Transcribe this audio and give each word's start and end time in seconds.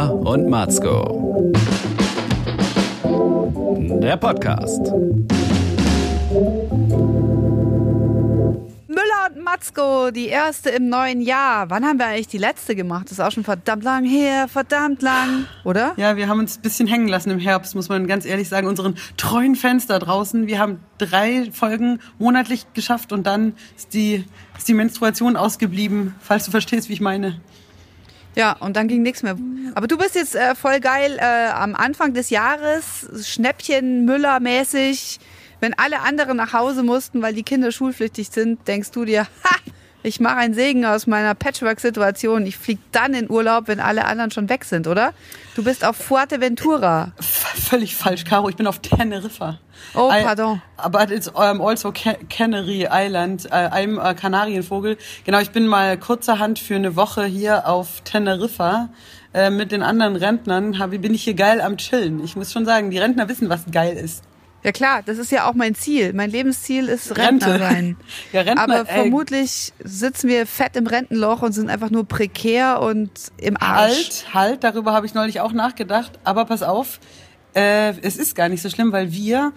Müller 0.00 0.14
und 0.14 0.48
Matzko. 0.48 1.52
Der 4.00 4.16
Podcast. 4.16 4.80
Müller 8.88 9.28
und 9.28 9.44
Matzko, 9.44 10.10
die 10.10 10.28
erste 10.28 10.70
im 10.70 10.88
neuen 10.88 11.20
Jahr. 11.20 11.68
Wann 11.68 11.84
haben 11.84 11.98
wir 11.98 12.06
eigentlich 12.06 12.28
die 12.28 12.38
letzte 12.38 12.74
gemacht? 12.74 13.06
Das 13.06 13.12
ist 13.12 13.20
auch 13.20 13.30
schon 13.30 13.44
verdammt 13.44 13.84
lang 13.84 14.06
her, 14.06 14.48
verdammt 14.48 15.02
lang, 15.02 15.44
oder? 15.64 15.92
Ja, 15.98 16.16
wir 16.16 16.28
haben 16.28 16.38
uns 16.38 16.56
ein 16.56 16.62
bisschen 16.62 16.86
hängen 16.86 17.08
lassen 17.08 17.28
im 17.28 17.38
Herbst, 17.38 17.74
muss 17.74 17.90
man 17.90 18.06
ganz 18.06 18.24
ehrlich 18.24 18.48
sagen. 18.48 18.68
Unseren 18.68 18.94
treuen 19.18 19.54
Fans 19.54 19.86
da 19.86 19.98
draußen. 19.98 20.46
Wir 20.46 20.58
haben 20.58 20.80
drei 20.96 21.50
Folgen 21.52 22.00
monatlich 22.18 22.64
geschafft 22.72 23.12
und 23.12 23.26
dann 23.26 23.52
ist 23.76 23.92
die, 23.92 24.24
ist 24.56 24.66
die 24.66 24.74
Menstruation 24.74 25.36
ausgeblieben, 25.36 26.14
falls 26.20 26.46
du 26.46 26.50
verstehst, 26.50 26.88
wie 26.88 26.94
ich 26.94 27.02
meine. 27.02 27.38
Ja, 28.36 28.52
und 28.52 28.76
dann 28.76 28.88
ging 28.88 29.02
nichts 29.02 29.22
mehr. 29.22 29.36
Aber 29.74 29.86
du 29.86 29.96
bist 29.98 30.14
jetzt 30.14 30.34
äh, 30.34 30.54
voll 30.54 30.80
geil 30.80 31.18
äh, 31.18 31.50
am 31.50 31.74
Anfang 31.74 32.14
des 32.14 32.30
Jahres, 32.30 33.08
Schnäppchen 33.24 34.04
Müller-mäßig. 34.04 35.18
Wenn 35.60 35.74
alle 35.78 36.00
anderen 36.00 36.36
nach 36.36 36.52
Hause 36.52 36.82
mussten, 36.82 37.20
weil 37.22 37.34
die 37.34 37.42
Kinder 37.42 37.70
schulpflichtig 37.70 38.30
sind, 38.30 38.66
denkst 38.66 38.92
du 38.92 39.04
dir, 39.04 39.24
ha, 39.44 39.56
ich 40.02 40.18
mache 40.18 40.36
einen 40.36 40.54
Segen 40.54 40.86
aus 40.86 41.06
meiner 41.06 41.34
Patchwork-Situation. 41.34 42.46
Ich 42.46 42.56
fliege 42.56 42.80
dann 42.92 43.12
in 43.12 43.28
Urlaub, 43.28 43.68
wenn 43.68 43.80
alle 43.80 44.06
anderen 44.06 44.30
schon 44.30 44.48
weg 44.48 44.64
sind, 44.64 44.86
oder? 44.86 45.12
Du 45.60 45.64
bist 45.64 45.84
auf 45.84 45.96
Fuerteventura. 45.96 47.12
Völlig 47.20 47.94
falsch, 47.94 48.24
Caro. 48.24 48.48
Ich 48.48 48.56
bin 48.56 48.66
auf 48.66 48.78
Teneriffa. 48.78 49.58
Oh, 49.92 50.08
pardon. 50.08 50.62
Aber 50.78 51.10
it's 51.10 51.28
um, 51.28 51.60
also 51.60 51.92
Canary 51.92 52.88
Island, 52.90 53.44
äh, 53.44 53.50
einem 53.50 53.98
äh, 53.98 54.14
Kanarienvogel. 54.14 54.96
Genau, 55.26 55.38
ich 55.38 55.50
bin 55.50 55.66
mal 55.66 55.98
kurzerhand 55.98 56.58
für 56.58 56.76
eine 56.76 56.96
Woche 56.96 57.26
hier 57.26 57.68
auf 57.68 58.00
Teneriffa 58.04 58.88
äh, 59.34 59.50
mit 59.50 59.70
den 59.70 59.82
anderen 59.82 60.16
Rentnern. 60.16 60.78
Hab, 60.78 60.92
bin 60.92 61.12
ich 61.12 61.24
hier 61.24 61.34
geil 61.34 61.60
am 61.60 61.76
Chillen. 61.76 62.24
Ich 62.24 62.36
muss 62.36 62.52
schon 62.52 62.64
sagen, 62.64 62.90
die 62.90 62.96
Rentner 62.96 63.28
wissen, 63.28 63.50
was 63.50 63.64
geil 63.70 63.98
ist. 63.98 64.24
Ja 64.62 64.72
klar, 64.72 65.02
das 65.04 65.16
ist 65.18 65.32
ja 65.32 65.48
auch 65.48 65.54
mein 65.54 65.74
Ziel. 65.74 66.12
Mein 66.12 66.30
Lebensziel 66.30 66.88
ist 66.88 67.16
Rentner 67.16 67.54
Rente. 67.54 67.58
sein. 67.58 67.96
Ja, 68.32 68.42
Rentner, 68.42 68.62
Aber 68.62 68.78
ey. 68.80 69.02
vermutlich 69.02 69.72
sitzen 69.82 70.28
wir 70.28 70.46
fett 70.46 70.76
im 70.76 70.86
Rentenloch 70.86 71.42
und 71.42 71.52
sind 71.52 71.70
einfach 71.70 71.90
nur 71.90 72.06
prekär 72.06 72.80
und 72.82 73.10
im 73.38 73.56
Arsch. 73.56 74.24
Halt, 74.32 74.34
halt, 74.34 74.64
darüber 74.64 74.92
habe 74.92 75.06
ich 75.06 75.14
neulich 75.14 75.40
auch 75.40 75.52
nachgedacht. 75.52 76.18
Aber 76.24 76.44
pass 76.44 76.62
auf, 76.62 77.00
äh, 77.54 77.94
es 78.02 78.16
ist 78.16 78.34
gar 78.34 78.48
nicht 78.48 78.60
so 78.62 78.68
schlimm, 78.68 78.92
weil 78.92 79.12
wir 79.12 79.52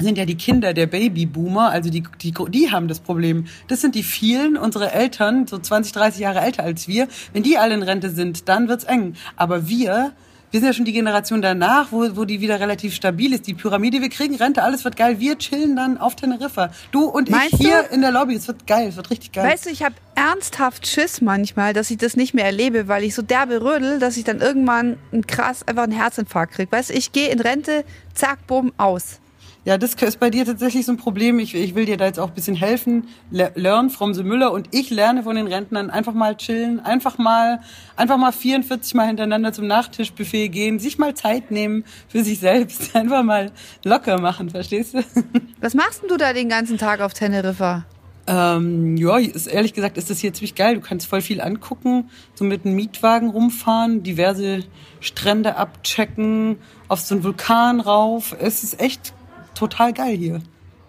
sind 0.00 0.18
ja 0.18 0.24
die 0.24 0.36
Kinder 0.36 0.74
der 0.74 0.86
Babyboomer, 0.86 1.70
also 1.70 1.88
die, 1.88 2.02
die, 2.20 2.34
die 2.48 2.70
haben 2.72 2.88
das 2.88 3.00
Problem. 3.00 3.46
Das 3.68 3.80
sind 3.80 3.94
die 3.94 4.02
vielen, 4.02 4.56
unsere 4.56 4.92
Eltern, 4.92 5.46
so 5.46 5.56
20, 5.56 5.92
30 5.92 6.20
Jahre 6.20 6.40
älter 6.40 6.64
als 6.64 6.88
wir. 6.88 7.08
Wenn 7.32 7.44
die 7.44 7.58
alle 7.58 7.74
in 7.74 7.82
Rente 7.82 8.10
sind, 8.10 8.48
dann 8.48 8.68
wird's 8.68 8.84
eng. 8.84 9.14
Aber 9.36 9.68
wir, 9.68 10.12
wir 10.54 10.60
sind 10.60 10.68
ja 10.68 10.72
schon 10.72 10.84
die 10.84 10.92
Generation 10.92 11.42
danach, 11.42 11.90
wo, 11.90 12.14
wo 12.14 12.24
die 12.24 12.40
wieder 12.40 12.60
relativ 12.60 12.94
stabil 12.94 13.32
ist. 13.32 13.48
Die 13.48 13.54
Pyramide, 13.54 14.00
wir 14.00 14.08
kriegen 14.08 14.36
Rente, 14.36 14.62
alles 14.62 14.84
wird 14.84 14.96
geil. 14.96 15.18
Wir 15.18 15.36
chillen 15.36 15.74
dann 15.74 15.98
auf 15.98 16.14
Teneriffa. 16.14 16.70
Du 16.92 17.06
und 17.06 17.28
Meinst 17.28 17.54
ich 17.54 17.58
hier 17.58 17.82
du? 17.82 17.92
in 17.96 18.02
der 18.02 18.12
Lobby. 18.12 18.36
Es 18.36 18.46
wird 18.46 18.64
geil, 18.64 18.86
es 18.90 18.94
wird 18.94 19.10
richtig 19.10 19.32
geil. 19.32 19.50
Weißt 19.50 19.66
du, 19.66 19.70
ich 19.70 19.82
habe 19.82 19.96
ernsthaft 20.14 20.86
Schiss 20.86 21.20
manchmal, 21.20 21.72
dass 21.72 21.90
ich 21.90 21.96
das 21.98 22.14
nicht 22.14 22.34
mehr 22.34 22.44
erlebe, 22.44 22.86
weil 22.86 23.02
ich 23.02 23.16
so 23.16 23.22
derbe 23.22 23.62
rödel, 23.62 23.98
dass 23.98 24.16
ich 24.16 24.22
dann 24.22 24.40
irgendwann 24.40 24.96
ein 25.12 25.26
krass 25.26 25.66
einfach 25.66 25.82
einen 25.82 25.90
Herzinfarkt 25.92 26.54
krieg. 26.54 26.70
Weißt 26.70 26.90
du, 26.90 26.94
ich 26.94 27.10
gehe 27.10 27.30
in 27.30 27.40
Rente, 27.40 27.84
zack, 28.14 28.46
bumm, 28.46 28.72
aus. 28.76 29.18
Ja, 29.66 29.78
das 29.78 29.94
ist 29.94 30.20
bei 30.20 30.28
dir 30.28 30.44
tatsächlich 30.44 30.84
so 30.84 30.92
ein 30.92 30.98
Problem. 30.98 31.38
Ich, 31.38 31.54
ich 31.54 31.74
will 31.74 31.86
dir 31.86 31.96
da 31.96 32.04
jetzt 32.04 32.20
auch 32.20 32.28
ein 32.28 32.34
bisschen 32.34 32.54
helfen. 32.54 33.08
Le 33.30 33.50
learn 33.54 33.88
from 33.88 34.12
the 34.12 34.22
Müller 34.22 34.52
und 34.52 34.68
ich 34.72 34.90
lerne 34.90 35.22
von 35.22 35.36
den 35.36 35.46
Rentnern 35.46 35.88
einfach 35.88 36.12
mal 36.12 36.36
chillen, 36.36 36.80
einfach 36.80 37.16
mal, 37.16 37.60
einfach 37.96 38.18
mal 38.18 38.32
44 38.32 38.92
Mal 38.92 39.06
hintereinander 39.06 39.54
zum 39.54 39.66
Nachtischbuffet 39.66 40.50
gehen, 40.50 40.78
sich 40.78 40.98
mal 40.98 41.14
Zeit 41.14 41.50
nehmen 41.50 41.84
für 42.08 42.22
sich 42.22 42.40
selbst, 42.40 42.94
einfach 42.94 43.22
mal 43.22 43.52
locker 43.84 44.20
machen, 44.20 44.50
verstehst 44.50 44.94
du? 44.94 44.98
Was 45.60 45.72
machst 45.72 46.02
denn 46.02 46.10
du 46.10 46.18
da 46.18 46.34
den 46.34 46.50
ganzen 46.50 46.76
Tag 46.76 47.00
auf 47.00 47.14
Teneriffa? 47.14 47.86
Ähm, 48.26 48.98
ja, 48.98 49.16
ist, 49.16 49.46
ehrlich 49.46 49.72
gesagt 49.72 49.96
ist 49.96 50.10
das 50.10 50.18
hier 50.18 50.32
ziemlich 50.34 50.54
geil. 50.54 50.74
Du 50.74 50.80
kannst 50.82 51.06
voll 51.06 51.22
viel 51.22 51.40
angucken, 51.40 52.10
so 52.34 52.44
mit 52.44 52.66
einem 52.66 52.74
Mietwagen 52.74 53.30
rumfahren, 53.30 54.02
diverse 54.02 54.60
Strände 55.00 55.56
abchecken, 55.56 56.58
auf 56.88 57.00
so 57.00 57.14
einen 57.14 57.24
Vulkan 57.24 57.80
rauf. 57.80 58.34
Es 58.38 58.62
ist 58.62 58.80
echt 58.80 59.14
total 59.54 59.92
geil 59.92 60.16
hier. 60.16 60.40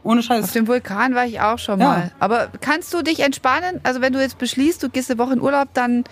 Ohne 0.04 0.22
Scheiß. 0.22 0.44
Auf 0.44 0.52
dem 0.52 0.68
Vulkan 0.68 1.16
war 1.16 1.26
ich 1.26 1.42
auch 1.42 1.58
schon 1.58 1.80
Ja. 1.80 1.88
mal. 1.88 2.12
Aber 2.20 2.50
kannst 2.62 2.94
du 2.94 3.02
dich 3.02 3.22
entspannen? 3.22 3.80
Also 3.84 4.02
wenn 4.02 4.14
du 4.14 4.22
jetzt 4.22 4.38
beschließt, 4.38 4.82
du 4.84 4.90
gehst 4.90 5.10
eine 5.10 5.18
Woche 5.20 5.34
in 5.34 5.42
Urlaub, 5.42 5.70
dann 5.74 6.04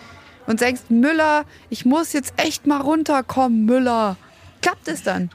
und 0.47 0.59
sagst, 0.59 0.89
Müller, 0.91 1.45
ich 1.69 1.85
muss 1.85 2.11
jetzt 2.11 2.33
echt 2.37 2.65
mal 2.67 2.81
runterkommen, 2.81 3.65
Müller. 3.65 4.17
Klappt 4.61 4.87
es 4.87 5.03
dann? 5.03 5.29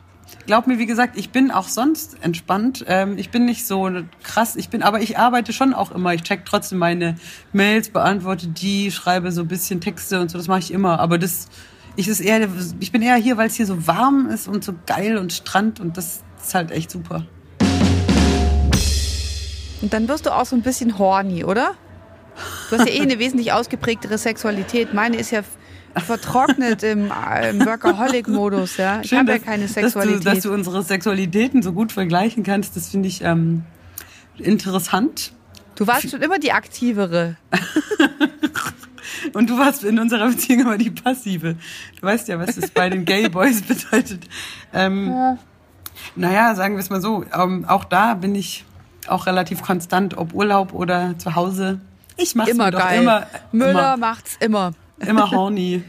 Glaub 0.47 0.67
mir, 0.67 0.79
wie 0.79 0.87
gesagt, 0.87 1.17
ich 1.19 1.31
bin 1.31 1.51
auch 1.51 1.69
sonst 1.69 2.17
entspannt. 2.23 2.85
Ähm, 2.89 3.17
ich 3.17 3.31
bin 3.31 3.45
nicht 3.45 3.67
so 3.67 3.89
krass. 4.23 4.57
Ich 4.57 4.69
bin, 4.71 4.83
aber 4.83 5.01
ich 5.01 5.19
arbeite 5.19 5.53
schon 5.53 5.73
auch 5.73 5.91
immer. 5.93 6.13
Ich 6.15 6.23
check 6.23 6.45
trotzdem 6.45 6.79
meine 6.79 7.17
Mails, 7.53 7.91
beantworte 7.91 8.49
die, 8.49 8.91
schreibe 8.91 9.31
so 9.31 9.43
ein 9.43 9.49
bisschen 9.49 9.81
Texte 9.81 10.21
und 10.21 10.31
so. 10.31 10.37
Das 10.39 10.49
mache 10.49 10.61
ich 10.61 10.71
immer. 10.73 11.01
Aber 11.01 11.17
das, 11.19 11.49
ich 11.97 12.09
ist 12.09 12.21
eher, 12.21 12.49
ich 12.81 12.93
bin 12.93 13.03
eher 13.03 13.17
hier, 13.17 13.37
weil 13.37 13.47
es 13.47 13.55
hier 13.55 13.67
so 13.67 13.87
warm 13.87 14.29
ist 14.31 14.49
und 14.49 14.65
so 14.65 14.75
geil 14.87 15.17
und 15.19 15.33
Strand 15.33 15.81
und 15.81 15.97
das 15.97 16.23
ist 16.43 16.55
halt 16.55 16.71
echt 16.71 16.91
super. 16.91 17.25
Und 19.81 19.93
dann 19.93 20.09
wirst 20.09 20.27
du 20.27 20.35
auch 20.35 20.45
so 20.45 20.57
ein 20.57 20.63
bisschen 20.63 20.99
horny, 20.99 21.45
oder? 21.45 21.75
Du 22.71 22.79
hast 22.79 22.89
ja 22.89 22.95
eh 22.95 23.01
eine 23.01 23.19
wesentlich 23.21 23.53
ausgeprägtere 23.53 24.19
Sexualität. 24.19 24.93
Meine 24.93 25.17
ist 25.17 25.31
ja 25.31 25.43
vertrocknet 25.97 26.83
im, 26.83 27.11
äh, 27.11 27.51
im 27.51 27.65
Workaholic-Modus, 27.65 28.77
ja. 28.77 29.01
Ich 29.03 29.13
habe 29.15 29.31
ja 29.33 29.39
dass- 29.39 29.45
keine 29.47 29.65
Dass 29.65 29.73
Sexualität. 29.75 30.21
du, 30.21 30.25
dass 30.31 30.41
du 30.43 30.53
unsere 30.53 30.83
Sexualitäten 30.83 31.63
so 31.63 31.73
gut 31.73 31.93
vergleichen 31.93 32.43
kannst, 32.43 32.77
das 32.77 32.89
finde 32.89 33.09
ich 33.09 33.23
ähm, 33.23 33.65
interessant. 34.39 35.33
Du 35.77 35.87
warst 35.87 36.11
schon 36.11 36.23
immer 36.23 36.39
die 36.39 36.53
aktivere. 36.53 37.37
Und 39.33 39.51
du 39.51 39.59
warst 39.59 39.85
in 39.85 39.99
unserer 39.99 40.29
Beziehung 40.29 40.61
immer 40.63 40.79
die 40.79 40.91
passive. 40.91 41.57
Du 42.01 42.03
weißt 42.07 42.29
ja, 42.29 42.39
was 42.39 42.57
das 42.57 42.71
bei 42.71 42.89
den 42.91 43.05
Gay 43.05 43.29
Boys 43.29 43.63
bedeutet. 43.63 44.23
Ähm, 44.73 45.39
Naja, 46.17 46.55
sagen 46.55 46.75
wir 46.75 46.81
es 46.81 46.91
mal 46.91 47.01
so. 47.01 47.25
Ähm, 47.35 47.65
auch 47.67 47.85
da 47.85 48.15
bin 48.15 48.35
ich 48.35 48.65
auch 49.07 49.27
relativ 49.27 49.63
konstant, 49.63 50.17
ob 50.19 50.35
Urlaub 50.35 50.73
oder 50.75 51.17
zu 51.19 51.35
Hause. 51.35 51.81
Ich 52.17 52.35
mache 52.35 52.51
Immer 52.51 52.71
geil. 52.71 53.01
immer, 53.03 53.27
Müller 53.53 53.71
immer, 53.71 53.97
macht's 53.97 54.37
immer. 54.41 54.73
immer 54.99 55.31
horny. 55.31 55.83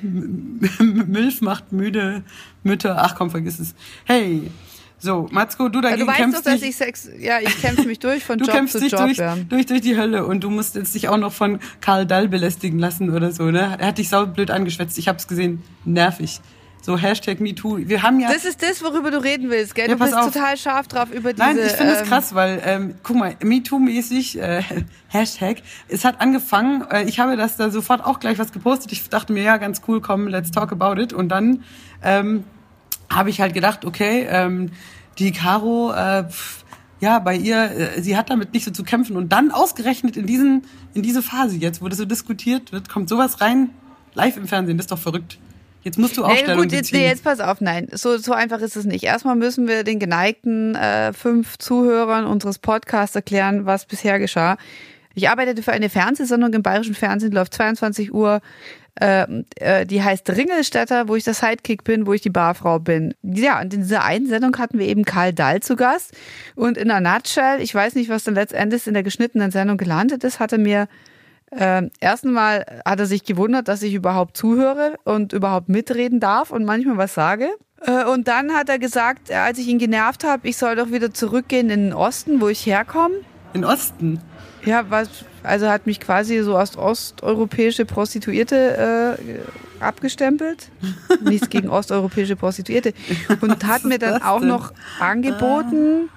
Milf 0.79 1.41
macht 1.41 1.71
müde 1.71 2.23
Mütter. 2.63 2.97
Ach 2.99 3.15
komm, 3.15 3.31
vergiss 3.31 3.59
es. 3.59 3.73
Hey, 4.05 4.51
so 4.99 5.27
Matzko, 5.31 5.69
du 5.69 5.77
Ja, 5.79 5.89
dagegen 5.89 6.01
du 6.01 6.07
weißt 6.07 6.19
doch, 6.19 6.23
kämpfst 6.25 6.45
dass 6.45 6.61
ich 6.61 6.75
Sex. 6.75 7.09
Ja, 7.19 7.39
ich 7.41 7.59
kämpfe 7.61 7.83
mich 7.87 7.99
durch 7.99 8.23
von 8.23 8.37
Du 8.37 8.45
Job 8.45 8.53
kämpfst 8.53 8.73
zu 8.73 8.79
dich 8.79 8.91
Job. 8.91 9.01
durch, 9.01 9.17
ja. 9.17 9.35
durch, 9.47 9.65
durch 9.65 9.81
die 9.81 9.97
Hölle 9.97 10.25
und 10.25 10.43
du 10.43 10.49
musst 10.49 10.75
jetzt 10.75 10.93
dich 10.93 11.07
auch 11.09 11.17
noch 11.17 11.33
von 11.33 11.59
Karl 11.81 12.05
Dall 12.05 12.27
belästigen 12.27 12.79
lassen 12.79 13.09
oder 13.09 13.31
so, 13.31 13.49
ne? 13.49 13.77
Er 13.79 13.87
hat 13.87 13.97
dich 13.97 14.09
saublöd 14.09 14.51
angeschwätzt. 14.51 14.97
Ich 14.97 15.07
hab's 15.07 15.27
gesehen. 15.27 15.63
Nervig. 15.85 16.41
So 16.81 16.97
Hashtag 16.97 17.41
MeToo. 17.41 17.78
Wir 17.78 18.01
haben 18.03 18.19
ja... 18.19 18.31
Das 18.31 18.45
ist 18.45 18.63
das, 18.63 18.81
worüber 18.81 19.12
du 19.12 19.22
reden 19.22 19.50
willst, 19.50 19.75
gell? 19.75 19.90
Ja, 19.90 19.95
du 19.95 20.00
bist 20.00 20.16
auf. 20.16 20.31
total 20.31 20.56
scharf 20.57 20.88
drauf 20.88 21.12
über 21.12 21.34
diese. 21.34 21.45
Nein, 21.45 21.57
ich 21.57 21.73
finde 21.73 21.94
es 21.94 22.01
ähm, 22.01 22.07
krass, 22.07 22.34
weil, 22.34 22.62
ähm, 22.66 22.95
guck 23.03 23.17
mal, 23.17 23.35
MeToo-mäßig, 23.41 24.40
äh, 24.40 24.63
Hashtag, 25.09 25.62
es 25.89 26.06
hat 26.06 26.22
angefangen, 26.22 26.85
äh, 26.89 27.03
ich 27.03 27.19
habe 27.19 27.35
das 27.35 27.57
da 27.57 27.69
sofort 27.69 28.06
auch 28.06 28.19
gleich 28.19 28.39
was 28.39 28.53
gepostet. 28.53 28.94
Ich 28.94 29.09
dachte 29.09 29.34
mir, 29.34 29.44
ja, 29.44 29.57
ganz 29.57 29.81
cool, 29.88 30.00
komm, 30.00 30.28
let's 30.28 30.51
talk 30.51 30.72
about 30.72 31.01
it. 31.01 31.12
Und 31.12 31.29
dann 31.29 31.63
ähm, 32.01 32.45
habe 33.09 33.29
ich 33.29 33.41
halt 33.41 33.53
gedacht, 33.53 33.84
okay, 33.84 34.25
ähm, 34.29 34.72
die 35.18 35.34
Caro, 35.34 35.91
äh, 35.91 36.23
pff, 36.29 36.63
ja, 37.01 37.19
bei 37.19 37.35
ihr, 37.35 37.97
äh, 37.97 38.01
sie 38.01 38.16
hat 38.16 38.29
damit 38.29 38.53
nicht 38.53 38.63
so 38.63 38.72
zu 38.72 38.84
kämpfen. 38.84 39.18
Und 39.18 39.29
dann 39.34 39.51
ausgerechnet 39.51 40.16
in 40.16 40.25
diesen, 40.25 40.63
in 40.94 41.01
diese 41.01 41.22
Phase 41.22 41.57
jetzt, 41.57 41.81
wo 41.81 41.89
das 41.89 41.97
so 41.97 42.06
diskutiert 42.06 42.72
wird, 42.72 42.88
kommt 42.88 43.09
sowas 43.09 43.41
rein, 43.41 43.72
live 44.13 44.38
im 44.38 44.47
Fernsehen, 44.47 44.78
das 44.78 44.85
ist 44.85 44.91
doch 44.91 45.00
verrückt. 45.00 45.39
Jetzt 45.84 45.97
musst 45.97 46.17
du 46.17 46.25
auch 46.25 46.29
Nee, 46.29 46.39
Stellung 46.39 46.63
gut, 46.63 46.71
jetzt, 46.71 46.92
nee, 46.92 47.06
jetzt 47.06 47.24
pass 47.24 47.39
auf, 47.39 47.62
nein, 47.62 47.88
so, 47.92 48.18
so 48.18 48.33
einfach 48.33 48.59
ist 48.59 48.75
es 48.75 48.86
nicht. 48.86 49.03
Erstmal 49.03 49.36
müssen 49.36 49.68
wir 49.68 49.83
den 49.83 50.00
geneigten 50.00 50.75
äh, 50.75 51.13
fünf 51.13 51.57
Zuhörern 51.57 52.25
unseres 52.25 52.59
Podcasts 52.59 53.15
erklären, 53.15 53.65
was 53.65 53.86
bisher 53.86 54.19
geschah. 54.19 54.57
Ich 55.15 55.30
arbeitete 55.30 55.63
für 55.63 55.71
eine 55.71 55.89
Fernsehsendung 55.89 56.53
im 56.53 56.63
bayerischen 56.63 56.95
Fernsehen, 56.95 57.31
läuft 57.31 57.53
22 57.53 58.13
Uhr. 58.13 58.42
Äh, 59.00 59.44
äh, 59.56 59.86
die 59.86 60.03
heißt 60.03 60.30
Ringelstädter, 60.30 61.07
wo 61.07 61.15
ich 61.15 61.24
der 61.24 61.33
Sidekick 61.33 61.86
bin, 61.86 62.06
wo 62.06 62.13
ich 62.13 62.21
die 62.21 62.30
Barfrau 62.30 62.80
bin. 62.80 63.13
Ja, 63.24 63.62
und 63.62 63.74
in 63.74 63.81
dieser 63.81 64.03
einen 64.03 64.27
Sendung 64.27 64.57
hatten 64.57 64.77
wir 64.77 64.88
eben 64.88 65.06
Karl 65.06 65.33
Dahl 65.33 65.62
zu 65.62 65.77
Gast. 65.77 66.13
Und 66.56 66.77
in 66.77 66.92
einer 66.92 67.13
Nutshell, 67.13 67.62
ich 67.62 67.74
weiß 67.74 67.95
nicht, 67.95 68.09
was 68.09 68.25
dann 68.25 68.36
letztendlich 68.36 68.88
in 68.88 68.94
der 68.94 69.03
geschnittenen 69.03 69.51
Sendung 69.51 69.77
gelandet 69.77 70.25
ist, 70.25 70.42
hatte 70.42 70.57
mir 70.57 70.89
ähm, 71.51 71.90
erstens 72.00 72.31
mal 72.31 72.66
hat 72.86 73.00
er 73.00 73.06
sich 73.06 73.24
gewundert, 73.24 73.68
dass 73.68 73.81
ich 73.81 73.94
überhaupt 73.94 74.38
zuhöre 74.38 74.96
und 75.04 75.34
überhaupt 75.34 75.69
mitreden 75.69 76.19
darf 76.19 76.51
und 76.51 76.66
manchmal 76.66 76.98
was 76.98 77.13
sage. 77.13 77.50
Äh, 77.81 78.06
und 78.06 78.28
dann 78.28 78.54
hat 78.54 78.69
er 78.69 78.78
gesagt, 78.78 79.30
äh, 79.30 79.36
als 79.36 79.57
ich 79.57 79.68
ihn 79.68 79.80
genervt 79.80 80.24
habe, 80.24 80.48
ich 80.48 80.57
soll 80.57 80.75
doch 80.75 80.92
wieder 80.92 81.13
zurückgehen 81.13 81.69
in 81.69 81.86
den 81.86 81.94
Osten, 81.94 82.42
wo 82.42 82.50
ich 82.50 82.66
herkomme. 82.66 83.16
In 83.54 83.66
Osten. 83.66 84.19
Ja, 84.66 84.86
was, 84.90 85.10
also 85.42 85.69
hat 85.69 85.88
mich 85.88 86.00
quasi 86.00 86.40
so 86.44 86.56
als 86.56 86.78
osteuropäische 86.78 87.86
Prostituierte 87.86 89.18
äh, 89.18 89.84
abgestempelt. 89.84 90.69
Nichts 91.22 91.50
gegen 91.50 91.69
osteuropäische 91.69 92.36
Prostituierte. 92.36 92.94
Und 93.42 93.66
hat 93.66 93.86
mir 93.86 93.98
dann 93.98 94.22
auch 94.22 94.42
noch 94.42 94.74
angeboten, 95.00 96.10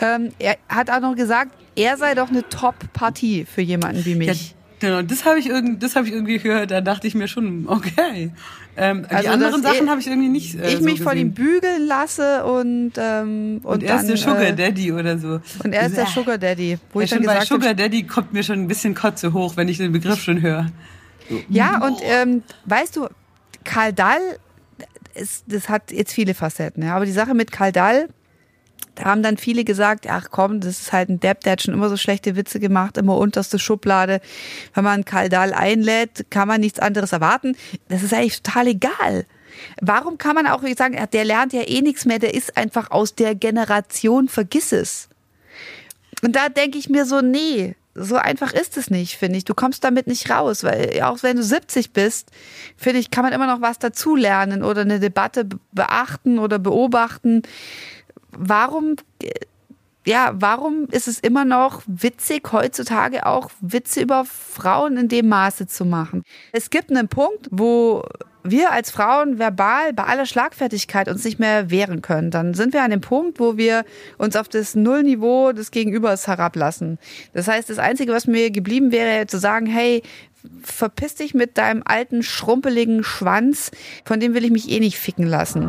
ähm, 0.00 0.32
er 0.38 0.56
hat 0.68 0.90
auch 0.90 1.00
noch 1.00 1.16
gesagt, 1.16 1.52
er 1.76 1.96
sei 1.96 2.14
doch 2.14 2.28
eine 2.28 2.48
Top-Partie 2.48 3.44
für 3.44 3.62
jemanden 3.62 4.04
wie 4.04 4.14
mich. 4.14 4.50
Ja, 4.50 4.59
genau, 4.80 5.02
das 5.02 5.24
habe 5.24 5.38
ich, 5.38 5.46
irgend, 5.46 5.82
hab 5.82 6.04
ich 6.04 6.12
irgendwie 6.12 6.38
gehört. 6.38 6.70
Da 6.70 6.80
dachte 6.80 7.06
ich 7.06 7.14
mir 7.14 7.28
schon, 7.28 7.66
okay. 7.68 8.32
Ähm, 8.76 9.06
also 9.08 9.22
die 9.22 9.28
anderen 9.28 9.62
Sachen 9.62 9.90
habe 9.90 10.00
ich 10.00 10.06
irgendwie 10.06 10.28
nicht. 10.28 10.58
Äh, 10.58 10.68
ich 10.68 10.78
so 10.78 10.84
mich 10.84 10.94
gesehen. 10.94 11.06
von 11.06 11.18
ihm 11.18 11.32
bügeln 11.32 11.86
lasse 11.86 12.44
und 12.44 12.98
und, 12.98 13.60
und 13.62 13.82
er 13.82 13.96
dann, 13.96 14.00
ist 14.00 14.08
der 14.08 14.16
Sugar 14.16 14.42
äh, 14.42 14.54
Daddy 14.54 14.92
oder 14.92 15.18
so. 15.18 15.40
Und 15.62 15.72
er 15.72 15.86
ist 15.86 15.96
der 15.96 16.06
Sugar 16.06 16.38
Daddy. 16.38 16.78
Wo 16.92 17.00
ja, 17.00 17.04
ich 17.04 17.10
dann 17.10 17.22
gesagt 17.22 17.40
bei 17.40 17.44
Sugar 17.44 17.74
Daddy 17.74 18.02
kommt 18.04 18.32
mir 18.32 18.42
schon 18.42 18.58
ein 18.60 18.68
bisschen 18.68 18.94
Kotze 18.94 19.32
hoch, 19.32 19.56
wenn 19.56 19.68
ich 19.68 19.78
den 19.78 19.92
Begriff 19.92 20.20
schon 20.20 20.40
höre. 20.40 20.66
Ja 21.48 21.84
und 21.84 21.98
ähm, 22.02 22.42
weißt 22.64 22.96
du, 22.96 23.08
Karl 23.64 23.92
Dall, 23.92 24.18
ist, 25.14 25.44
das 25.46 25.68
hat 25.68 25.92
jetzt 25.92 26.12
viele 26.12 26.34
Facetten. 26.34 26.82
Ja, 26.82 26.96
aber 26.96 27.04
die 27.04 27.12
Sache 27.12 27.34
mit 27.34 27.52
Karl 27.52 27.72
Dall 27.72 28.08
da 28.08 28.14
haben 29.04 29.22
dann 29.22 29.36
viele 29.36 29.64
gesagt, 29.64 30.06
ach 30.08 30.28
komm, 30.30 30.60
das 30.60 30.80
ist 30.80 30.92
halt 30.92 31.08
ein 31.08 31.20
Depp, 31.20 31.40
der 31.40 31.52
hat 31.52 31.62
schon 31.62 31.74
immer 31.74 31.88
so 31.88 31.96
schlechte 31.96 32.36
Witze 32.36 32.60
gemacht, 32.60 32.96
immer 32.96 33.16
unterste 33.16 33.58
Schublade. 33.58 34.20
Wenn 34.74 34.84
man 34.84 35.04
Kaldal 35.04 35.52
einlädt, 35.52 36.26
kann 36.30 36.48
man 36.48 36.60
nichts 36.60 36.78
anderes 36.78 37.12
erwarten. 37.12 37.56
Das 37.88 38.02
ist 38.02 38.14
eigentlich 38.14 38.42
total 38.42 38.68
egal. 38.68 39.26
Warum 39.80 40.18
kann 40.18 40.34
man 40.34 40.46
auch 40.46 40.62
sagen, 40.76 40.96
der 41.12 41.24
lernt 41.24 41.52
ja 41.52 41.62
eh 41.62 41.82
nichts 41.82 42.04
mehr, 42.04 42.18
der 42.18 42.34
ist 42.34 42.56
einfach 42.56 42.90
aus 42.90 43.14
der 43.14 43.34
Generation, 43.34 44.28
vergiss 44.28 44.72
es. 44.72 45.08
Und 46.22 46.36
da 46.36 46.48
denke 46.48 46.78
ich 46.78 46.88
mir 46.88 47.06
so, 47.06 47.20
nee, 47.20 47.74
so 47.94 48.16
einfach 48.16 48.52
ist 48.52 48.76
es 48.76 48.90
nicht, 48.90 49.16
finde 49.16 49.38
ich. 49.38 49.44
Du 49.44 49.54
kommst 49.54 49.82
damit 49.84 50.06
nicht 50.06 50.30
raus, 50.30 50.62
weil 50.64 51.00
auch 51.02 51.22
wenn 51.22 51.36
du 51.36 51.42
70 51.42 51.92
bist, 51.92 52.30
finde 52.76 53.00
ich, 53.00 53.10
kann 53.10 53.24
man 53.24 53.32
immer 53.32 53.46
noch 53.46 53.60
was 53.60 53.78
dazulernen 53.78 54.62
oder 54.62 54.82
eine 54.82 55.00
Debatte 55.00 55.46
beachten 55.72 56.38
oder 56.38 56.58
beobachten 56.58 57.42
warum, 58.36 58.96
ja, 60.06 60.32
warum 60.34 60.86
ist 60.90 61.08
es 61.08 61.18
immer 61.20 61.44
noch 61.44 61.82
witzig, 61.86 62.52
heutzutage 62.52 63.26
auch 63.26 63.50
Witze 63.60 64.00
über 64.00 64.24
Frauen 64.24 64.96
in 64.96 65.08
dem 65.08 65.28
Maße 65.28 65.66
zu 65.66 65.84
machen? 65.84 66.22
Es 66.52 66.70
gibt 66.70 66.90
einen 66.90 67.08
Punkt, 67.08 67.48
wo 67.50 68.04
wir 68.42 68.72
als 68.72 68.90
Frauen 68.90 69.38
verbal 69.38 69.92
bei 69.92 70.04
aller 70.04 70.26
Schlagfertigkeit 70.26 71.08
uns 71.08 71.24
nicht 71.24 71.38
mehr 71.38 71.70
wehren 71.70 72.02
können, 72.02 72.30
dann 72.30 72.54
sind 72.54 72.72
wir 72.72 72.82
an 72.82 72.90
dem 72.90 73.00
Punkt, 73.00 73.38
wo 73.38 73.56
wir 73.56 73.84
uns 74.18 74.36
auf 74.36 74.48
das 74.48 74.74
Nullniveau 74.74 75.52
des 75.52 75.70
Gegenübers 75.70 76.26
herablassen. 76.26 76.98
Das 77.32 77.48
heißt, 77.48 77.68
das 77.68 77.78
Einzige, 77.78 78.12
was 78.12 78.26
mir 78.26 78.50
geblieben 78.50 78.92
wäre, 78.92 79.26
zu 79.26 79.38
sagen, 79.38 79.66
hey, 79.66 80.02
verpiss 80.62 81.16
dich 81.16 81.34
mit 81.34 81.58
deinem 81.58 81.82
alten, 81.84 82.22
schrumpeligen 82.22 83.04
Schwanz, 83.04 83.70
von 84.04 84.20
dem 84.20 84.34
will 84.34 84.44
ich 84.44 84.50
mich 84.50 84.70
eh 84.70 84.80
nicht 84.80 84.98
ficken 84.98 85.26
lassen. 85.26 85.68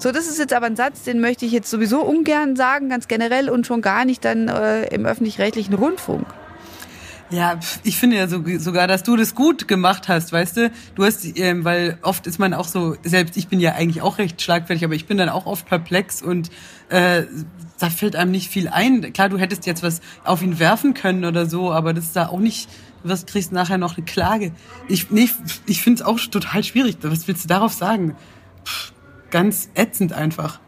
So, 0.00 0.12
das 0.12 0.28
ist 0.28 0.38
jetzt 0.38 0.52
aber 0.52 0.66
ein 0.66 0.76
Satz, 0.76 1.02
den 1.02 1.20
möchte 1.20 1.44
ich 1.44 1.52
jetzt 1.52 1.70
sowieso 1.70 2.02
ungern 2.02 2.54
sagen, 2.54 2.88
ganz 2.88 3.08
generell 3.08 3.50
und 3.50 3.66
schon 3.66 3.82
gar 3.82 4.04
nicht 4.04 4.24
dann 4.24 4.48
äh, 4.48 4.86
im 4.94 5.06
öffentlich-rechtlichen 5.06 5.74
Rundfunk. 5.74 6.26
Ja, 7.30 7.58
ich 7.82 7.98
finde 7.98 8.16
ja 8.16 8.26
so, 8.26 8.42
sogar, 8.58 8.86
dass 8.86 9.02
du 9.02 9.14
das 9.16 9.34
gut 9.34 9.68
gemacht 9.68 10.08
hast, 10.08 10.32
weißt 10.32 10.56
du? 10.56 10.72
Du 10.94 11.04
hast, 11.04 11.26
ähm, 11.38 11.64
weil 11.64 11.98
oft 12.02 12.26
ist 12.26 12.38
man 12.38 12.54
auch 12.54 12.66
so, 12.66 12.96
selbst 13.02 13.36
ich 13.36 13.48
bin 13.48 13.60
ja 13.60 13.72
eigentlich 13.72 14.00
auch 14.00 14.16
recht 14.18 14.40
schlagfertig, 14.40 14.84
aber 14.84 14.94
ich 14.94 15.06
bin 15.06 15.18
dann 15.18 15.28
auch 15.28 15.44
oft 15.44 15.66
perplex 15.66 16.22
und 16.22 16.50
äh, 16.88 17.24
da 17.78 17.90
fällt 17.90 18.16
einem 18.16 18.30
nicht 18.30 18.50
viel 18.50 18.68
ein. 18.68 19.12
Klar, 19.12 19.28
du 19.28 19.36
hättest 19.36 19.66
jetzt 19.66 19.82
was 19.82 20.00
auf 20.24 20.42
ihn 20.42 20.58
werfen 20.58 20.94
können 20.94 21.24
oder 21.24 21.44
so, 21.46 21.70
aber 21.70 21.92
das 21.92 22.04
ist 22.04 22.16
da 22.16 22.28
auch 22.28 22.40
nicht 22.40 22.70
du 23.02 23.08
wirst, 23.08 23.26
kriegst 23.26 23.52
nachher 23.52 23.78
noch 23.78 23.96
eine 23.96 24.04
Klage. 24.04 24.52
Ich, 24.88 25.10
nee, 25.10 25.28
ich 25.66 25.82
finde 25.82 26.02
es 26.02 26.06
auch 26.06 26.18
total 26.18 26.64
schwierig. 26.64 26.98
Was 27.02 27.28
willst 27.28 27.44
du 27.44 27.48
darauf 27.48 27.72
sagen? 27.72 28.16
Pff, 28.64 28.92
ganz 29.30 29.68
ätzend 29.74 30.12
einfach. 30.12 30.60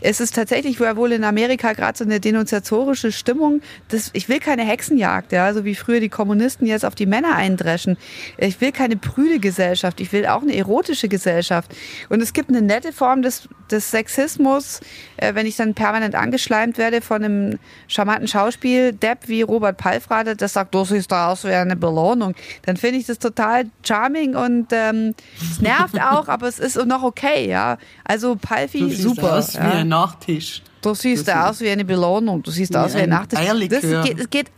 Es 0.00 0.20
ist 0.20 0.34
tatsächlich 0.34 0.80
wohl 0.80 1.12
in 1.12 1.24
Amerika 1.24 1.72
gerade 1.72 1.98
so 1.98 2.04
eine 2.04 2.20
denunziatorische 2.20 3.12
Stimmung. 3.12 3.60
Das, 3.88 4.10
ich 4.12 4.28
will 4.28 4.38
keine 4.38 4.62
Hexenjagd, 4.62 5.32
ja, 5.32 5.52
so 5.52 5.64
wie 5.64 5.74
früher 5.74 6.00
die 6.00 6.08
Kommunisten 6.08 6.66
jetzt 6.66 6.84
auf 6.84 6.94
die 6.94 7.06
Männer 7.06 7.34
eindreschen. 7.34 7.96
Ich 8.36 8.60
will 8.60 8.72
keine 8.72 8.96
prüde 8.96 9.38
Gesellschaft. 9.38 10.00
Ich 10.00 10.12
will 10.12 10.26
auch 10.26 10.42
eine 10.42 10.54
erotische 10.54 11.08
Gesellschaft. 11.08 11.74
Und 12.08 12.20
es 12.20 12.32
gibt 12.32 12.50
eine 12.50 12.62
nette 12.62 12.92
Form 12.92 13.22
des, 13.22 13.48
des 13.70 13.90
Sexismus, 13.90 14.80
äh, 15.16 15.34
wenn 15.34 15.46
ich 15.46 15.56
dann 15.56 15.74
permanent 15.74 16.14
angeschleimt 16.14 16.78
werde 16.78 17.00
von 17.00 17.24
einem 17.24 17.58
charmanten 17.88 18.28
Schauspiel, 18.28 18.92
Depp 18.92 19.28
wie 19.28 19.42
Robert 19.42 19.76
Palfrade, 19.76 20.36
das 20.36 20.52
sagt, 20.52 20.74
du 20.74 20.84
siehst 20.84 21.10
da 21.10 21.32
aus 21.32 21.44
wie 21.44 21.52
eine 21.52 21.76
Belohnung. 21.76 22.34
Dann 22.62 22.76
finde 22.76 22.98
ich 22.98 23.06
das 23.06 23.18
total 23.18 23.66
charming 23.82 24.36
und 24.36 24.68
ähm, 24.72 25.14
es 25.40 25.60
nervt 25.60 26.00
auch, 26.00 26.28
aber 26.28 26.46
es 26.46 26.58
ist 26.58 26.76
noch 26.86 27.02
okay, 27.02 27.48
ja. 27.48 27.78
Also 28.04 28.36
Palfi, 28.36 28.90
super. 28.94 29.38
Aus 29.38 29.54
ja. 29.54 29.84
Nachtisch. 29.88 30.62
Du 30.82 30.94
siehst 30.94 31.28
das 31.28 31.50
aus 31.50 31.60
wie 31.60 31.70
eine 31.70 31.84
Belohnung, 31.84 32.42
du 32.42 32.50
siehst 32.50 32.76
aus 32.76 32.94
wie 32.94 33.00
ein 33.00 33.08
Nachtisch. 33.08 33.40
Das 33.68 33.82
geht, 34.04 34.30
geht, 34.30 34.50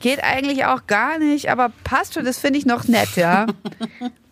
geht 0.00 0.24
eigentlich 0.24 0.64
auch 0.64 0.86
gar 0.86 1.18
nicht, 1.18 1.50
aber 1.50 1.70
passt 1.84 2.14
schon, 2.14 2.24
das 2.24 2.38
finde 2.38 2.58
ich 2.58 2.66
noch 2.66 2.88
nett, 2.88 3.16
ja. 3.16 3.46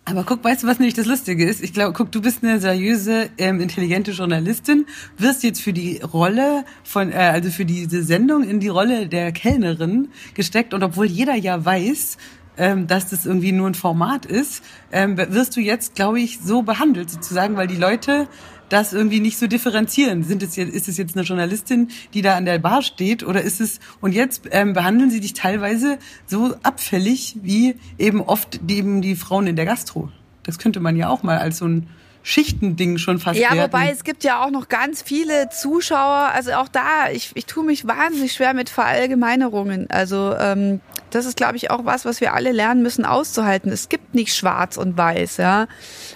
Aber 0.06 0.24
guck, 0.24 0.42
weißt 0.42 0.64
du, 0.64 0.66
was 0.66 0.80
nämlich 0.80 0.94
das 0.94 1.06
Lustige 1.06 1.44
ist? 1.44 1.62
Ich 1.62 1.72
glaube, 1.72 1.92
guck, 1.92 2.10
du 2.10 2.20
bist 2.20 2.42
eine 2.42 2.58
seriöse, 2.58 3.30
ähm, 3.38 3.60
intelligente 3.60 4.10
Journalistin, 4.10 4.86
wirst 5.18 5.44
jetzt 5.44 5.60
für 5.60 5.72
die 5.72 5.98
Rolle 5.98 6.64
von, 6.82 7.12
äh, 7.12 7.16
also 7.16 7.50
für 7.50 7.64
diese 7.64 8.02
Sendung 8.02 8.42
in 8.42 8.58
die 8.58 8.68
Rolle 8.68 9.06
der 9.06 9.30
Kellnerin 9.30 10.08
gesteckt 10.34 10.74
und 10.74 10.82
obwohl 10.82 11.06
jeder 11.06 11.36
ja 11.36 11.64
weiß, 11.64 12.16
ähm, 12.56 12.88
dass 12.88 13.10
das 13.10 13.24
irgendwie 13.24 13.52
nur 13.52 13.68
ein 13.68 13.74
Format 13.74 14.26
ist, 14.26 14.64
ähm, 14.90 15.16
wirst 15.16 15.56
du 15.56 15.60
jetzt, 15.60 15.94
glaube 15.94 16.20
ich, 16.20 16.40
so 16.40 16.62
behandelt 16.62 17.10
sozusagen, 17.10 17.56
weil 17.56 17.68
die 17.68 17.76
Leute 17.76 18.26
das 18.70 18.92
irgendwie 18.94 19.20
nicht 19.20 19.38
so 19.38 19.46
differenzieren. 19.46 20.22
Sind 20.22 20.42
es 20.42 20.56
jetzt, 20.56 20.74
ist 20.74 20.88
es 20.88 20.96
jetzt 20.96 21.16
eine 21.16 21.24
Journalistin, 21.24 21.88
die 22.14 22.22
da 22.22 22.36
an 22.36 22.46
der 22.46 22.58
Bar 22.58 22.82
steht 22.82 23.22
oder 23.22 23.42
ist 23.42 23.60
es, 23.60 23.80
und 24.00 24.12
jetzt 24.12 24.42
ähm, 24.50 24.72
behandeln 24.72 25.10
sie 25.10 25.20
dich 25.20 25.34
teilweise 25.34 25.98
so 26.26 26.54
abfällig 26.62 27.36
wie 27.42 27.76
eben 27.98 28.22
oft 28.22 28.60
die, 28.62 28.78
eben 28.78 29.02
die 29.02 29.16
Frauen 29.16 29.46
in 29.46 29.56
der 29.56 29.66
Gastro. 29.66 30.10
Das 30.44 30.58
könnte 30.58 30.80
man 30.80 30.96
ja 30.96 31.08
auch 31.08 31.22
mal 31.22 31.38
als 31.38 31.58
so 31.58 31.66
ein 31.66 31.88
Schichtending 32.22 32.98
schon 32.98 33.18
fast 33.18 33.38
Ja, 33.38 33.50
werden. 33.50 33.62
wobei 33.62 33.90
es 33.90 34.04
gibt 34.04 34.24
ja 34.24 34.44
auch 34.44 34.50
noch 34.50 34.68
ganz 34.68 35.02
viele 35.02 35.48
Zuschauer. 35.50 36.30
Also 36.34 36.52
auch 36.52 36.68
da, 36.68 37.10
ich, 37.12 37.32
ich 37.34 37.46
tue 37.46 37.64
mich 37.64 37.86
wahnsinnig 37.86 38.32
schwer 38.32 38.54
mit 38.54 38.68
Verallgemeinerungen. 38.68 39.88
Also 39.90 40.34
ähm, 40.38 40.80
das 41.10 41.26
ist, 41.26 41.36
glaube 41.36 41.56
ich, 41.56 41.70
auch 41.70 41.84
was, 41.84 42.04
was 42.04 42.20
wir 42.20 42.34
alle 42.34 42.52
lernen 42.52 42.82
müssen 42.82 43.04
auszuhalten. 43.04 43.70
Es 43.70 43.88
gibt 43.88 44.14
nicht 44.14 44.34
schwarz 44.34 44.76
und 44.76 44.96
weiß, 44.96 45.38
ja. 45.38 45.66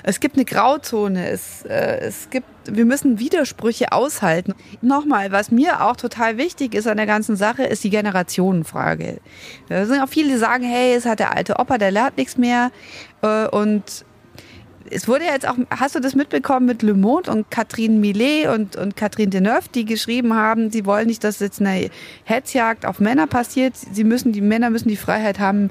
Es 0.02 0.20
gibt 0.20 0.36
eine 0.36 0.44
Grauzone. 0.44 1.28
Es, 1.28 1.64
äh, 1.64 1.98
es 2.00 2.30
gibt, 2.30 2.46
wir 2.66 2.84
müssen 2.84 3.18
Widersprüche 3.18 3.92
aushalten. 3.92 4.54
Nochmal, 4.80 5.32
was 5.32 5.50
mir 5.50 5.84
auch 5.84 5.96
total 5.96 6.38
wichtig 6.38 6.74
ist 6.74 6.86
an 6.86 6.96
der 6.96 7.06
ganzen 7.06 7.36
Sache, 7.36 7.64
ist 7.64 7.84
die 7.84 7.90
Generationenfrage. 7.90 9.20
Da 9.68 9.86
sind 9.86 10.00
auch 10.00 10.08
viele, 10.08 10.30
die 10.30 10.38
sagen, 10.38 10.64
hey, 10.64 10.94
es 10.94 11.06
hat 11.06 11.20
der 11.20 11.36
alte 11.36 11.56
Opa, 11.58 11.78
der 11.78 11.90
lernt 11.90 12.16
nichts 12.16 12.36
mehr. 12.36 12.70
Äh, 13.22 13.46
und 13.48 14.04
es 14.90 15.08
wurde 15.08 15.24
jetzt 15.24 15.46
auch, 15.48 15.56
hast 15.70 15.94
du 15.94 16.00
das 16.00 16.14
mitbekommen 16.14 16.66
mit 16.66 16.82
Le 16.82 16.94
Monde 16.94 17.30
und 17.30 17.50
Catherine 17.50 17.98
Millet 17.98 18.48
und, 18.48 18.76
und 18.76 18.96
Catherine 18.96 19.30
Deneuve, 19.30 19.68
die 19.74 19.84
geschrieben 19.84 20.34
haben, 20.34 20.70
sie 20.70 20.84
wollen 20.86 21.06
nicht, 21.06 21.24
dass 21.24 21.40
jetzt 21.40 21.60
eine 21.60 21.90
Hetzjagd 22.24 22.86
auf 22.86 23.00
Männer 23.00 23.26
passiert. 23.26 23.74
Sie 23.76 24.04
müssen, 24.04 24.32
die 24.32 24.40
Männer 24.40 24.70
müssen 24.70 24.88
die 24.88 24.96
Freiheit 24.96 25.38
haben, 25.38 25.70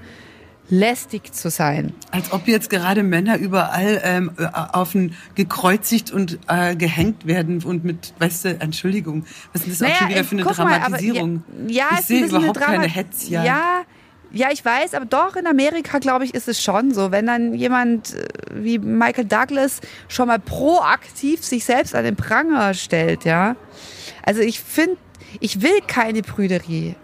lästig 0.70 1.34
zu 1.34 1.50
sein. 1.50 1.94
Als 2.12 2.32
ob 2.32 2.48
jetzt 2.48 2.70
gerade 2.70 3.04
Männer 3.04 3.38
überall 3.38 4.02
ähm, 4.04 4.32
äh, 4.38 4.46
auf 4.54 4.96
ein 4.96 5.14
gekreuzigt 5.36 6.12
und 6.12 6.40
äh, 6.48 6.76
gehängt 6.76 7.28
werden 7.28 7.62
und 7.64 7.84
mit, 7.84 8.14
weißt 8.20 8.46
du, 8.46 8.50
Entschuldigung, 8.62 9.26
was 9.52 9.68
ist 9.68 9.82
das 9.82 9.90
naja, 9.90 9.94
auch 9.94 10.00
schon 10.00 10.10
wieder 10.10 10.24
für 10.24 10.36
eine 10.36 10.44
Dramatisierung? 10.44 11.34
Mal, 11.34 11.64
aber, 11.64 11.72
ja, 11.72 11.88
ja, 11.92 11.98
ich 12.00 12.06
sehe 12.06 12.26
überhaupt 12.26 12.60
keine 12.60 12.88
Hetzjagd. 12.88 13.46
Ja, 13.46 13.54
ja, 13.54 13.82
ich 14.52 14.66
weiß, 14.66 14.96
aber 14.96 15.06
doch 15.06 15.36
in 15.36 15.46
Amerika, 15.46 16.00
glaube 16.00 16.26
ich, 16.26 16.34
ist 16.34 16.48
es 16.48 16.62
schon 16.62 16.92
so. 16.92 17.12
Wenn 17.12 17.28
dann 17.28 17.54
jemand 17.54 18.16
äh, 18.16 18.28
wie 18.52 18.80
Michael 18.80 19.26
Douglas 19.26 19.80
schon 20.08 20.28
mal 20.28 20.40
proaktiv 20.40 21.44
sich 21.44 21.66
selbst 21.66 21.94
an 21.94 22.04
den 22.04 22.16
Pranger 22.16 22.74
stellt, 22.74 23.26
ja. 23.26 23.56
Also 24.26 24.42
ich 24.42 24.60
finde, 24.60 24.98
ich 25.40 25.62
will 25.62 25.80
keine 25.86 26.24
Prüderie. 26.24 26.96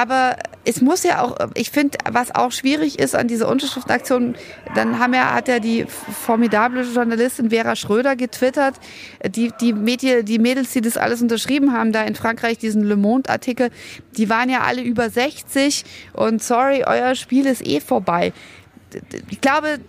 Aber 0.00 0.36
es 0.64 0.80
muss 0.80 1.02
ja 1.02 1.22
auch, 1.22 1.36
ich 1.52 1.70
finde, 1.70 1.98
was 2.10 2.34
auch 2.34 2.52
schwierig 2.52 2.98
ist 2.98 3.14
an 3.14 3.28
dieser 3.28 3.48
Unterschriftenaktion, 3.50 4.34
dann 4.74 4.98
haben 4.98 5.12
ja, 5.12 5.34
hat 5.34 5.46
ja 5.46 5.58
die 5.58 5.84
formidable 5.84 6.84
Journalistin 6.84 7.50
Vera 7.50 7.76
Schröder 7.76 8.16
getwittert, 8.16 8.76
die, 9.28 9.52
die, 9.60 9.74
Medien, 9.74 10.24
die 10.24 10.38
Mädels, 10.38 10.72
die 10.72 10.80
das 10.80 10.96
alles 10.96 11.20
unterschrieben 11.20 11.74
haben, 11.74 11.92
da 11.92 12.02
in 12.04 12.14
Frankreich 12.14 12.56
diesen 12.56 12.82
Le 12.82 12.96
Monde-Artikel, 12.96 13.68
die 14.16 14.30
waren 14.30 14.48
ja 14.48 14.60
alle 14.62 14.80
über 14.80 15.10
60 15.10 15.84
und 16.14 16.42
sorry, 16.42 16.82
euer 16.86 17.14
Spiel 17.14 17.44
ist 17.44 17.66
eh 17.66 17.80
vorbei. 17.80 18.32
Ich 19.28 19.42
glaube, 19.42 19.80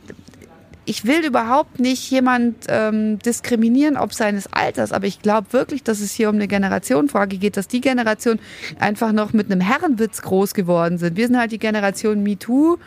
ich 0.92 1.06
will 1.06 1.26
überhaupt 1.26 1.80
nicht 1.80 2.12
jemand 2.12 2.66
ähm, 2.68 3.18
diskriminieren, 3.20 3.96
ob 3.96 4.14
seines 4.14 4.52
Alters, 4.52 4.92
aber 4.92 5.08
ich 5.08 5.22
glaube 5.22 5.54
wirklich, 5.54 5.84
dass 5.84 6.02
es 6.02 6.12
hier 6.12 6.28
um 6.28 6.36
eine 6.36 6.50
Generationenfrage 6.50 7.38
geht, 7.38 7.56
dass 7.56 7.70
die 7.70 7.80
Generation 7.80 8.40
einfach 8.78 9.14
noch 9.14 9.32
mit 9.32 9.50
einem 9.50 9.62
Herrenwitz 9.62 10.22
groß 10.22 10.54
geworden 10.54 10.98
sind. 10.98 11.16
Wir 11.16 11.28
sind 11.28 11.38
halt 11.38 11.54
die 11.54 11.60
Generation 11.60 12.24
MeToo 12.24 12.78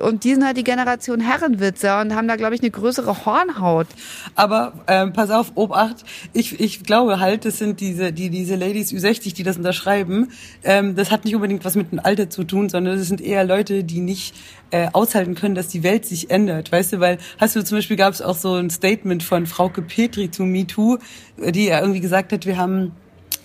und 0.00 0.24
die 0.24 0.34
sind 0.34 0.44
halt 0.44 0.56
die 0.56 0.64
Generation 0.64 1.20
Herrenwitze 1.20 1.98
und 1.98 2.14
haben 2.14 2.28
da, 2.28 2.36
glaube 2.36 2.54
ich, 2.54 2.60
eine 2.60 2.70
größere 2.70 3.24
Hornhaut. 3.24 3.86
Aber 4.34 4.72
ähm, 4.86 5.12
pass 5.12 5.30
auf, 5.30 5.52
Obacht, 5.54 6.04
ich, 6.32 6.60
ich 6.60 6.82
glaube 6.82 7.20
halt, 7.20 7.44
das 7.44 7.58
sind 7.58 7.80
diese, 7.80 8.12
die, 8.12 8.30
diese 8.30 8.56
Ladies 8.56 8.92
Ü60, 8.92 9.34
die 9.34 9.42
das 9.42 9.56
unterschreiben. 9.56 10.32
Ähm, 10.64 10.96
das 10.96 11.10
hat 11.10 11.24
nicht 11.24 11.34
unbedingt 11.34 11.64
was 11.64 11.74
mit 11.74 11.92
dem 11.92 12.00
Alter 12.00 12.28
zu 12.30 12.44
tun, 12.44 12.68
sondern 12.68 12.98
das 12.98 13.06
sind 13.08 13.20
eher 13.20 13.44
Leute, 13.44 13.84
die 13.84 14.00
nicht 14.00 14.34
äh, 14.70 14.88
aushalten 14.92 15.34
können, 15.34 15.54
dass 15.54 15.68
die 15.68 15.82
Welt 15.82 16.06
sich 16.06 16.30
ändert. 16.30 16.72
Weißt 16.72 16.92
du, 16.92 17.00
weil 17.00 17.18
hast 17.38 17.56
du 17.56 17.64
zum 17.64 17.78
Beispiel 17.78 17.96
gab 17.96 18.12
es 18.12 18.22
auch 18.22 18.36
so 18.36 18.54
ein 18.54 18.70
Statement 18.70 19.22
von 19.22 19.46
Frauke 19.46 19.82
Petri 19.82 20.30
zu 20.30 20.42
MeToo, 20.42 20.98
die 21.38 21.66
ja 21.66 21.80
irgendwie 21.80 22.00
gesagt 22.00 22.32
hat, 22.32 22.46
wir 22.46 22.56
haben 22.56 22.92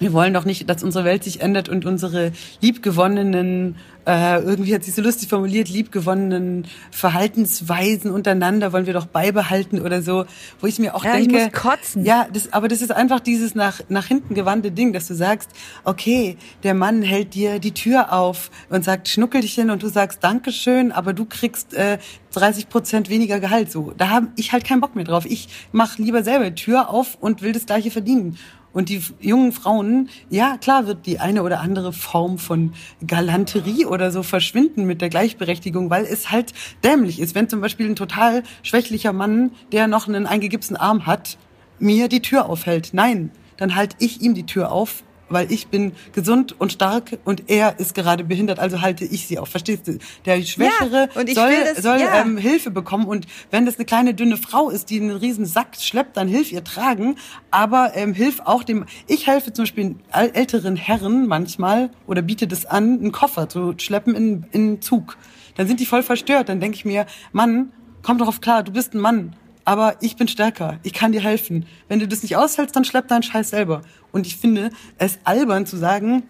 wir 0.01 0.13
wollen 0.13 0.34
doch 0.34 0.46
nicht, 0.46 0.67
dass 0.67 0.84
unsere 0.84 1.05
Welt 1.05 1.24
sich 1.24 1.41
ändert 1.41 1.70
und 1.70 1.86
unsere 1.86 2.31
liebgewonnenen, 2.60 3.75
äh, 4.08 4.41
irgendwie 4.41 4.74
hat 4.74 4.84
sie 4.84 4.89
so 4.89 5.03
lustig 5.03 5.29
formuliert, 5.29 5.70
liebgewonnenen 5.70 6.65
Verhaltensweisen 6.89 8.10
untereinander 8.10 8.74
wollen 8.74 8.88
wir 8.88 8.93
doch 8.93 9.05
beibehalten 9.05 9.79
oder 9.79 10.01
so, 10.01 10.25
wo 10.60 10.65
ich 10.65 10.79
mir 10.79 10.96
auch 10.96 11.05
ja, 11.05 11.13
denke, 11.13 11.38
ich 11.38 11.43
muss 11.43 11.53
kotzen. 11.53 12.03
ja, 12.03 12.27
das, 12.34 12.51
aber 12.51 12.67
das 12.67 12.81
ist 12.81 12.91
einfach 12.91 13.20
dieses 13.20 13.53
nach 13.53 13.81
nach 13.89 14.08
hinten 14.08 14.34
gewandte 14.34 14.72
Ding, 14.72 14.91
dass 14.91 15.08
du 15.08 15.13
sagst, 15.13 15.51
okay, 15.84 16.36
der 16.63 16.74
Mann 16.74 17.03
hält 17.03 17.36
dir 17.36 17.60
die 17.60 17.75
Tür 17.75 18.12
auf 18.12 18.50
und 18.70 18.84
sagt 18.84 19.08
Schnuckelchen 19.08 19.70
und 19.70 19.84
du 19.84 19.88
sagst 19.88 20.24
Dankeschön, 20.24 20.91
aber 20.91 21.13
du 21.13 21.25
kriegst 21.25 21.75
äh, 21.75 22.00
30 22.34 22.70
Prozent 22.70 23.10
weniger 23.10 23.39
Gehalt. 23.39 23.72
So, 23.72 23.93
da 23.96 24.10
habe 24.10 24.29
ich 24.36 24.51
halt 24.51 24.63
keinen 24.63 24.81
Bock 24.81 24.96
mehr 24.96 25.05
drauf. 25.05 25.25
Ich 25.27 25.48
mach 25.72 26.00
lieber 26.00 26.24
selber 26.24 26.50
die 26.50 26.55
Tür 26.55 26.89
auf 26.89 27.20
und 27.20 27.43
will 27.43 27.51
das 27.51 27.67
gleiche 27.67 27.91
verdienen. 27.91 28.39
Und 28.74 28.90
die 28.90 29.01
jungen 29.20 29.51
Frauen, 29.51 30.10
ja 30.30 30.58
klar 30.58 30.88
wird 30.88 31.06
die 31.06 31.20
eine 31.20 31.44
oder 31.44 31.60
andere 31.60 31.92
Form 31.92 32.38
von 32.38 32.74
Galanterie 33.06 33.86
oder 33.86 34.12
so 34.12 34.24
verschwinden 34.24 34.86
mit 34.86 35.01
der 35.01 35.10
Gleichberechtigung, 35.10 35.90
weil 35.90 36.06
es 36.06 36.32
halt 36.32 36.54
dämlich 36.84 37.20
ist, 37.20 37.36
wenn 37.36 37.50
zum 37.50 37.60
Beispiel 37.62 37.90
ein 37.90 37.96
total 37.96 38.44
schwächlicher 38.63 39.12
Mann, 39.12 39.51
der 39.72 39.88
noch 39.88 40.08
einen 40.08 40.25
eingegipsten 40.25 40.78
Arm 40.78 41.06
hat, 41.06 41.38
mir 41.80 42.08
die 42.08 42.22
Tür 42.22 42.48
aufhält. 42.48 42.92
Nein, 42.94 43.32
dann 43.58 43.75
halte 43.75 43.96
ich 44.00 44.22
ihm 44.22 44.34
die 44.34 44.46
Tür 44.46 44.72
auf 44.72 45.04
weil 45.31 45.51
ich 45.51 45.67
bin 45.67 45.93
gesund 46.13 46.59
und 46.59 46.71
stark 46.71 47.17
und 47.25 47.50
er 47.50 47.79
ist 47.79 47.95
gerade 47.95 48.23
behindert, 48.23 48.59
also 48.59 48.81
halte 48.81 49.05
ich 49.05 49.27
sie 49.27 49.39
auf. 49.39 49.50
Verstehst 49.50 49.88
du? 49.88 49.97
Der 50.25 50.41
Schwächere 50.43 51.09
Ja, 51.13 51.19
und 51.21 51.29
ich 51.29 51.35
soll, 51.35 51.51
das- 51.73 51.83
soll 51.83 52.00
ja. 52.00 52.21
ähm, 52.21 52.38
Hilfe 52.38 52.71
bekommen 52.71 53.05
und 53.05 53.25
wenn 53.50 53.65
das 53.65 53.75
eine 53.77 53.85
kleine 53.85 54.13
dünne 54.13 54.38
Frau 54.38 54.69
ist, 54.69 54.89
die 54.89 55.00
einen 55.00 55.11
riesen 55.11 55.45
Sack 55.45 55.75
schleppt, 55.79 56.17
dann 56.17 56.27
hilf 56.27 56.51
ihr 56.51 56.63
tragen, 56.63 57.15
aber 57.50 57.91
ähm, 57.95 58.13
hilf 58.13 58.39
auch 58.45 58.63
dem. 58.63 58.85
Ich 59.07 59.27
helfe 59.27 59.53
zum 59.53 59.63
Beispiel 59.63 59.95
äl- 60.13 60.33
älteren 60.33 60.75
Herren 60.75 61.27
manchmal 61.27 61.89
oder 62.07 62.21
biete 62.21 62.47
das 62.47 62.65
an, 62.65 63.00
einen 63.00 63.11
Koffer 63.11 63.50
zu 63.50 63.73
schleppen 63.77 64.15
in, 64.15 64.45
in 64.51 64.81
Zug. 64.81 65.17
Dann 65.55 65.67
sind 65.67 65.79
die 65.79 65.85
voll 65.85 66.03
verstört. 66.03 66.50
Dann 66.50 66.59
denke 66.59 66.75
ich 66.77 66.85
mir, 66.85 67.05
Mann, 67.33 67.71
komm 68.03 68.17
darauf 68.17 68.41
klar, 68.41 68.63
du 68.63 68.71
bist 68.71 68.93
ein 68.93 69.00
Mann. 69.00 69.35
Aber 69.63 69.96
ich 70.01 70.15
bin 70.15 70.27
stärker. 70.27 70.80
Ich 70.84 70.94
kann 70.94 71.12
dir 71.12 71.22
helfen. 71.22 71.65
Wenn 71.88 72.00
du 72.00 72.08
das 72.08 72.24
nicht 72.24 72.36
aushältst, 72.36 72.75
dann 72.75 72.86
schlepp 72.86 73.08
deinen 73.08 73.24
Scheiß 73.24 73.51
selber. 73.51 73.84
Und 74.12 74.25
ich 74.25 74.38
finde 74.38 74.72
es 74.98 75.20
albern 75.24 75.65
zu 75.65 75.77
sagen, 75.77 76.24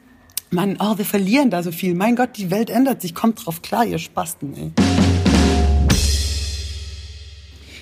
Mann, 0.50 0.78
oh, 0.82 0.98
wir 0.98 1.06
verlieren 1.06 1.50
da 1.50 1.64
so 1.64 1.72
viel. 1.72 1.96
Mein 1.96 2.18
Gott, 2.18 2.32
die 2.36 2.52
Welt 2.52 2.70
ändert 2.70 3.02
sich. 3.02 3.16
Kommt 3.16 3.46
drauf 3.46 3.62
klar, 3.62 3.86
ihr 3.86 4.00
Spasten, 4.00 4.54
ey. 4.56 4.72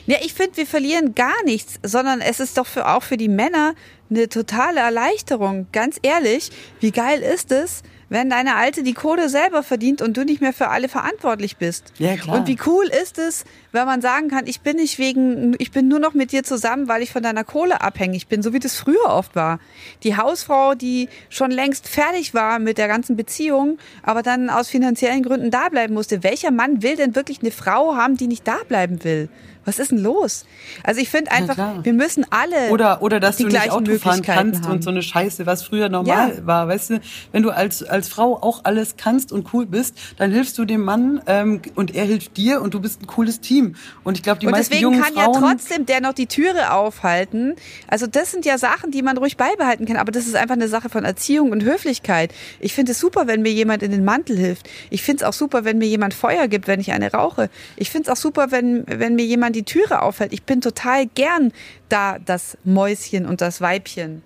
Ja, 0.05 0.17
ich 0.23 0.33
finde, 0.33 0.57
wir 0.57 0.65
verlieren 0.65 1.13
gar 1.13 1.43
nichts, 1.45 1.79
sondern 1.83 2.21
es 2.21 2.39
ist 2.39 2.57
doch 2.57 2.65
für, 2.65 2.87
auch 2.87 3.03
für 3.03 3.17
die 3.17 3.27
Männer 3.27 3.75
eine 4.09 4.27
totale 4.27 4.79
Erleichterung. 4.79 5.67
Ganz 5.71 5.99
ehrlich, 6.01 6.49
wie 6.79 6.91
geil 6.91 7.21
ist 7.21 7.51
es, 7.51 7.83
wenn 8.09 8.29
deine 8.29 8.55
Alte 8.55 8.83
die 8.83 8.93
Kohle 8.93 9.29
selber 9.29 9.63
verdient 9.63 10.01
und 10.01 10.17
du 10.17 10.25
nicht 10.25 10.41
mehr 10.41 10.53
für 10.53 10.69
alle 10.69 10.89
verantwortlich 10.89 11.57
bist? 11.57 11.93
Ja, 11.97 12.17
klar. 12.17 12.37
Und 12.37 12.47
wie 12.47 12.57
cool 12.65 12.85
ist 12.87 13.17
es, 13.17 13.45
wenn 13.71 13.85
man 13.85 14.01
sagen 14.01 14.29
kann, 14.29 14.47
ich 14.47 14.61
bin 14.61 14.77
nicht 14.77 14.97
wegen, 14.97 15.55
ich 15.59 15.71
bin 15.71 15.87
nur 15.87 15.99
noch 15.99 16.13
mit 16.13 16.31
dir 16.31 16.43
zusammen, 16.43 16.87
weil 16.87 17.03
ich 17.03 17.11
von 17.11 17.23
deiner 17.23 17.43
Kohle 17.43 17.81
abhängig 17.81 18.27
bin, 18.27 18.41
so 18.41 18.51
wie 18.53 18.59
das 18.59 18.75
früher 18.75 19.05
oft 19.05 19.35
war. 19.35 19.59
Die 20.03 20.17
Hausfrau, 20.17 20.73
die 20.73 21.07
schon 21.29 21.51
längst 21.51 21.87
fertig 21.87 22.33
war 22.33 22.59
mit 22.59 22.77
der 22.77 22.87
ganzen 22.87 23.15
Beziehung, 23.15 23.77
aber 24.03 24.23
dann 24.23 24.49
aus 24.49 24.69
finanziellen 24.69 25.23
Gründen 25.23 25.51
da 25.51 25.69
bleiben 25.69 25.93
musste. 25.93 26.23
Welcher 26.23 26.51
Mann 26.51 26.81
will 26.81 26.95
denn 26.95 27.15
wirklich 27.15 27.41
eine 27.41 27.51
Frau 27.51 27.95
haben, 27.95 28.17
die 28.17 28.27
nicht 28.27 28.47
da 28.47 28.57
bleiben 28.67 29.03
will? 29.03 29.29
Was 29.69 29.77
ist 29.77 29.91
denn 29.91 29.99
los? 29.99 30.45
Also 30.83 30.99
ich 30.99 31.09
finde 31.09 31.31
einfach, 31.31 31.83
wir 31.83 31.93
müssen 31.93 32.25
alle 32.31 32.71
Oder, 32.71 33.03
oder 33.03 33.19
dass 33.19 33.37
die 33.37 33.43
du 33.43 33.49
nicht 33.49 33.69
Auto 33.71 33.99
fahren 33.99 34.23
kannst 34.23 34.63
haben. 34.63 34.71
und 34.71 34.83
so 34.83 34.89
eine 34.89 35.03
Scheiße, 35.03 35.45
was 35.45 35.61
früher 35.61 35.89
normal 35.89 36.33
Ja. 36.37 36.45
war. 36.47 36.67
Weißt 36.67 36.89
du, 36.89 37.01
wenn 37.31 37.43
du 37.43 37.51
als, 37.51 37.83
als 37.83 38.09
Frau 38.09 38.35
auch 38.41 38.61
alles 38.63 38.95
kannst 38.97 39.31
und 39.31 39.53
cool 39.53 39.67
bist, 39.67 39.95
dann 40.17 40.31
hilfst 40.31 40.57
du 40.57 40.65
dem 40.65 40.81
Mann 40.81 41.21
ähm, 41.27 41.61
und 41.75 41.93
er 41.93 42.05
hilft 42.05 42.35
dir 42.35 42.63
und 42.63 42.73
du 42.73 42.79
bist 42.79 43.03
ein 43.03 43.05
cooles 43.07 43.41
Team. 43.41 43.75
Und 44.03 44.17
ich 44.17 44.23
glaube, 44.23 44.39
die 44.39 44.47
und 44.47 44.53
meisten 44.53 44.71
deswegen 44.71 44.91
jungen 44.93 45.03
kann 45.03 45.13
Frauen... 45.13 45.33
ja 45.35 45.39
trotzdem 45.51 45.85
der 45.85 46.01
noch 46.01 46.13
die 46.13 46.25
Türe 46.25 46.73
aufhalten. 46.73 47.55
Also 47.87 48.07
das 48.07 48.31
sind 48.31 48.45
ja 48.45 48.57
Sachen, 48.57 48.89
die 48.89 49.03
man 49.03 49.17
ruhig 49.17 49.37
beibehalten 49.37 49.85
kann. 49.85 49.97
Aber 49.97 50.11
das 50.11 50.25
ist 50.25 50.35
einfach 50.35 50.55
eine 50.55 50.67
Sache 50.67 50.89
von 50.89 51.05
Erziehung 51.05 51.51
und 51.51 51.63
Höflichkeit. 51.63 52.33
Ich 52.59 52.73
finde 52.73 52.93
es 52.93 52.99
super, 52.99 53.27
wenn 53.27 53.43
mir 53.43 53.51
jemand 53.53 53.83
in 53.83 53.91
den 53.91 54.03
Mantel 54.03 54.35
hilft. 54.35 54.67
Ich 54.89 55.03
finde 55.03 55.23
es 55.23 55.29
auch 55.29 55.33
super, 55.33 55.63
wenn 55.63 55.77
mir 55.77 55.87
jemand 55.87 56.15
Feuer 56.15 56.47
gibt, 56.47 56.67
wenn 56.67 56.79
ich 56.79 56.91
eine 56.91 57.11
rauche. 57.11 57.49
Ich 57.75 57.91
finde 57.91 58.09
es 58.09 58.17
auch 58.17 58.19
super, 58.19 58.47
wenn, 58.49 58.83
wenn 58.87 59.13
mir 59.15 59.25
jemand 59.25 59.55
die 59.55 59.58
Türe 59.63 60.01
aufhält. 60.01 60.33
Ich 60.33 60.43
bin 60.43 60.61
total 60.61 61.05
gern 61.07 61.51
da 61.89 62.19
das 62.19 62.57
Mäuschen 62.63 63.25
und 63.25 63.41
das 63.41 63.61
Weibchen. 63.61 64.23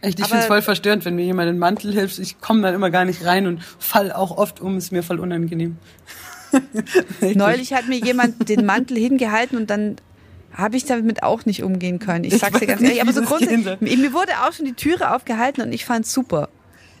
Echt, 0.00 0.20
ich 0.20 0.26
finde 0.26 0.42
es 0.42 0.46
voll 0.46 0.62
verstörend, 0.62 1.04
wenn 1.04 1.16
mir 1.16 1.24
jemand 1.24 1.48
den 1.48 1.58
Mantel 1.58 1.92
hilft. 1.92 2.18
Ich 2.18 2.40
komme 2.40 2.62
dann 2.62 2.74
immer 2.74 2.90
gar 2.90 3.04
nicht 3.04 3.24
rein 3.24 3.46
und 3.46 3.62
fall 3.62 4.12
auch 4.12 4.36
oft 4.36 4.60
um. 4.60 4.76
Ist 4.76 4.92
mir 4.92 5.02
voll 5.02 5.18
unangenehm. 5.20 5.78
Neulich 7.20 7.72
hat 7.72 7.88
mir 7.88 7.98
jemand 7.98 8.48
den 8.48 8.64
Mantel 8.66 8.96
hingehalten 8.98 9.58
und 9.58 9.68
dann 9.68 9.96
habe 10.52 10.76
ich 10.76 10.84
damit 10.84 11.22
auch 11.22 11.44
nicht 11.44 11.62
umgehen 11.62 11.98
können. 11.98 12.24
Ich 12.24 12.34
Ich 12.34 12.40
sag's 12.40 12.60
dir 12.60 12.66
ganz 12.66 12.80
ehrlich, 12.82 13.02
aber 13.02 13.12
so 13.12 13.22
grundsätzlich, 13.22 13.80
mir 13.80 14.12
wurde 14.12 14.32
auch 14.46 14.52
schon 14.52 14.64
die 14.64 14.74
Türe 14.74 15.14
aufgehalten 15.14 15.62
und 15.62 15.72
ich 15.72 15.84
fand's 15.84 16.12
super. 16.12 16.48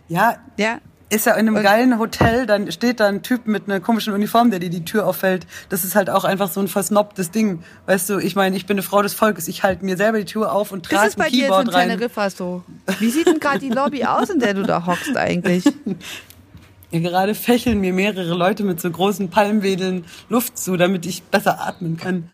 Ja, 0.08 0.36
Ja. 0.56 0.80
Ist 1.08 1.26
ja 1.26 1.34
in 1.34 1.48
einem 1.48 1.62
geilen 1.62 1.98
Hotel, 1.98 2.46
dann 2.46 2.70
steht 2.72 3.00
da 3.00 3.06
ein 3.06 3.22
Typ 3.22 3.46
mit 3.46 3.64
einer 3.68 3.80
komischen 3.80 4.12
Uniform, 4.12 4.50
der 4.50 4.58
dir 4.58 4.70
die 4.70 4.84
Tür 4.84 5.06
auffällt. 5.06 5.46
Das 5.68 5.84
ist 5.84 5.94
halt 5.94 6.10
auch 6.10 6.24
einfach 6.24 6.50
so 6.50 6.60
ein 6.60 6.68
versnobtes 6.68 7.30
Ding. 7.30 7.62
Weißt 7.86 8.10
du, 8.10 8.18
ich 8.18 8.34
meine, 8.34 8.56
ich 8.56 8.66
bin 8.66 8.74
eine 8.74 8.82
Frau 8.82 9.02
des 9.02 9.14
Volkes. 9.14 9.46
Ich 9.48 9.62
halte 9.62 9.84
mir 9.84 9.96
selber 9.96 10.18
die 10.18 10.24
Tür 10.24 10.52
auf 10.52 10.72
und 10.72 10.86
trage 10.86 11.08
ist 11.08 11.16
bei 11.16 11.26
ein 11.26 11.30
dir 11.30 11.38
jetzt 11.38 11.46
Keyboard 11.48 11.68
in 11.68 11.74
rein. 11.74 11.88
Teneriffa 11.90 12.30
so. 12.30 12.64
Wie 12.98 13.10
sieht 13.10 13.26
denn 13.26 13.38
gerade 13.38 13.60
die 13.60 13.70
Lobby 13.70 14.04
aus, 14.04 14.30
in 14.30 14.40
der 14.40 14.54
du 14.54 14.62
da 14.62 14.86
hockst 14.86 15.16
eigentlich? 15.16 15.64
Ja, 16.92 17.00
gerade 17.00 17.34
fächeln 17.34 17.80
mir 17.80 17.92
mehrere 17.92 18.34
Leute 18.34 18.62
mit 18.62 18.80
so 18.80 18.88
großen 18.88 19.28
Palmwedeln 19.28 20.04
Luft 20.28 20.56
zu, 20.56 20.76
damit 20.76 21.04
ich 21.04 21.24
besser 21.24 21.60
atmen 21.60 21.96
kann. 21.96 22.30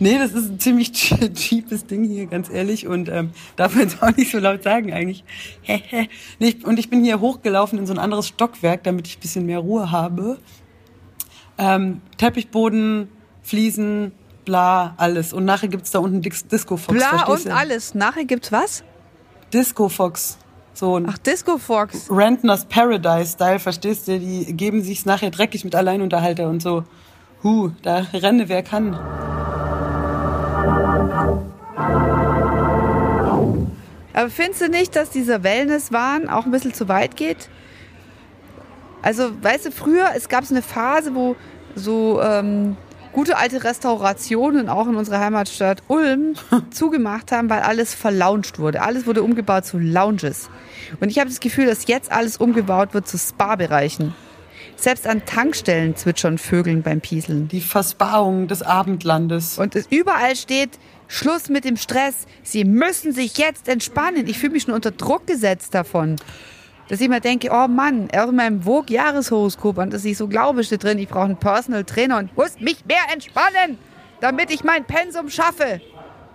Nee, 0.00 0.18
das 0.18 0.32
ist 0.32 0.50
ein 0.50 0.58
ziemlich 0.60 0.92
che- 0.94 1.32
cheapes 1.32 1.86
Ding 1.86 2.04
hier, 2.04 2.26
ganz 2.26 2.50
ehrlich. 2.50 2.86
Und 2.86 3.08
ähm, 3.08 3.30
darf 3.56 3.74
man 3.74 3.84
jetzt 3.84 4.02
auch 4.02 4.14
nicht 4.16 4.30
so 4.32 4.38
laut 4.38 4.62
sagen 4.62 4.92
eigentlich. 4.92 5.24
nee, 6.38 6.56
und 6.64 6.78
ich 6.78 6.90
bin 6.90 7.04
hier 7.04 7.20
hochgelaufen 7.20 7.78
in 7.78 7.86
so 7.86 7.92
ein 7.92 7.98
anderes 7.98 8.26
Stockwerk, 8.28 8.82
damit 8.84 9.06
ich 9.06 9.18
ein 9.18 9.20
bisschen 9.20 9.46
mehr 9.46 9.60
Ruhe 9.60 9.90
habe. 9.90 10.38
Ähm, 11.58 12.00
Teppichboden, 12.18 13.08
Fliesen, 13.42 14.12
bla, 14.44 14.94
alles. 14.96 15.32
Und 15.32 15.44
nachher 15.44 15.68
gibt's 15.68 15.92
da 15.92 16.00
unten 16.00 16.22
Dis 16.22 16.46
Disco 16.46 16.76
Fox. 16.76 16.98
Bla 16.98 17.24
und 17.26 17.44
du? 17.46 17.54
alles. 17.54 17.94
Nachher 17.94 18.24
gibt's 18.24 18.50
was? 18.50 18.82
Disco 19.52 19.88
Fox. 19.88 20.38
So 20.72 20.96
ein 20.98 21.06
Ach, 21.08 21.18
Disco 21.18 21.56
Fox. 21.56 22.08
Rentners 22.10 22.64
Paradise-Style, 22.64 23.60
verstehst 23.60 24.08
du? 24.08 24.18
Die 24.18 24.52
geben 24.56 24.82
sich's 24.82 25.06
nachher 25.06 25.30
dreckig 25.30 25.64
mit 25.64 25.76
Alleinunterhalter 25.76 26.48
und 26.48 26.60
so. 26.60 26.82
Huh, 27.44 27.70
da 27.82 27.98
renne 28.12 28.48
wer 28.48 28.64
kann. 28.64 28.98
Aber 34.12 34.30
findest 34.30 34.60
du 34.62 34.68
nicht, 34.68 34.94
dass 34.94 35.10
dieser 35.10 35.42
Wellness-Wahn 35.42 36.28
auch 36.28 36.46
ein 36.46 36.52
bisschen 36.52 36.72
zu 36.72 36.88
weit 36.88 37.16
geht? 37.16 37.48
Also, 39.02 39.30
weißt 39.42 39.66
du, 39.66 39.70
früher, 39.70 40.10
es 40.16 40.28
gab 40.28 40.44
so 40.44 40.54
eine 40.54 40.62
Phase, 40.62 41.14
wo 41.14 41.36
so 41.74 42.22
ähm, 42.22 42.76
gute 43.12 43.36
alte 43.36 43.64
Restaurationen 43.64 44.68
auch 44.68 44.86
in 44.86 44.96
unserer 44.96 45.20
Heimatstadt 45.20 45.82
Ulm 45.88 46.34
zugemacht 46.70 47.32
haben, 47.32 47.50
weil 47.50 47.60
alles 47.60 47.92
verlauncht 47.92 48.58
wurde. 48.58 48.82
Alles 48.82 49.06
wurde 49.06 49.22
umgebaut 49.22 49.66
zu 49.66 49.78
Lounges. 49.78 50.48
Und 51.00 51.08
ich 51.10 51.18
habe 51.18 51.28
das 51.28 51.40
Gefühl, 51.40 51.66
dass 51.66 51.86
jetzt 51.86 52.12
alles 52.12 52.36
umgebaut 52.36 52.94
wird 52.94 53.08
zu 53.08 53.18
Spa-Bereichen. 53.18 54.14
Selbst 54.76 55.06
an 55.06 55.24
Tankstellen 55.24 55.96
zwitschern 55.96 56.38
Vögeln 56.38 56.82
beim 56.82 57.00
Pieseln. 57.00 57.48
Die 57.48 57.60
Versparung 57.60 58.48
des 58.48 58.62
Abendlandes. 58.62 59.58
Und 59.58 59.76
es 59.76 59.86
überall 59.88 60.34
steht, 60.34 60.70
Schluss 61.14 61.48
mit 61.48 61.64
dem 61.64 61.76
Stress. 61.76 62.26
Sie 62.42 62.64
müssen 62.64 63.12
sich 63.12 63.38
jetzt 63.38 63.68
entspannen. 63.68 64.26
Ich 64.26 64.36
fühle 64.36 64.54
mich 64.54 64.64
schon 64.64 64.74
unter 64.74 64.90
Druck 64.90 65.28
gesetzt 65.28 65.72
davon. 65.72 66.16
Dass 66.88 67.00
ich 67.00 67.06
immer 67.06 67.20
denke, 67.20 67.50
oh 67.52 67.68
Mann, 67.68 68.08
in 68.08 68.36
meinem 68.36 68.62
Vogue-Jahreshoroskop, 68.62 69.78
an 69.78 69.90
das 69.90 70.04
ich 70.04 70.18
so 70.18 70.26
glaube, 70.26 70.64
steht 70.64 70.82
drin, 70.82 70.98
ich 70.98 71.08
brauche 71.08 71.26
einen 71.26 71.36
Personal 71.36 71.84
Trainer 71.84 72.18
und 72.18 72.36
muss 72.36 72.58
mich 72.58 72.84
mehr 72.84 73.04
entspannen, 73.12 73.78
damit 74.20 74.50
ich 74.50 74.64
mein 74.64 74.84
Pensum 74.84 75.30
schaffe. 75.30 75.80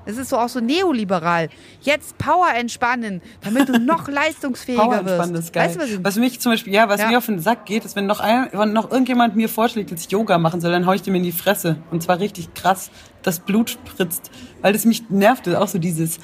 Das 0.10 0.18
ist 0.18 0.30
so 0.30 0.38
auch 0.38 0.50
so 0.50 0.60
neoliberal. 0.60 1.50
Jetzt 1.82 2.18
Power 2.18 2.48
entspannen, 2.56 3.22
damit 3.44 3.70
du 3.70 3.80
noch 3.80 4.08
leistungsfähiger 4.10 4.82
Power 4.84 5.06
wirst. 5.06 5.32
ist 5.34 5.54
geil. 5.54 5.68
Weißt 5.68 5.76
du, 5.76 5.80
was 5.82 5.90
ich 5.90 6.04
was 6.04 6.16
mich 6.16 6.40
zum 6.40 6.52
Beispiel, 6.54 6.74
ja, 6.74 6.90
was 6.90 7.00
Ja. 7.00 7.10
mir 7.10 7.20
auf 7.20 7.28
den 7.28 7.40
Sack 7.40 7.68
geht, 7.68 7.86
ist, 7.86 7.96
wenn 7.96 8.08
noch, 8.08 8.20
ein, 8.20 8.50
wenn 8.52 8.74
noch 8.74 8.90
irgendjemand 8.90 9.36
mir 9.36 9.50
vorschlägt, 9.50 9.92
dass 9.92 10.02
ich 10.02 10.12
Yoga 10.12 10.40
machen 10.40 10.62
soll, 10.62 10.72
dann 10.72 10.88
hau 10.88 10.94
ich 10.94 11.04
dem 11.04 11.14
in 11.14 11.22
die 11.22 11.32
Fresse. 11.32 11.76
Und 11.92 12.02
zwar 12.02 12.20
richtig 12.20 12.56
krass, 12.56 12.90
das 13.22 13.40
Blut 13.40 13.70
spritzt. 13.70 14.32
Weil 14.62 14.74
das 14.74 14.84
mich 14.86 15.10
nervt, 15.12 15.48
auch 15.48 15.68
so 15.68 15.78
dieses, 15.78 16.18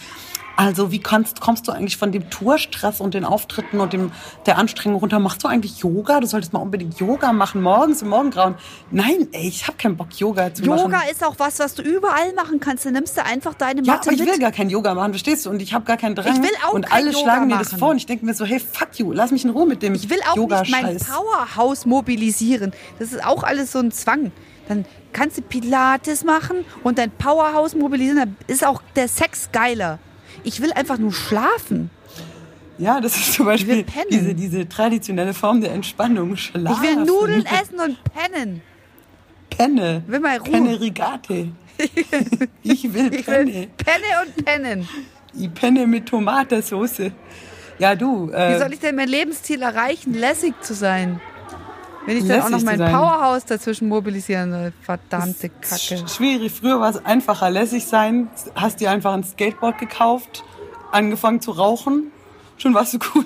also 0.58 0.92
wie 0.92 1.00
kannst, 1.00 1.42
kommst 1.42 1.68
du 1.68 1.72
eigentlich 1.72 1.98
von 1.98 2.12
dem 2.12 2.30
Tourstress 2.30 3.02
und 3.02 3.14
den 3.14 3.26
Auftritten 3.26 3.80
und 3.80 3.94
dem, 3.94 4.12
der 4.46 4.58
Anstrengung 4.58 5.00
runter? 5.00 5.20
Machst 5.20 5.44
du 5.44 5.48
eigentlich 5.48 5.80
Yoga? 5.80 6.20
Du 6.20 6.28
solltest 6.28 6.54
mal 6.54 6.60
unbedingt 6.60 7.00
Yoga 7.00 7.34
machen, 7.34 7.62
morgens 7.62 8.02
im 8.02 8.10
Morgengrauen. 8.10 8.56
Nein, 8.92 9.28
ey, 9.34 9.48
ich 9.48 9.68
habe 9.68 9.78
keinen 9.78 9.98
Bock, 9.98 10.18
Yoga 10.20 10.54
zu 10.54 10.64
machen. 10.66 10.80
Yoga 10.80 11.02
ist 11.12 11.24
auch 11.26 11.36
was, 11.38 11.60
was 11.60 11.76
du 11.76 11.82
überall 11.82 12.34
machen 12.34 12.60
kannst. 12.60 12.86
Du 12.86 12.92
nimmst 12.92 13.18
du 13.18 13.24
einfach 13.24 13.54
deine 13.54 13.82
Ja, 13.84 13.94
Matte 13.94 14.10
aber 14.10 14.14
ich 14.14 14.20
mit. 14.20 14.30
will 14.32 14.40
gar 14.40 14.52
kein 14.52 14.70
Yoga 14.70 14.94
machen, 14.94 15.12
verstehst 15.14 15.46
du? 15.46 15.50
Und 15.50 15.62
ich 15.62 15.74
habe 15.74 15.86
gar 15.86 15.98
keinen 15.98 16.16
Drang. 16.16 16.36
Ich 16.36 16.42
will 16.42 16.56
auch 16.66 16.74
Und 16.74 16.92
alle 16.92 17.12
Yoga 17.12 17.20
schlagen 17.20 17.48
mir 17.48 17.58
das 17.58 17.72
machen. 17.72 17.80
vor 17.80 17.90
und 17.90 17.98
ich 17.98 18.06
denke 18.06 18.26
mir 18.26 18.34
so, 18.34 18.46
hey, 18.46 18.60
fuck 18.60 18.98
you, 18.98 19.12
lass 19.12 19.32
mich 19.32 19.44
in 19.44 19.50
Ruhe 19.52 19.66
mit 19.68 19.82
dem 19.82 19.94
Ich 19.96 20.10
will 20.10 20.20
auch 20.30 20.36
nicht 20.38 20.72
mein 20.72 20.86
Yoga-Scheiß. 20.86 21.08
Powerhouse 21.10 21.86
mobilisieren. 21.86 22.72
Das 23.00 23.12
ist 23.12 23.26
auch 23.26 23.44
alles 23.44 23.72
so 23.72 23.80
ein 23.80 23.92
Zwang. 23.92 24.32
Dann 24.68 24.86
kannst 25.14 25.38
du 25.38 25.42
Pilates 25.42 26.24
machen 26.24 26.58
und 26.84 26.98
dein 26.98 27.12
Powerhouse 27.12 27.76
mobilisieren. 27.76 28.18
Dann 28.18 28.38
ist 28.48 28.66
auch 28.66 28.82
der 28.96 29.08
Sex 29.08 29.50
geiler. 29.52 30.00
Ich 30.46 30.62
will 30.62 30.72
einfach 30.74 30.98
nur 30.98 31.12
schlafen. 31.12 31.90
Ja, 32.78 33.00
das 33.02 33.16
ist 33.16 33.34
zum 33.34 33.46
Beispiel 33.46 33.86
diese, 34.10 34.34
diese 34.36 34.68
traditionelle 34.68 35.34
Form 35.34 35.62
der 35.62 35.72
Entspannung. 35.72 36.36
Schlafen. 36.36 36.84
Ich 36.84 36.90
will 36.90 37.06
Nudeln 37.06 37.46
essen 37.46 37.80
und 37.80 37.98
pennen. 38.14 38.62
Penne. 39.50 40.04
Will 40.08 40.20
mal 40.20 40.38
Ruhe. 40.38 40.52
Penne 40.52 40.80
Rigate. 40.80 41.50
ich 42.64 42.94
will 42.94 43.14
Ich 43.14 43.26
Penne. 43.26 43.54
will 43.54 43.68
Penne 43.78 44.06
und 44.26 44.46
pennen. 44.46 44.90
Die 45.34 45.50
Penne 45.50 45.88
mit 45.88 46.06
Tomatensauce. 46.08 47.12
Ja, 47.80 47.96
du. 47.96 48.30
Äh, 48.32 48.56
Wie 48.56 48.60
soll 48.60 48.74
ich 48.74 48.80
denn 48.80 48.96
mein 48.96 49.10
Lebensziel 49.10 49.62
erreichen, 49.62 50.14
lässig 50.14 50.54
zu 50.62 50.74
sein? 50.74 51.20
Wenn 52.06 52.18
ich 52.18 52.28
dann 52.28 52.42
auch 52.42 52.50
noch 52.50 52.62
mein 52.64 52.78
sein. 52.78 52.92
Powerhouse 52.92 53.46
dazwischen 53.46 53.88
mobilisieren 53.88 54.52
soll. 54.52 54.74
Verdammte 54.82 55.50
Kacke. 55.50 55.76
sch- 55.76 56.16
Schwierig. 56.16 56.52
Früher 56.52 56.80
war 56.80 56.90
es 56.92 57.04
einfacher, 57.06 57.50
lässig 57.50 57.86
sein. 57.86 58.28
Hast 58.56 58.80
dir 58.80 58.92
einfach 58.92 59.14
ein 59.14 59.24
Skateboard 59.24 59.78
gekauft, 59.80 60.44
angefangen 60.92 61.42
zu 61.42 61.52
rauchen. 61.52 62.12
Schon 62.58 62.74
warst 62.74 62.94
du 62.94 63.00
cool. 63.16 63.26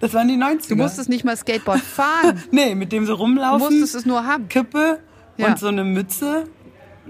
das 0.00 0.14
waren 0.14 0.28
die 0.28 0.36
90er. 0.36 0.68
Du 0.68 0.76
musstest 0.76 1.08
nicht 1.08 1.24
mal 1.24 1.36
Skateboard 1.36 1.80
fahren. 1.80 2.42
Nee, 2.50 2.74
mit 2.74 2.92
dem 2.92 3.06
so 3.06 3.14
Du 3.14 3.18
rumlaufen. 3.22 3.60
musstest 3.60 3.94
es 3.94 4.06
nur 4.06 4.24
haben. 4.26 4.48
Kippe 4.48 5.00
Ja. 5.36 5.48
und 5.48 5.58
so 5.58 5.68
eine 5.68 5.84
Mütze, 5.84 6.44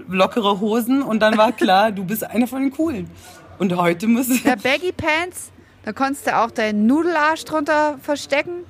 lockere 0.07 0.59
Hosen 0.59 1.01
und 1.01 1.19
dann 1.19 1.37
war 1.37 1.51
klar, 1.51 1.91
du 1.91 2.03
bist 2.03 2.23
einer 2.23 2.47
von 2.47 2.61
den 2.61 2.71
Coolen. 2.71 3.09
Und 3.59 3.75
heute 3.75 4.07
muss 4.07 4.27
Ja, 4.43 4.55
Baggy 4.55 4.91
Pants, 4.93 5.51
da 5.83 5.91
konntest 5.93 6.27
du 6.27 6.35
auch 6.37 6.51
deinen 6.51 6.85
Nudelarsch 6.87 7.43
drunter 7.45 7.97
verstecken. 8.01 8.63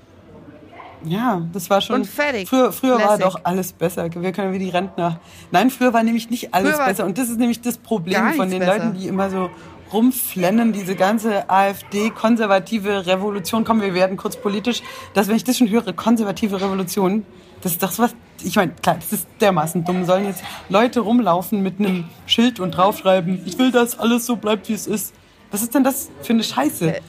Ja, 1.06 1.42
das 1.54 1.70
war 1.70 1.82
schon. 1.82 1.98
Und 1.98 2.08
fertig. 2.08 2.48
Früher, 2.50 2.72
früher 2.72 3.00
war 3.00 3.18
doch 3.18 3.40
alles 3.44 3.74
besser. 3.74 4.10
Wir 4.14 4.32
können 4.32 4.54
wie 4.54 4.60
die 4.60 4.70
Rentner. 4.70 5.20
Nein, 5.52 5.70
früher 5.70 5.94
war 5.94 6.04
nämlich 6.04 6.30
nicht 6.30 6.54
alles 6.54 6.78
besser. 6.78 7.06
Und 7.06 7.18
das 7.18 7.30
ist 7.30 7.40
nämlich 7.40 7.62
das 7.62 7.78
Problem 7.78 8.34
von 8.34 8.50
den 8.50 8.60
besser. 8.60 8.78
Leuten, 8.78 8.98
die 8.98 9.08
immer 9.08 9.30
so 9.30 9.50
rumflennen, 9.92 10.74
diese 10.74 10.96
ganze 10.96 11.50
AfD-konservative 11.50 13.08
Revolution. 13.08 13.64
Komm, 13.64 13.82
wir 13.82 13.94
werden 13.94 14.18
kurz 14.18 14.36
politisch. 14.36 14.82
Dass, 15.14 15.28
wenn 15.28 15.36
ich 15.36 15.44
das 15.44 15.58
schon 15.58 15.70
höre, 15.70 15.94
konservative 15.94 16.62
Revolution, 16.62 17.26
das 17.62 17.74
ist 17.74 17.84
doch 17.84 17.98
was. 17.98 18.16
Ich 18.44 18.56
meine, 18.56 18.72
klar, 18.74 18.96
das 18.96 19.12
ist 19.12 19.28
dermaßen 19.42 19.84
dumm. 19.84 20.06
Sollen 20.06 20.26
jetzt 20.26 20.44
Leute 20.70 21.02
rumlaufen 21.02 21.62
mit 21.62 21.80
einem 21.80 22.06
Schild 22.26 22.60
und 22.60 22.72
draufschreiben, 22.72 23.42
ich 23.46 23.58
will, 23.58 23.72
dass 23.72 24.00
alles 24.00 24.26
so 24.26 24.36
bleibt, 24.36 24.70
wie 24.70 24.74
es 24.74 24.88
ist. 24.88 25.14
Was 25.52 25.62
ist 25.62 25.74
denn 25.74 25.84
das 25.84 26.10
für 26.22 26.34
eine 26.34 26.44
Scheiße? 26.44 27.02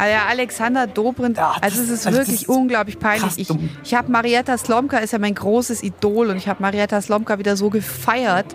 Ah 0.00 0.08
ja, 0.08 0.26
Alexander 0.28 0.86
Dobrindt, 0.86 1.36
Ja, 1.36 1.54
das- 1.60 1.62
also 1.78 1.82
es 1.82 1.90
ist 1.90 2.06
also 2.06 2.18
wirklich 2.18 2.42
ist 2.42 2.48
unglaublich 2.48 2.98
peinlich. 2.98 3.38
Ich, 3.38 3.48
ich 3.84 3.94
habe 3.94 4.10
Marietta 4.10 4.56
Slomka, 4.56 4.98
ist 4.98 5.12
ja 5.12 5.18
mein 5.18 5.34
großes 5.34 5.82
Idol 5.82 6.30
und 6.30 6.36
ich 6.38 6.48
habe 6.48 6.62
Marietta 6.62 7.00
Slomka 7.02 7.38
wieder 7.38 7.56
so 7.56 7.68
gefeiert. 7.70 8.46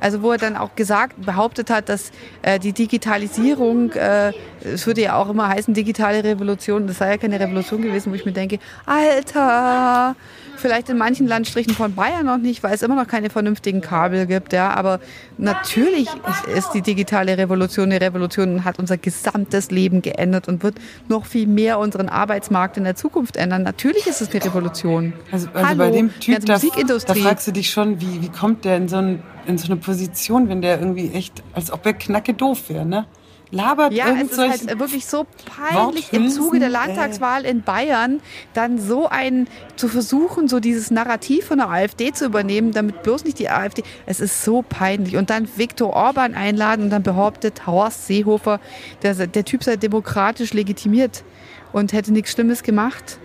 Also 0.00 0.20
wo 0.22 0.32
er 0.32 0.38
dann 0.38 0.56
auch 0.56 0.74
gesagt, 0.76 1.14
behauptet 1.24 1.70
hat, 1.70 1.88
dass 1.88 2.10
äh, 2.42 2.58
die 2.58 2.72
Digitalisierung, 2.74 3.92
äh, 3.92 4.32
es 4.62 4.86
würde 4.86 5.00
ja 5.02 5.16
auch 5.16 5.30
immer 5.30 5.48
heißen 5.48 5.72
digitale 5.72 6.22
Revolution, 6.22 6.86
das 6.86 6.98
sei 6.98 7.10
ja 7.12 7.16
keine 7.16 7.40
Revolution 7.40 7.80
gewesen, 7.80 8.12
wo 8.12 8.14
ich 8.14 8.26
mir 8.26 8.32
denke, 8.32 8.58
Alter, 8.84 10.14
vielleicht 10.56 10.88
in 10.88 10.96
manchen 10.96 11.26
Landstrichen 11.26 11.74
von 11.74 11.94
Bayern 11.94 12.26
noch 12.26 12.38
nicht, 12.38 12.62
weil 12.62 12.74
es 12.74 12.82
immer 12.82 12.94
noch 12.94 13.06
keine 13.06 13.30
vernünftigen 13.30 13.80
Kabel 13.80 14.26
gibt, 14.26 14.52
ja, 14.52 14.70
aber 14.70 15.00
natürlich 15.38 16.08
ist, 16.54 16.70
die 16.74 16.82
digitale 16.82 17.36
Revolution 17.38 17.90
eine 17.90 18.00
Revolution 18.00 18.54
und 18.54 18.64
hat 18.64 18.78
unser 18.78 18.96
gesamtes 18.96 19.70
Leben 19.70 20.02
geändert 20.02 20.48
und 20.48 20.62
wird 20.62 20.76
noch 21.08 21.26
viel 21.26 21.46
mehr 21.46 21.78
unseren 21.78 22.08
Arbeitsmarkt 22.08 22.76
in 22.76 22.84
der 22.84 22.96
Zukunft 22.96 23.36
ändern. 23.36 23.62
Natürlich 23.62 24.06
ist 24.06 24.20
es 24.20 24.30
eine 24.30 24.44
Revolution. 24.44 25.12
Also, 25.30 25.48
also 25.52 25.68
Hallo, 25.68 25.78
bei 25.78 25.90
dem 25.90 26.18
Typ, 26.20 26.44
da, 26.44 26.58
da 26.58 27.14
fragst 27.14 27.46
du 27.46 27.52
dich 27.52 27.70
schon, 27.70 28.00
wie, 28.00 28.22
wie 28.22 28.28
kommt 28.28 28.64
der 28.64 28.76
in 28.76 28.88
so, 28.88 28.96
ein, 28.96 29.22
in 29.46 29.58
so 29.58 29.66
eine 29.66 29.76
Position, 29.76 30.48
wenn 30.48 30.62
der 30.62 30.78
irgendwie 30.78 31.10
echt, 31.12 31.42
als 31.52 31.70
ob 31.72 31.84
er 31.86 31.94
knacke 31.94 32.34
doof 32.34 32.68
wäre, 32.68 32.86
ne? 32.86 33.06
Labert 33.50 33.92
Ja, 33.92 34.06
es 34.20 34.32
ist 34.32 34.38
halt 34.38 34.78
wirklich 34.78 35.06
so 35.06 35.26
peinlich 35.46 36.12
im 36.12 36.28
Zuge 36.28 36.58
der 36.58 36.68
äh. 36.68 36.72
Landtagswahl 36.72 37.44
in 37.44 37.62
Bayern 37.62 38.20
dann 38.52 38.78
so 38.78 39.08
ein 39.08 39.48
zu 39.76 39.88
versuchen, 39.88 40.48
so 40.48 40.60
dieses 40.60 40.90
Narrativ 40.90 41.46
von 41.46 41.58
der 41.58 41.70
AfD 41.70 42.12
zu 42.12 42.26
übernehmen, 42.26 42.72
damit 42.72 43.02
bloß 43.02 43.24
nicht 43.24 43.38
die 43.38 43.50
AfD. 43.50 43.82
Es 44.06 44.20
ist 44.20 44.44
so 44.44 44.62
peinlich. 44.62 45.16
Und 45.16 45.30
dann 45.30 45.48
Viktor 45.56 45.92
Orban 45.92 46.34
einladen 46.34 46.84
und 46.84 46.90
dann 46.90 47.02
behauptet 47.02 47.66
Horst 47.66 48.06
Seehofer, 48.06 48.60
der, 49.02 49.14
der 49.26 49.44
Typ 49.44 49.62
sei 49.62 49.76
demokratisch 49.76 50.52
legitimiert 50.52 51.24
und 51.72 51.92
hätte 51.92 52.12
nichts 52.12 52.32
Schlimmes 52.32 52.62
gemacht. 52.62 53.18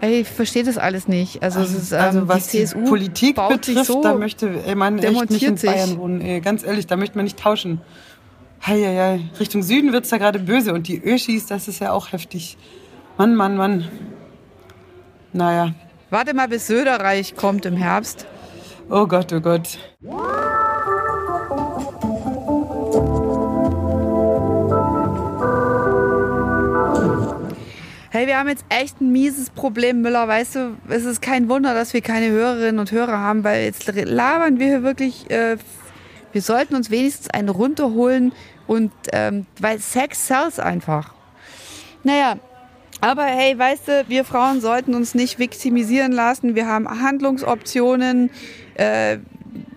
Ey, 0.00 0.20
ich 0.20 0.28
verstehe 0.28 0.64
das 0.64 0.76
alles 0.76 1.06
nicht. 1.06 1.42
Also, 1.42 1.60
es 1.60 1.72
ist, 1.72 1.92
ähm, 1.92 1.98
also 1.98 2.28
was 2.28 2.48
die 2.48 2.58
die, 2.58 2.64
CSU 2.64 2.84
Politik 2.84 3.36
baut 3.36 3.64
sich 3.64 3.74
betrifft, 3.74 3.86
so, 3.86 4.02
da 4.02 4.14
möchte 4.14 4.50
ey, 4.66 4.74
man 4.74 4.98
echt 4.98 5.30
nicht 5.30 5.42
in 5.42 5.56
sich. 5.56 5.70
Bayern 5.70 5.98
wohnen. 5.98 6.20
Ey, 6.20 6.40
ganz 6.40 6.64
ehrlich, 6.64 6.86
da 6.86 6.96
möchte 6.96 7.16
man 7.16 7.24
nicht 7.24 7.38
tauschen. 7.38 7.80
Hei, 8.66 8.80
hei, 8.80 8.96
hei. 8.96 9.20
Richtung 9.38 9.62
Süden 9.62 9.92
wird's 9.92 10.08
da 10.08 10.16
gerade 10.16 10.38
böse 10.38 10.72
und 10.72 10.88
die 10.88 10.98
Öschis, 11.04 11.44
das 11.44 11.68
ist 11.68 11.80
ja 11.80 11.92
auch 11.92 12.12
heftig. 12.12 12.56
Mann, 13.18 13.36
Mann, 13.36 13.58
Mann. 13.58 13.88
Naja, 15.34 15.74
Warte 16.08 16.32
mal, 16.32 16.48
bis 16.48 16.68
Söderreich 16.68 17.36
kommt 17.36 17.66
im 17.66 17.76
Herbst. 17.76 18.24
oh 18.88 19.06
Gott, 19.06 19.34
oh 19.34 19.40
Gott. 19.40 19.78
Hey, 28.08 28.26
wir 28.26 28.38
haben 28.38 28.48
jetzt 28.48 28.64
echt 28.70 28.98
ein 29.02 29.12
mieses 29.12 29.50
Problem, 29.50 30.00
Müller. 30.00 30.26
Weißt 30.26 30.54
du, 30.54 30.78
es 30.88 31.04
ist 31.04 31.20
kein 31.20 31.50
Wunder, 31.50 31.74
dass 31.74 31.92
wir 31.92 32.00
keine 32.00 32.30
Hörerinnen 32.30 32.78
und 32.78 32.92
Hörer 32.92 33.18
haben, 33.18 33.44
weil 33.44 33.64
jetzt 33.64 33.86
labern 33.94 34.58
wir 34.58 34.68
hier 34.68 34.82
wirklich. 34.82 35.30
Äh, 35.30 35.58
wir 36.34 36.42
sollten 36.42 36.74
uns 36.74 36.90
wenigstens 36.90 37.30
einen 37.30 37.48
runterholen 37.48 38.32
und 38.66 38.92
ähm, 39.12 39.46
weil 39.60 39.78
Sex 39.78 40.26
sells 40.26 40.58
einfach. 40.58 41.14
Naja, 42.02 42.36
aber 43.00 43.24
hey, 43.24 43.58
weißt 43.58 43.88
du, 43.88 44.04
wir 44.08 44.24
Frauen 44.24 44.60
sollten 44.60 44.94
uns 44.94 45.14
nicht 45.14 45.38
viktimisieren 45.38 46.12
lassen. 46.12 46.54
Wir 46.54 46.66
haben 46.66 46.88
Handlungsoptionen. 46.88 48.30
Äh, 48.74 49.18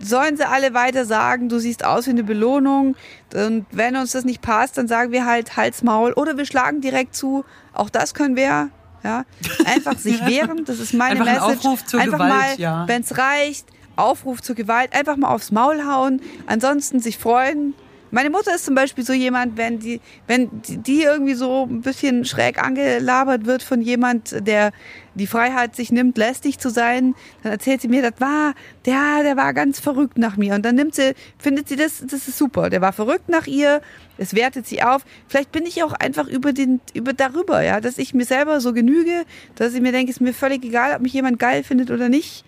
sollen 0.00 0.36
sie 0.36 0.48
alle 0.48 0.74
weiter 0.74 1.04
sagen, 1.04 1.48
du 1.48 1.58
siehst 1.58 1.84
aus 1.84 2.06
wie 2.06 2.10
eine 2.10 2.24
Belohnung. 2.24 2.96
Und 3.34 3.66
wenn 3.70 3.96
uns 3.96 4.12
das 4.12 4.24
nicht 4.24 4.40
passt, 4.40 4.78
dann 4.78 4.88
sagen 4.88 5.12
wir 5.12 5.26
halt 5.26 5.56
Hals, 5.56 5.82
Maul. 5.82 6.12
Oder 6.12 6.36
wir 6.36 6.46
schlagen 6.46 6.80
direkt 6.80 7.14
zu. 7.14 7.44
Auch 7.72 7.90
das 7.90 8.14
können 8.14 8.36
wir. 8.36 8.70
Ja, 9.04 9.24
einfach 9.64 9.98
sich 9.98 10.24
wehren. 10.26 10.64
Das 10.64 10.80
ist 10.80 10.92
meine 10.94 11.20
Einfach 11.20 11.26
ein 11.26 11.34
Message. 11.34 11.66
Aufruf 11.66 11.84
zur 11.84 12.00
einfach 12.00 12.18
Gewalt, 12.18 12.30
mal, 12.30 12.60
ja. 12.60 12.88
wenn 12.88 13.02
es 13.02 13.16
reicht, 13.16 13.66
Aufruf 13.96 14.42
zur 14.42 14.56
Gewalt. 14.56 14.94
Einfach 14.94 15.16
mal 15.16 15.28
aufs 15.28 15.52
Maul 15.52 15.84
hauen. 15.84 16.20
Ansonsten 16.46 17.00
sich 17.00 17.18
freuen. 17.18 17.74
Meine 18.10 18.30
Mutter 18.30 18.54
ist 18.54 18.64
zum 18.64 18.74
Beispiel 18.74 19.04
so 19.04 19.12
jemand, 19.12 19.56
wenn 19.58 19.78
die, 19.78 20.00
wenn 20.26 20.48
die- 20.62 21.02
irgendwie 21.02 21.34
so 21.34 21.64
ein 21.68 21.82
bisschen 21.82 22.24
schräg 22.24 22.62
angelabert 22.62 23.44
wird 23.46 23.62
von 23.62 23.82
jemand, 23.82 24.46
der 24.46 24.72
die 25.14 25.26
Freiheit 25.26 25.76
sich 25.76 25.90
nimmt, 25.92 26.16
lästig 26.16 26.58
zu 26.58 26.70
sein, 26.70 27.14
dann 27.42 27.52
erzählt 27.52 27.80
sie 27.82 27.88
mir, 27.88 28.02
das 28.02 28.20
war, 28.20 28.54
der, 28.86 29.22
der 29.24 29.36
war 29.36 29.52
ganz 29.52 29.78
verrückt 29.80 30.16
nach 30.16 30.36
mir. 30.36 30.54
Und 30.54 30.64
dann 30.64 30.76
nimmt 30.76 30.94
sie, 30.94 31.14
findet 31.38 31.68
sie 31.68 31.76
das, 31.76 31.98
das 32.06 32.28
ist 32.28 32.38
super. 32.38 32.70
Der 32.70 32.80
war 32.80 32.92
verrückt 32.92 33.28
nach 33.28 33.46
ihr, 33.46 33.82
es 34.16 34.34
wertet 34.34 34.66
sie 34.66 34.82
auf. 34.82 35.04
Vielleicht 35.26 35.52
bin 35.52 35.66
ich 35.66 35.82
auch 35.82 35.92
einfach 35.92 36.28
über 36.28 36.52
den, 36.52 36.80
über 36.94 37.12
darüber, 37.12 37.62
ja, 37.62 37.80
dass 37.80 37.98
ich 37.98 38.14
mir 38.14 38.24
selber 38.24 38.60
so 38.60 38.72
genüge, 38.72 39.24
dass 39.56 39.74
ich 39.74 39.80
mir 39.80 39.92
denke, 39.92 40.10
ist 40.10 40.20
mir 40.20 40.32
völlig 40.32 40.64
egal, 40.64 40.94
ob 40.94 41.02
mich 41.02 41.12
jemand 41.12 41.38
geil 41.38 41.62
findet 41.62 41.90
oder 41.90 42.08
nicht. 42.08 42.44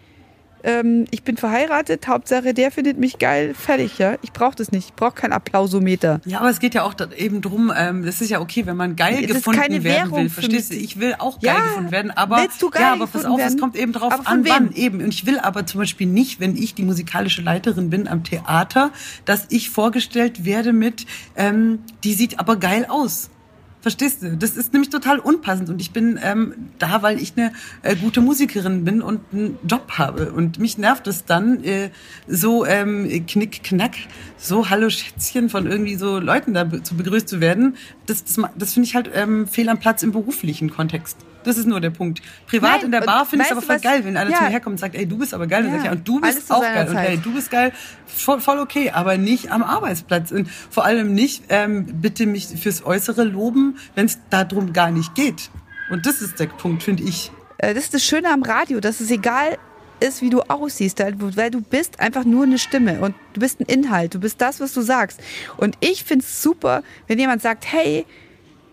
Ähm, 0.65 1.07
ich 1.11 1.23
bin 1.23 1.37
verheiratet, 1.37 2.07
Hauptsache 2.07 2.55
der 2.55 2.71
findet 2.71 2.99
mich 2.99 3.19
geil, 3.19 3.55
fertig, 3.55 3.99
ja. 3.99 4.17
Ich 4.23 4.33
brauche 4.33 4.55
das 4.55 4.73
nicht, 4.73 4.89
ich 4.89 4.95
brauche 4.95 5.13
kein 5.15 5.33
Applausometer. 5.33 6.21
Ja, 6.25 6.41
aber 6.41 6.51
es 6.51 6.61
geht 6.61 6.75
ja 6.75 6.83
auch 6.83 6.95
eben 7.17 7.41
drum, 7.41 7.73
ähm, 7.77 8.05
das 8.05 8.21
ist 8.21 8.31
ja 8.31 8.41
okay, 8.41 8.67
wenn 8.67 8.77
man 8.77 8.97
geil 8.97 9.27
Das 9.27 9.39
gefunden 9.39 9.61
werden 9.61 9.85
Währung 9.85 10.23
will. 10.23 10.31
Verstehst 10.31 10.73
du? 10.73 10.77
Ich 10.77 10.99
will 11.01 11.15
auch 11.19 11.39
Ja, 11.41 11.55
geil 11.55 11.63
gefunden 11.63 11.91
werden, 11.91 12.11
aber 12.11 12.47
du 12.59 12.71
geil 12.71 12.83
ja, 12.83 12.93
aber 12.93 13.07
pass 13.07 13.25
auf, 13.25 13.39
es 13.39 13.45
werden? 13.45 13.61
kommt 13.61 13.77
eben 13.77 13.93
drauf 13.93 14.27
an, 14.27 14.45
wem? 14.45 14.53
wann 14.53 14.73
eben. 14.73 15.01
Und 15.03 15.15
ich 15.15 15.27
will 15.27 15.39
aber 15.39 15.67
zum 15.67 15.81
Beispiel 15.81 16.07
nicht, 16.07 16.41
wenn 16.41 16.57
ich 16.57 16.75
die 16.75 16.83
musikalische 16.83 17.43
Leiterin 17.43 17.91
bin 17.91 18.09
am 18.09 18.25
Theater, 18.25 18.91
dass 19.25 19.47
ich 19.51 19.71
vorgestellt 19.71 20.45
werde 20.45 20.73
mit, 20.73 21.07
ähm, 21.37 21.81
die 22.05 22.15
sieht 22.15 22.39
aber 22.39 22.57
geil 22.57 22.87
aus. 22.89 23.31
Verstehst 23.81 24.23
du? 24.23 24.37
Das 24.37 24.59
ist 24.59 24.75
nämlich 24.75 24.91
total 24.91 25.19
unpassend 25.19 25.71
und 25.71 25.81
ich 25.81 25.91
bin 25.93 26.19
ähm, 26.23 26.55
da, 26.79 27.03
weil 27.03 27.21
ich 27.21 27.33
eine 27.37 27.53
äh, 27.83 27.97
gute 27.97 28.21
Musikerin 28.21 28.85
bin 28.85 29.01
und 29.01 29.21
einen 29.33 29.59
Job 29.67 29.93
habe 29.97 30.33
und 30.33 30.59
mich 30.59 30.77
nervt 30.77 31.07
es 31.07 31.25
dann 31.25 31.65
äh, 31.65 31.91
so 32.27 32.67
ähm, 32.67 33.09
knick 33.27 33.63
knack, 33.63 33.95
so 34.37 34.69
hallo 34.69 34.91
Schätzchen 34.91 35.49
von 35.49 35.67
irgendwie 35.67 35.97
so 35.97 36.19
Leuten 36.19 36.53
da 36.53 36.65
be 36.65 36.83
zu 36.83 36.95
begrüßt 36.95 37.27
zu 37.27 37.41
werden. 37.41 37.77
Das, 38.05 38.23
das, 38.23 38.39
das 38.55 38.75
finde 38.75 38.87
ich 38.87 38.95
halt 38.95 39.11
ähm, 39.15 39.47
fehl 39.47 39.71
am 39.71 39.79
Platz 39.79 40.03
im 40.03 40.13
beruflichen 40.13 40.71
Kontext. 40.71 41.17
Das 41.45 41.57
ist 41.57 41.67
nur 41.67 41.81
der 41.81 41.91
Punkt. 41.91 42.21
Privat 42.47 42.77
Nein, 42.79 42.85
in 42.87 42.91
der 42.93 43.01
und 43.01 43.07
Bar 43.07 43.25
finde 43.27 43.45
ich 43.45 43.51
es 43.51 43.57
aber 43.57 43.65
voll 43.67 43.77
was? 43.77 43.83
geil, 43.83 44.05
wenn 44.05 44.17
einer 44.17 44.31
Ja. 44.31 44.37
zu 44.37 44.43
mir 44.45 44.51
herkommt 44.51 44.75
und 44.75 44.79
sagt, 44.79 44.95
ey, 44.95 45.07
du 45.07 45.17
bist 45.19 45.33
aber 45.33 45.47
geil. 45.47 45.65
Ja. 45.65 45.71
sag 45.71 45.79
ich, 45.79 45.85
ja, 45.87 45.93
und 45.93 46.07
du 46.09 46.21
bist 46.21 46.51
auch 46.53 46.61
geil. 46.63 46.87
Und 46.89 46.95
Zeit. 46.95 47.09
hey, 47.09 47.17
du 47.19 47.33
bist 47.35 47.51
geil, 47.51 47.73
voll, 48.07 48.41
voll 48.41 48.59
okay, 48.59 48.91
aber 48.91 49.17
nicht 49.17 49.51
am 49.51 49.63
Arbeitsplatz. 49.63 50.31
Und 50.33 50.51
vor 50.71 50.85
allem 50.85 51.15
nicht, 51.15 51.45
ähm, 51.49 51.87
bitte 52.01 52.27
mich 52.27 52.47
fürs 52.49 52.85
Äußere 52.85 53.25
loben, 53.25 53.79
wenn 53.95 54.07
es 54.07 54.19
darum 54.29 54.73
gar 54.73 54.91
nicht 54.91 55.15
geht. 55.15 55.51
Und 55.91 56.07
das 56.07 56.21
ist 56.21 56.39
der 56.39 56.47
Punkt, 56.47 56.83
finde 56.83 57.03
ich. 57.05 57.31
Äh, 57.59 57.75
Das 57.75 57.85
ist 57.85 57.95
das 57.95 58.05
Schöne 58.05 58.31
am 58.31 58.43
Radio, 58.43 58.81
dass 58.81 59.01
es 59.01 59.11
egal 59.11 59.57
ist, 60.01 60.23
wie 60.23 60.31
du 60.31 60.41
aussiehst, 60.43 60.99
weil 61.37 61.51
du 61.51 61.61
bist 61.61 62.01
einfach 62.01 62.25
nur 62.25 62.45
eine 62.45 62.59
Stimme 62.59 63.01
und 63.01 63.15
du 63.35 63.41
bist 63.41 63.61
ein 63.61 63.65
Inhalt, 63.67 64.15
du 64.15 64.19
bist 64.21 64.41
das, 64.41 64.59
was 64.61 64.73
du 64.73 64.81
sagst. 64.81 65.21
Und 65.59 65.77
ich 65.81 66.05
finde 66.05 66.25
es 66.25 66.43
super, 66.43 66.83
wenn 67.07 67.19
jemand 67.19 67.43
sagt, 67.43 67.71
hey, 67.71 68.07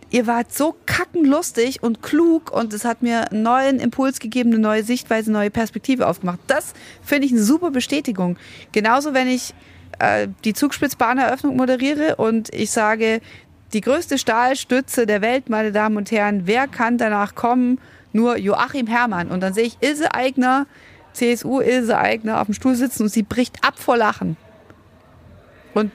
ihr 0.10 0.28
wart 0.28 0.54
so 0.54 0.76
kackenlustig 0.86 1.84
und 1.84 2.02
klug 2.02 2.52
und 2.52 2.74
es 2.74 2.86
hat 2.86 3.02
mir 3.02 3.32
einen 3.32 3.44
neuen 3.44 3.80
Impuls 3.80 4.20
gegeben, 4.20 4.52
eine 4.52 4.60
neue 4.60 4.84
Sichtweise, 4.84 5.30
eine 5.30 5.40
neue 5.40 5.52
Perspektive 5.52 6.08
aufgemacht. 6.08 6.40
Das 6.48 6.74
finde 7.04 7.26
ich 7.26 7.34
eine 7.34 7.42
super 7.42 7.72
Bestätigung. 7.72 8.38
Genauso, 8.72 9.14
wenn 9.14 9.28
ich 9.28 9.54
äh, 10.00 10.28
die 10.44 10.54
Zugspitzbahneröffnung 10.54 11.56
moderiere 11.56 12.16
und 12.16 12.54
ich 12.54 12.72
sage, 12.72 13.22
die 13.74 13.82
größte 13.82 14.18
Stahlstütze 14.18 15.06
der 15.06 15.22
Welt, 15.22 15.50
meine 15.50 15.72
Damen 15.72 15.98
und 15.98 16.12
Herren, 16.12 16.44
wer 16.46 16.68
kann 16.68 16.98
danach 16.98 17.36
kommen? 17.36 17.80
Nur 18.14 18.38
Joachim 18.38 18.88
Herrmann. 18.88 19.30
Und 19.30 19.42
dann 19.42 19.54
sehe 19.54 19.66
ich 19.66 19.78
Ilse 19.82 20.14
Aigner, 20.14 20.66
CSU 21.14 21.60
Ilse 21.60 21.98
Aigner 21.98 22.40
auf 22.40 22.48
dem 22.48 22.54
Stuhl 22.54 22.76
sitzen 22.76 23.04
und 23.04 23.10
sie 23.10 23.24
bricht 23.24 23.64
ab 23.64 23.78
vor 23.78 23.98
Lachen. 23.98 24.38
Und, 25.74 25.92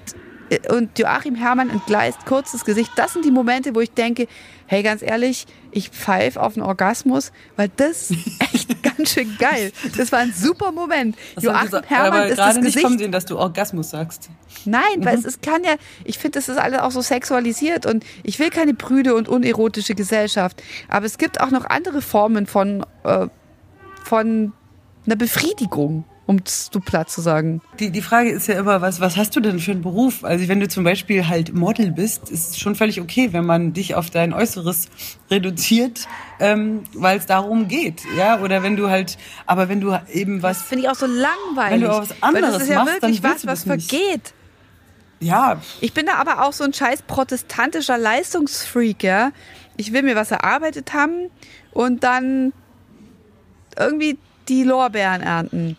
und 0.71 0.99
Joachim 0.99 1.35
Herrmann 1.35 1.71
entgleist 1.71 2.25
kurz 2.27 2.53
das 2.53 2.65
Gesicht. 2.65 2.91
Das 2.97 3.12
sind 3.12 3.25
die 3.25 3.31
Momente, 3.31 3.75
wo 3.75 3.81
ich 3.81 3.91
denke, 3.93 4.27
hey, 4.67 4.83
ganz 4.83 5.03
ehrlich, 5.03 5.47
ich 5.71 5.91
pfeife 5.91 6.41
auf 6.41 6.57
einen 6.57 6.65
Orgasmus, 6.65 7.33
weil 7.57 7.71
das 7.77 8.11
ist 8.11 8.17
echt 8.55 8.83
ganz 8.83 9.12
schön 9.12 9.37
geil. 9.38 9.73
Das 9.97 10.12
war 10.12 10.21
ein 10.21 10.33
super 10.33 10.73
Moment. 10.73 11.17
Das 11.35 11.45
Joachim 11.45 11.83
Herrmann 11.87 12.12
aber 12.21 12.27
ist 12.29 12.38
das 12.38 12.57
nicht 12.57 12.65
Gesicht 12.67 12.85
kommen 12.85 12.99
sehen, 12.99 13.12
dass 13.12 13.25
du 13.27 13.38
Orgasmus 13.38 13.91
sagst. 13.91 14.31
Nein, 14.65 14.83
weil 14.99 15.17
Mhm. 15.17 15.21
es, 15.21 15.37
es 15.37 15.41
kann 15.41 15.65
ja, 15.65 15.75
ich 16.05 16.19
finde, 16.19 16.38
das 16.38 16.49
ist 16.49 16.59
alles 16.59 16.81
auch 16.81 16.91
so 16.91 17.01
sexualisiert 17.01 17.85
und 17.87 18.05
ich 18.23 18.38
will 18.38 18.51
keine 18.51 18.75
prüde 18.75 19.15
und 19.15 19.29
unerotische 19.29 19.95
Gesellschaft. 19.95 20.62
Aber 20.88 21.07
es 21.07 21.19
gibt 21.19 21.41
auch 21.41 21.51
noch 21.51 21.65
andere 21.67 22.01
Formen 22.03 22.47
von, 22.47 22.85
äh, 23.05 23.27
von 24.05 24.53
einer 25.07 25.17
Befriedigung, 25.17 26.05
um 26.27 26.41
es 26.45 26.71
so 26.73 26.81
platt 26.81 27.11
zu 27.11 27.21
sagen. 27.21 27.61
Die, 27.81 27.91
die 27.91 28.03
Frage 28.03 28.31
ist 28.31 28.47
ja 28.47 28.59
immer, 28.59 28.81
was, 28.81 29.01
was 29.01 29.17
hast 29.17 29.35
du 29.35 29.41
denn 29.41 29.59
für 29.59 29.73
einen 29.73 29.83
Beruf? 29.83 30.25
Also 30.25 30.47
wenn 30.49 30.61
du 30.61 30.69
zum 30.69 30.85
Beispiel 30.85 31.27
halt 31.27 31.53
Model 31.53 31.91
bist, 31.91 32.31
ist 32.31 32.51
es 32.51 32.59
schon 32.59 32.75
völlig 32.77 33.01
okay, 33.01 33.33
wenn 33.33 33.45
man 33.45 33.73
dich 33.73 33.95
auf 33.95 34.11
dein 34.11 34.33
Äußeres 34.33 34.89
reduziert, 35.31 36.07
ähm, 36.39 36.85
weil 36.95 37.19
es 37.19 37.27
darum 37.27 37.69
geht, 37.69 38.03
ja? 38.17 38.41
Oder 38.41 38.63
wenn 38.63 38.77
du 38.77 38.89
halt, 38.89 39.19
aber 39.47 39.69
wenn 39.69 39.81
du 39.81 39.99
eben 40.13 40.41
Das 40.41 40.61
was, 40.61 40.63
finde 40.63 40.85
ich 40.85 40.91
auch 40.91 40.95
so 40.95 41.07
langweilig. 41.07 41.73
Wenn 41.73 41.81
du 41.81 41.93
auch 41.93 42.03
was 42.03 42.11
weil 42.11 42.17
das 42.17 42.23
anderes 42.23 42.63
ist 42.63 42.69
ja 42.69 42.85
machst, 42.85 43.03
wirklich 43.03 43.21
dann 43.21 43.33
was, 43.33 43.43
du 43.43 43.47
was 43.49 43.65
das 43.65 43.77
nicht. 43.77 43.91
vergeht. 43.91 44.35
ja, 45.21 45.61
Ich 45.81 45.93
bin 45.93 46.07
da 46.07 46.15
aber 46.15 46.45
auch 46.45 46.53
so 46.53 46.65
ein 46.65 46.73
scheiß 46.73 47.03
protestantischer 47.03 47.99
Leistungsfreak, 47.99 49.03
ja. 49.03 49.33
Ich 49.77 49.93
will 49.93 50.03
mir 50.03 50.15
was 50.15 50.31
erarbeitet 50.31 50.93
haben 50.93 51.31
und 51.73 52.05
dann 52.05 52.53
irgendwie 53.77 54.19
die 54.49 54.65
Lorbeeren 54.65 55.23
ernten. 55.23 55.77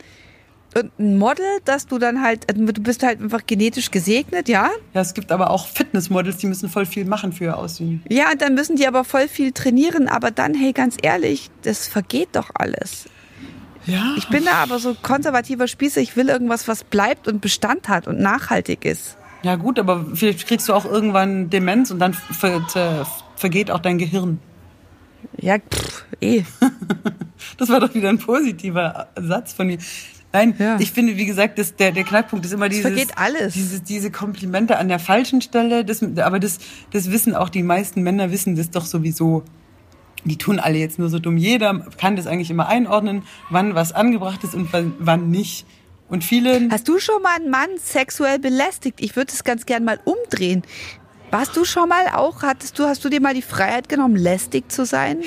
Und 0.75 0.97
ein 0.99 1.17
Model, 1.17 1.45
dass 1.65 1.87
du 1.87 1.99
dann 1.99 2.21
halt, 2.23 2.45
du 2.49 2.81
bist 2.81 3.03
halt 3.03 3.21
einfach 3.21 3.45
genetisch 3.45 3.91
gesegnet, 3.91 4.49
ja. 4.49 4.69
ja, 4.93 5.01
es 5.01 5.13
gibt 5.13 5.31
aber 5.31 5.51
auch 5.51 5.67
Fitnessmodels, 5.67 6.37
die 6.37 6.47
müssen 6.47 6.69
voll 6.69 6.85
viel 6.85 7.05
machen 7.05 7.31
für 7.31 7.45
ihr 7.45 7.57
Aussehen. 7.57 8.03
Ja, 8.09 8.31
und 8.31 8.41
dann 8.41 8.55
müssen 8.55 8.75
die 8.75 8.87
aber 8.87 9.03
voll 9.03 9.27
viel 9.27 9.51
trainieren, 9.51 10.07
aber 10.07 10.31
dann, 10.31 10.53
hey, 10.53 10.73
ganz 10.73 10.97
ehrlich, 11.01 11.51
das 11.61 11.87
vergeht 11.87 12.29
doch 12.33 12.49
alles. 12.55 13.05
Ja. 13.85 14.13
Ich 14.17 14.29
bin 14.29 14.45
da 14.45 14.53
aber 14.53 14.79
so 14.79 14.95
konservativer 14.95 15.67
Spießer, 15.67 16.01
ich 16.01 16.15
will 16.15 16.29
irgendwas, 16.29 16.67
was 16.67 16.83
bleibt 16.83 17.27
und 17.27 17.41
Bestand 17.41 17.89
hat 17.89 18.07
und 18.07 18.19
nachhaltig 18.19 18.85
ist. 18.85 19.17
Ja 19.43 19.57
gut, 19.57 19.77
aber 19.77 20.05
vielleicht 20.13 20.47
kriegst 20.47 20.69
du 20.69 20.73
auch 20.73 20.85
irgendwann 20.85 21.49
Demenz 21.49 21.91
und 21.91 21.99
dann 21.99 22.13
ver 22.13 22.61
ver 22.69 23.05
vergeht 23.35 23.69
auch 23.71 23.79
dein 23.79 23.97
Gehirn. 23.97 24.39
Ja, 25.37 25.57
pff, 25.59 26.05
eh. 26.21 26.43
Das 27.57 27.69
war 27.69 27.81
doch 27.81 27.93
wieder 27.93 28.07
ein 28.07 28.19
positiver 28.19 29.09
Satz 29.19 29.51
von 29.51 29.67
dir. 29.67 29.77
Nein, 30.33 30.55
Ja. 30.57 30.77
ich 30.79 30.91
finde, 30.91 31.15
wie 31.15 31.25
gesagt, 31.25 31.59
das, 31.59 31.75
der, 31.75 31.91
der 31.91 32.03
Knackpunkt 32.03 32.43
ist 32.45 32.51
immer 32.51 32.67
dieses, 32.67 32.81
vergeht 32.87 33.17
alles. 33.17 33.53
Dieses, 33.53 33.83
diese 33.83 34.09
Komplimente 34.11 34.77
an 34.77 34.87
der 34.87 34.99
falschen 34.99 35.41
Stelle. 35.41 35.85
Das, 35.85 36.01
aber 36.17 36.39
das, 36.39 36.57
das 36.91 37.11
wissen 37.11 37.35
auch 37.35 37.49
die 37.49 37.63
meisten 37.63 38.01
Männer, 38.01 38.31
wissen 38.31 38.55
das 38.55 38.71
doch 38.71 38.85
sowieso. 38.85 39.43
Die 40.25 40.37
tun 40.37 40.59
alle 40.59 40.77
jetzt 40.77 40.99
nur 40.99 41.09
so 41.09 41.19
dumm. 41.19 41.37
Jeder 41.37 41.85
kann 41.97 42.15
das 42.15 42.27
eigentlich 42.27 42.49
immer 42.49 42.67
einordnen, 42.67 43.23
wann 43.49 43.75
was 43.75 43.91
angebracht 43.91 44.43
ist 44.43 44.55
und 44.55 44.73
wann, 44.73 44.93
wann 44.99 45.29
nicht. 45.29 45.65
Und 46.09 46.23
viele, 46.23 46.67
Hast 46.71 46.87
du 46.87 46.97
schon 46.99 47.21
mal 47.21 47.35
einen 47.35 47.49
Mann 47.49 47.69
sexuell 47.77 48.39
belästigt? 48.39 49.01
Ich 49.01 49.15
würde 49.15 49.31
es 49.33 49.43
ganz 49.43 49.65
gern 49.65 49.83
mal 49.83 49.99
umdrehen. 50.05 50.63
Warst 51.31 51.55
du 51.57 51.65
schon 51.65 51.89
mal 51.89 52.07
auch, 52.13 52.43
hattest 52.43 52.77
du, 52.79 52.83
hast 52.85 53.03
du 53.03 53.09
dir 53.09 53.19
mal 53.19 53.33
die 53.33 53.41
Freiheit 53.41 53.89
genommen, 53.89 54.15
lästig 54.15 54.71
zu 54.71 54.85
sein? 54.85 55.21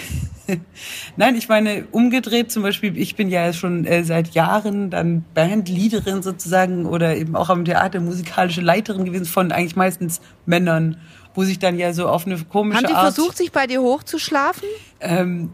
Nein, 1.16 1.36
ich 1.36 1.48
meine, 1.48 1.86
umgedreht 1.90 2.52
zum 2.52 2.62
Beispiel, 2.62 2.96
ich 2.96 3.16
bin 3.16 3.28
ja 3.28 3.52
schon 3.52 3.84
äh, 3.84 4.04
seit 4.04 4.34
Jahren 4.34 4.90
dann 4.90 5.24
Bandleaderin 5.34 6.22
sozusagen 6.22 6.86
oder 6.86 7.16
eben 7.16 7.36
auch 7.36 7.48
am 7.48 7.64
Theater 7.64 8.00
musikalische 8.00 8.60
Leiterin 8.60 9.04
gewesen 9.04 9.26
von 9.26 9.52
eigentlich 9.52 9.76
meistens 9.76 10.20
Männern, 10.44 10.98
wo 11.34 11.44
sich 11.44 11.58
dann 11.58 11.78
ja 11.78 11.92
so 11.92 12.08
auf 12.08 12.26
eine 12.26 12.38
komische 12.38 12.78
Haben 12.78 12.86
die 12.86 12.94
Art... 12.94 13.14
versucht, 13.14 13.36
sich 13.36 13.52
bei 13.52 13.66
dir 13.66 13.82
hochzuschlafen? 13.82 14.68
Ähm, 15.00 15.50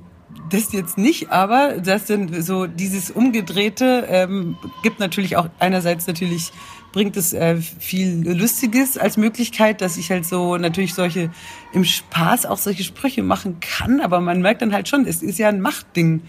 das 0.50 0.72
jetzt 0.72 0.98
nicht, 0.98 1.30
aber 1.30 1.78
das 1.78 2.06
sind 2.06 2.44
so 2.44 2.66
dieses 2.66 3.10
Umgedrehte 3.10 4.06
ähm, 4.08 4.56
gibt 4.82 5.00
natürlich 5.00 5.36
auch 5.36 5.48
einerseits 5.58 6.06
natürlich 6.06 6.52
bringt 6.92 7.16
es 7.16 7.32
äh, 7.32 7.56
viel 7.56 8.22
Lustiges 8.28 8.98
als 8.98 9.16
Möglichkeit, 9.16 9.80
dass 9.80 9.96
ich 9.96 10.10
halt 10.10 10.26
so 10.26 10.58
natürlich 10.58 10.94
solche 10.94 11.30
im 11.72 11.84
Spaß 11.84 12.46
auch 12.46 12.58
solche 12.58 12.84
Sprüche 12.84 13.22
machen 13.22 13.60
kann, 13.60 14.00
aber 14.00 14.20
man 14.20 14.42
merkt 14.42 14.62
dann 14.62 14.72
halt 14.72 14.88
schon, 14.88 15.06
es 15.06 15.22
ist 15.22 15.38
ja 15.38 15.48
ein 15.48 15.60
Machtding, 15.60 16.22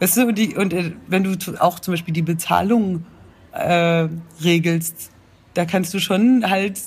weißt 0.00 0.16
du? 0.16 0.26
Und, 0.28 0.38
die, 0.38 0.56
und 0.56 0.72
äh, 0.72 0.92
wenn 1.06 1.22
du 1.22 1.36
auch 1.60 1.78
zum 1.78 1.92
Beispiel 1.92 2.14
die 2.14 2.22
Bezahlung 2.22 3.04
äh, 3.52 4.08
regelst, 4.42 5.10
da 5.54 5.64
kannst 5.64 5.92
du 5.94 5.98
schon 5.98 6.48
halt 6.48 6.80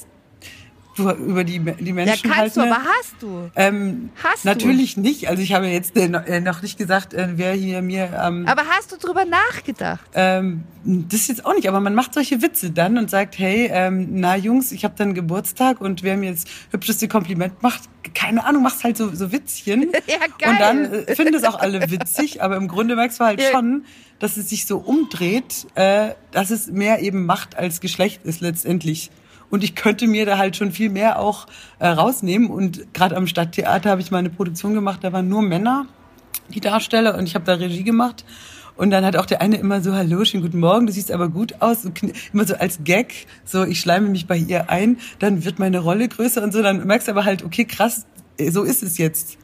du, 1.00 1.10
über 1.12 1.44
die 1.44 1.60
die 1.60 1.88
Ja, 1.88 1.94
Menschen 1.94 2.30
kannst 2.30 2.38
halt 2.40 2.56
du, 2.58 2.62
eine- 2.62 2.76
aber 2.76 2.84
hast 2.86 3.16
du. 3.22 3.50
ähm, 3.56 4.10
Hast 4.24 4.44
du? 4.46 4.50
natürlich 4.50 4.98
nicht. 4.98 5.28
Also 5.30 5.42
ich 5.42 5.54
habe 5.54 5.68
jetzt 5.68 5.96
äh, 5.98 6.08
noch- 6.08 6.26
äh, 6.26 6.40
noch 6.42 6.62
nicht 6.62 6.78
gesagt, 6.78 7.14
äh, 7.14 7.30
wer 7.36 7.54
hier 7.54 7.82
mir. 7.82 8.10
Ähm, 8.24 8.46
Aber 8.48 8.64
hast 8.70 8.92
du 8.92 8.98
drüber 8.98 9.26
nachgedacht? 9.26 10.02
ähm, 10.14 10.64
das 10.84 11.28
jetzt 11.28 11.46
auch 11.46 11.54
nicht, 11.56 11.68
aber 11.68 11.80
man 11.80 11.94
macht 11.96 12.14
solche 12.14 12.42
Witze 12.42 12.72
dann 12.72 12.98
und 12.98 13.10
sagt, 13.10 13.38
hey, 13.40 13.70
ähm, 13.72 14.08
na 14.12 14.36
Jungs, 14.38 14.72
ich 14.72 14.84
habe 14.86 14.94
dann 14.98 15.14
Geburtstag 15.14 15.82
und 15.82 16.04
wer 16.04 16.16
mir 16.18 16.30
jetzt 16.30 16.48
hübscheste 16.72 17.08
Kompliment 17.08 17.62
macht, 17.62 17.82
keine 18.14 18.46
Ahnung, 18.46 18.64
machst 18.64 18.84
halt 18.84 18.96
so, 18.98 19.14
so 19.14 19.32
Witzchen. 19.32 19.92
Ja, 20.08 20.18
geil. 20.38 20.50
Und 20.52 20.60
dann 20.60 20.86
äh, 21.06 21.16
finden 21.16 21.34
es 21.36 21.44
auch 21.44 21.60
alle 21.60 21.92
witzig, 21.92 22.42
aber 22.42 22.56
im 22.56 22.68
Grunde 22.68 22.96
merkst 22.96 23.20
du 23.20 23.26
halt 23.26 23.42
Ja. 23.42 23.52
schon, 23.52 23.86
dass 24.20 24.38
es 24.38 24.50
sich 24.50 24.66
so 24.66 24.78
umdreht, 24.78 25.68
äh, 25.76 26.10
dass 26.32 26.50
es 26.50 26.68
mehr 26.68 27.02
eben 27.02 27.26
Macht 27.26 27.56
als 27.58 27.80
Geschlecht 27.82 28.22
ist 28.26 28.42
letztendlich. 28.42 29.12
Und 29.50 29.64
ich 29.64 29.76
könnte 29.76 30.06
mir 30.08 30.26
da 30.26 30.38
halt 30.38 30.56
schon 30.56 30.72
viel 30.72 30.90
mehr 30.90 31.20
auch 31.20 31.48
äh, 31.80 31.88
rausnehmen. 31.88 32.50
Und 32.50 32.94
gerade 32.94 33.16
am 33.18 33.26
Stadttheater 33.28 33.90
habe 33.90 34.02
ich 34.02 34.12
mal 34.12 34.20
eine 34.20 34.30
Produktion 34.30 34.74
gemacht, 34.74 35.00
da 35.04 35.12
waren 35.12 35.28
nur 35.28 35.42
Männer, 35.42 35.88
die 36.50 36.60
Darsteller, 36.60 37.18
und 37.18 37.26
ich 37.26 37.36
habe 37.36 37.46
da 37.46 37.54
Regie 37.56 37.84
gemacht. 37.84 38.26
Und 38.76 38.92
dann 38.92 39.04
hat 39.04 39.18
auch 39.18 39.26
der 39.26 39.42
eine 39.42 39.58
immer 39.58 39.82
so, 39.82 39.94
hallo, 39.94 40.24
schönen 40.24 40.42
guten 40.44 40.60
Morgen, 40.60 40.88
du 40.88 40.94
siehst 40.94 41.12
aber 41.12 41.28
gut 41.28 41.62
aus. 41.62 41.86
Kn- 41.86 42.14
Immer 42.32 42.46
so 42.46 42.56
als 42.56 42.80
Gag, 42.86 43.28
so 43.44 43.64
ich 43.66 43.80
schleime 43.82 44.08
mich 44.08 44.26
bei 44.26 44.38
ihr 44.38 44.70
ein, 44.70 44.98
dann 45.20 45.44
wird 45.44 45.60
meine 45.60 45.80
Rolle 45.80 46.08
größer 46.08 46.42
und 46.42 46.54
so. 46.54 46.62
Dann 46.62 46.88
merkst 46.88 47.08
du 47.08 47.12
aber 47.12 47.26
halt, 47.26 47.44
okay, 47.44 47.66
krass, 47.66 48.06
äh, 48.38 48.52
so 48.52 48.64
ist 48.64 48.82
es 48.84 48.98
jetzt. 48.98 49.38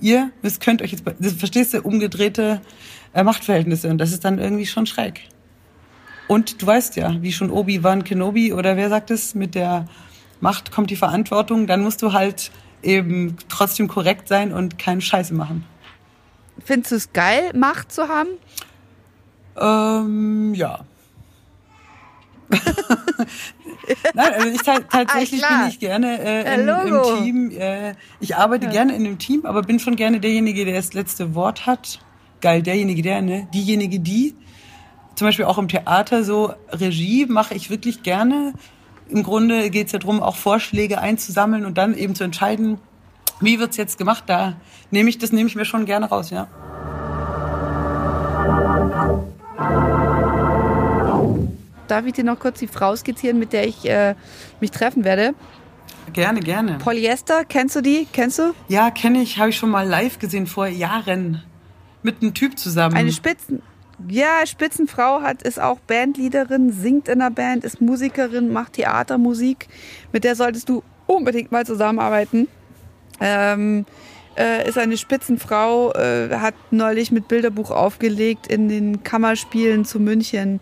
Ihr, 0.00 0.30
das 0.42 0.58
könnt 0.58 0.82
euch 0.82 0.90
jetzt, 0.92 1.04
das 1.20 1.34
verstehst 1.34 1.74
du, 1.74 1.82
umgedrehte 1.82 2.62
äh, 3.12 3.22
Machtverhältnisse. 3.22 3.88
Und 3.90 3.98
das 3.98 4.10
ist 4.10 4.24
dann 4.24 4.38
irgendwie 4.38 4.66
schon 4.66 4.86
schräg. 4.86 5.20
Und 6.30 6.62
du 6.62 6.66
weißt 6.68 6.94
ja, 6.94 7.20
wie 7.22 7.32
schon 7.32 7.50
Obi-Wan 7.50 8.04
Kenobi 8.04 8.52
oder 8.52 8.76
wer 8.76 8.88
sagt 8.88 9.10
es, 9.10 9.34
mit 9.34 9.56
der 9.56 9.86
Macht 10.38 10.70
kommt 10.70 10.90
die 10.90 10.96
Verantwortung, 10.96 11.66
dann 11.66 11.80
musst 11.82 12.02
du 12.02 12.12
halt 12.12 12.52
eben 12.84 13.36
trotzdem 13.48 13.88
korrekt 13.88 14.28
sein 14.28 14.52
und 14.52 14.78
keine 14.78 15.00
Scheiße 15.00 15.34
machen. 15.34 15.64
Findest 16.64 16.92
du 16.92 16.96
es 16.96 17.12
geil, 17.12 17.50
Macht 17.56 17.90
zu 17.90 18.06
haben? 18.06 18.28
Ähm, 19.60 20.54
ja. 20.54 20.84
Nein, 24.14 24.32
also 24.32 24.48
ich 24.50 24.62
tatsächlich 24.62 25.40
Klar. 25.40 25.62
bin 25.62 25.68
ich 25.68 25.80
gerne 25.80 26.20
äh, 26.20 26.44
Ja, 26.64 26.82
in, 26.82 26.94
im. 26.94 27.24
Team. 27.24 27.50
Äh, 27.58 27.94
ich 28.20 28.36
arbeite 28.36 28.68
gerne 28.68 28.94
in 28.94 29.04
einem 29.04 29.18
Team, 29.18 29.46
aber 29.46 29.62
bin 29.62 29.80
schon 29.80 29.96
gerne 29.96 30.20
derjenige, 30.20 30.64
der 30.64 30.74
das 30.74 30.92
letzte 30.92 31.34
Wort 31.34 31.66
hat. 31.66 31.98
Geil, 32.40 32.62
derjenige, 32.62 33.02
der, 33.02 33.20
ne? 33.20 33.48
Diejenige, 33.52 33.98
die. 33.98 34.36
Zum 35.14 35.26
Beispiel 35.26 35.44
auch 35.44 35.58
im 35.58 35.68
Theater 35.68 36.24
so 36.24 36.54
Regie 36.70 37.26
mache 37.26 37.54
ich 37.54 37.70
wirklich 37.70 38.02
gerne. 38.02 38.54
Im 39.08 39.22
Grunde 39.22 39.70
geht 39.70 39.86
es 39.86 39.92
ja 39.92 39.98
darum, 39.98 40.22
auch 40.22 40.36
Vorschläge 40.36 41.00
einzusammeln 41.00 41.66
und 41.66 41.76
dann 41.78 41.94
eben 41.94 42.14
zu 42.14 42.24
entscheiden, 42.24 42.78
wie 43.40 43.58
wird's 43.58 43.76
jetzt 43.76 43.98
gemacht. 43.98 44.24
Da 44.26 44.54
nehme 44.90 45.10
ich 45.10 45.18
das 45.18 45.32
nehme 45.32 45.48
ich 45.48 45.56
mir 45.56 45.64
schon 45.64 45.84
gerne 45.84 46.06
raus, 46.06 46.30
ja. 46.30 46.48
Darf 51.88 52.06
ich 52.06 52.12
dir 52.12 52.24
noch 52.24 52.38
kurz 52.38 52.60
die 52.60 52.68
Frau 52.68 52.94
skizzieren, 52.94 53.38
mit 53.38 53.52
der 53.52 53.66
ich 53.66 53.84
äh, 53.88 54.14
mich 54.60 54.70
treffen 54.70 55.02
werde? 55.02 55.34
Gerne, 56.12 56.40
gerne. 56.40 56.78
Polyester, 56.78 57.44
kennst 57.44 57.76
du 57.76 57.80
die? 57.80 58.06
Kennst 58.12 58.38
du? 58.38 58.54
Ja, 58.68 58.90
kenne 58.90 59.22
ich, 59.22 59.38
habe 59.38 59.50
ich 59.50 59.56
schon 59.56 59.70
mal 59.70 59.86
live 59.86 60.18
gesehen 60.18 60.46
vor 60.46 60.66
Jahren 60.66 61.42
mit 62.02 62.22
einem 62.22 62.34
Typ 62.34 62.58
zusammen. 62.58 62.96
Eine 62.96 63.12
Spitzen, 63.12 63.62
ja, 64.08 64.46
Spitzenfrau 64.46 65.22
hat, 65.22 65.42
ist 65.42 65.60
auch 65.60 65.78
Bandleaderin, 65.80 66.72
singt 66.72 67.08
in 67.08 67.18
der 67.18 67.30
Band, 67.30 67.64
ist 67.64 67.80
Musikerin, 67.80 68.52
macht 68.52 68.74
Theatermusik. 68.74 69.68
Mit 70.12 70.24
der 70.24 70.36
solltest 70.36 70.68
du 70.68 70.82
unbedingt 71.06 71.52
mal 71.52 71.66
zusammenarbeiten. 71.66 72.48
Ähm, 73.20 73.84
äh, 74.36 74.68
ist 74.68 74.78
eine 74.78 74.96
Spitzenfrau, 74.96 75.92
äh, 75.92 76.28
hat 76.36 76.54
neulich 76.70 77.10
mit 77.10 77.28
Bilderbuch 77.28 77.70
aufgelegt 77.70 78.46
in 78.46 78.68
den 78.68 79.02
Kammerspielen 79.02 79.84
zu 79.84 80.00
München, 80.00 80.60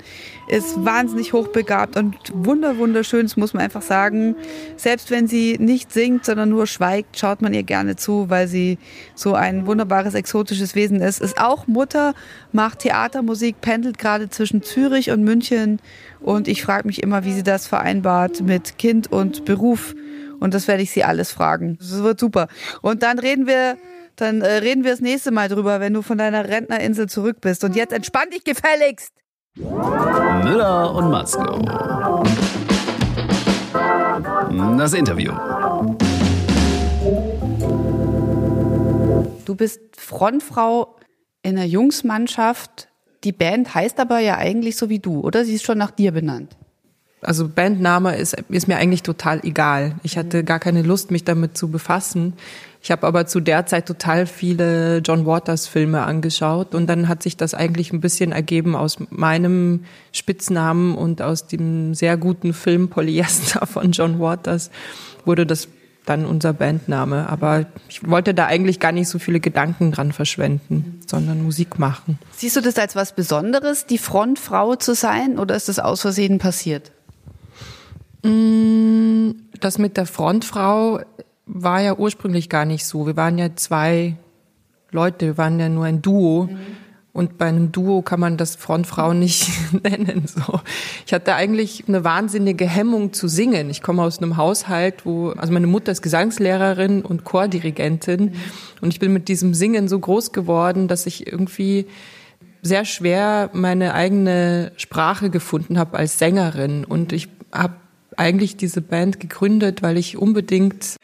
ist 0.49 0.85
wahnsinnig 0.85 1.33
hochbegabt 1.33 1.97
und 1.97 2.17
wunder 2.33 2.79
wunderschön, 2.79 3.23
das 3.23 3.37
muss 3.37 3.55
man 3.55 3.63
einfach 3.63 3.83
sagen. 3.83 4.35
Selbst 4.77 5.11
wenn 5.11 5.29
sie 5.29 5.57
nicht 5.59 5.93
singt, 5.93 6.25
sondern 6.25 6.49
nur 6.49 6.67
schweigt, 6.67 7.19
schaut 7.19 7.43
man 7.43 7.53
ihr 7.53 7.63
gerne 7.63 7.97
zu, 7.97 8.31
weil 8.31 8.49
sie 8.49 8.79
so 9.15 9.35
ein 9.35 9.67
wunderbares, 9.67 10.15
exotisches 10.15 10.75
Wesen 10.75 11.01
ist. 11.01 11.21
Ist 11.21 11.39
auch 11.39 11.67
Mutter, 11.67 12.15
macht 12.53 12.81
Theatermusik, 12.81 13.61
pendelt 13.61 13.99
gerade 13.99 14.31
zwischen 14.31 14.63
Zürich 14.63 15.11
und 15.11 15.23
München 15.23 15.81
und 16.21 16.49
ich 16.49 16.63
frage 16.63 16.87
mich 16.87 17.03
immer, 17.03 17.25
wie 17.25 17.33
sie 17.33 17.43
das 17.43 17.67
vereinbart 17.67 18.41
mit 18.41 18.79
Kind 18.79 19.13
und 19.13 19.45
Beruf. 19.45 19.95
Und 20.41 20.55
das 20.55 20.69
werde 20.69 20.83
ich 20.83 20.91
sie 20.91 21.05
alles 21.05 21.33
fragen. 21.33 21.79
Das 21.79 22.03
wird 22.03 22.21
super. 22.21 22.49
Und 22.83 23.03
dann 23.03 23.19
reden 23.19 23.47
wir, 23.47 23.77
dann 24.17 24.41
äh, 24.41 24.55
reden 24.59 24.85
wir 24.85 24.93
das 24.93 25.01
nächste 25.01 25.31
Mal 25.31 25.49
drüber, 25.49 25.81
wenn 25.81 25.95
du 25.95 26.03
von 26.03 26.19
deiner 26.19 26.49
Rentnerinsel 26.49 27.09
zurück 27.09 27.41
bist. 27.41 27.65
Und 27.65 27.77
jetzt 27.77 27.93
entspann 27.93 28.31
dich 28.31 28.45
gefälligst. 28.45 29.13
Müller 29.57 30.95
und 30.95 31.11
Matzko. 31.11 31.61
Das 34.79 34.93
Interview. 34.95 35.33
Du 39.45 39.55
bist 39.55 39.81
Frontfrau 39.97 40.97
in 41.43 41.57
einer 41.57 41.67
Jungsmannschaft. 41.67 42.89
Die 43.25 43.33
Band 43.33 43.75
heißt 43.75 43.99
aber 43.99 44.21
ja 44.21 44.37
eigentlich 44.37 44.77
so 44.77 44.89
wie 44.89 44.99
du, 45.01 45.21
oder? 45.21 45.45
Sie 45.45 45.55
ist 45.55 45.65
schon 45.65 45.79
nach 45.79 45.91
dir 45.91 46.13
benannt. 46.13 46.57
Also 47.21 47.49
Bandname 47.49 48.17
ist, 48.17 48.37
ist 48.49 48.69
mir 48.69 48.77
eigentlich 48.77 49.03
total 49.03 49.41
egal. 49.45 49.97
Ich 50.03 50.17
hatte 50.17 50.45
gar 50.45 50.61
keine 50.61 50.83
Lust, 50.83 51.11
mich 51.11 51.25
damit 51.25 51.57
zu 51.57 51.69
befassen. 51.69 52.35
Ich 52.81 52.93
habe 52.93 53.07
aber 53.07 53.27
zu 53.27 53.41
der 53.41 53.67
Zeit 53.67 53.87
total 53.87 54.27
viele 54.27 54.99
John 54.99 55.27
Waters 55.27 55.67
Filme 55.67 56.03
angeschaut 56.03 56.75
und 56.77 56.87
dann 56.87 57.09
hat 57.09 57.25
sich 57.25 57.37
das 57.37 57.55
eigentlich 57.55 57.93
ein 57.93 58.01
bisschen 58.01 58.31
ergeben 58.31 58.77
aus 58.77 58.99
meinem 59.11 59.85
Spitznamen 60.13 60.95
und 60.95 61.21
aus 61.21 61.49
dem 61.49 61.95
sehr 61.95 62.17
guten 62.17 62.53
Film 62.53 62.89
Polyester 62.89 63.67
von 63.67 63.91
John 63.91 64.21
Waters 64.21 64.71
wurde 65.25 65.45
das 65.45 65.69
dann 66.07 66.25
unser 66.25 66.53
Bandname. 66.53 67.29
Aber 67.29 67.67
ich 67.89 68.09
wollte 68.09 68.33
da 68.33 68.47
eigentlich 68.47 68.81
gar 68.81 68.93
nicht 68.93 69.09
so 69.09 69.19
viele 69.19 69.41
Gedanken 69.41 69.93
dran 69.93 70.13
verschwenden, 70.13 71.01
sondern 71.07 71.43
Musik 71.43 71.79
machen. 71.79 72.19
Siehst 72.37 72.57
du 72.57 72.61
das 72.61 72.79
als 72.79 72.97
was 72.97 73.13
Besonderes, 73.13 73.87
die 73.87 73.99
Frontfrau 73.99 74.77
zu 74.77 74.95
sein, 74.95 75.39
oder 75.39 75.57
ist 75.57 75.69
das 75.69 75.79
aus 75.79 76.01
Versehen 76.01 76.39
passiert? 76.39 76.93
Das 78.23 79.79
mit 79.79 79.97
der 79.97 80.07
Frontfrau 80.07 81.01
war 81.47 81.81
ja 81.81 81.97
ursprünglich 81.97 82.49
gar 82.49 82.65
nicht 82.65 82.85
so. 82.85 83.07
Wir 83.07 83.17
waren 83.17 83.39
ja 83.39 83.55
zwei 83.57 84.17
Leute, 84.91 85.27
wir 85.27 85.39
waren 85.39 85.59
ja 85.61 85.69
nur 85.69 85.85
ein 85.85 86.03
Duo. 86.03 86.49
Und 87.13 87.37
bei 87.37 87.47
einem 87.47 87.73
Duo 87.73 88.03
kann 88.03 88.21
man 88.21 88.37
das 88.37 88.55
Frontfrau 88.55 89.13
nicht 89.13 89.51
nennen. 89.83 90.27
So. 90.27 90.61
Ich 91.05 91.13
hatte 91.13 91.35
eigentlich 91.35 91.85
eine 91.89 92.05
wahnsinnige 92.05 92.67
Hemmung 92.67 93.13
zu 93.13 93.27
singen. 93.27 93.71
Ich 93.71 93.83
komme 93.83 94.03
aus 94.03 94.19
einem 94.19 94.37
Haushalt, 94.37 95.05
wo, 95.05 95.31
also 95.31 95.53
meine 95.53 95.67
Mutter 95.67 95.91
ist 95.91 96.03
Gesangslehrerin 96.03 97.03
und 97.03 97.25
Chordirigentin. 97.25 98.35
Und 98.81 98.93
ich 98.93 99.01
bin 99.01 99.13
mit 99.13 99.27
diesem 99.27 99.53
Singen 99.53 99.89
so 99.89 99.99
groß 99.99 100.33
geworden, 100.33 100.87
dass 100.87 101.07
ich 101.07 101.27
irgendwie 101.27 101.87
sehr 102.63 102.85
schwer 102.85 103.51
meine 103.53 103.95
eigene 103.95 104.71
Sprache 104.77 105.31
gefunden 105.31 105.79
habe 105.79 105.99
als 105.99 106.19
Sängerin. 106.19 106.85
Und 106.85 107.13
ich 107.13 107.29
habe 107.51 107.75
eigentlich 108.19 108.57
diese 108.57 108.81
Band 108.81 109.21
gegründet, 109.21 109.83
weil 109.83 109.97
ich 109.97 110.17
unbedingt 110.17 110.97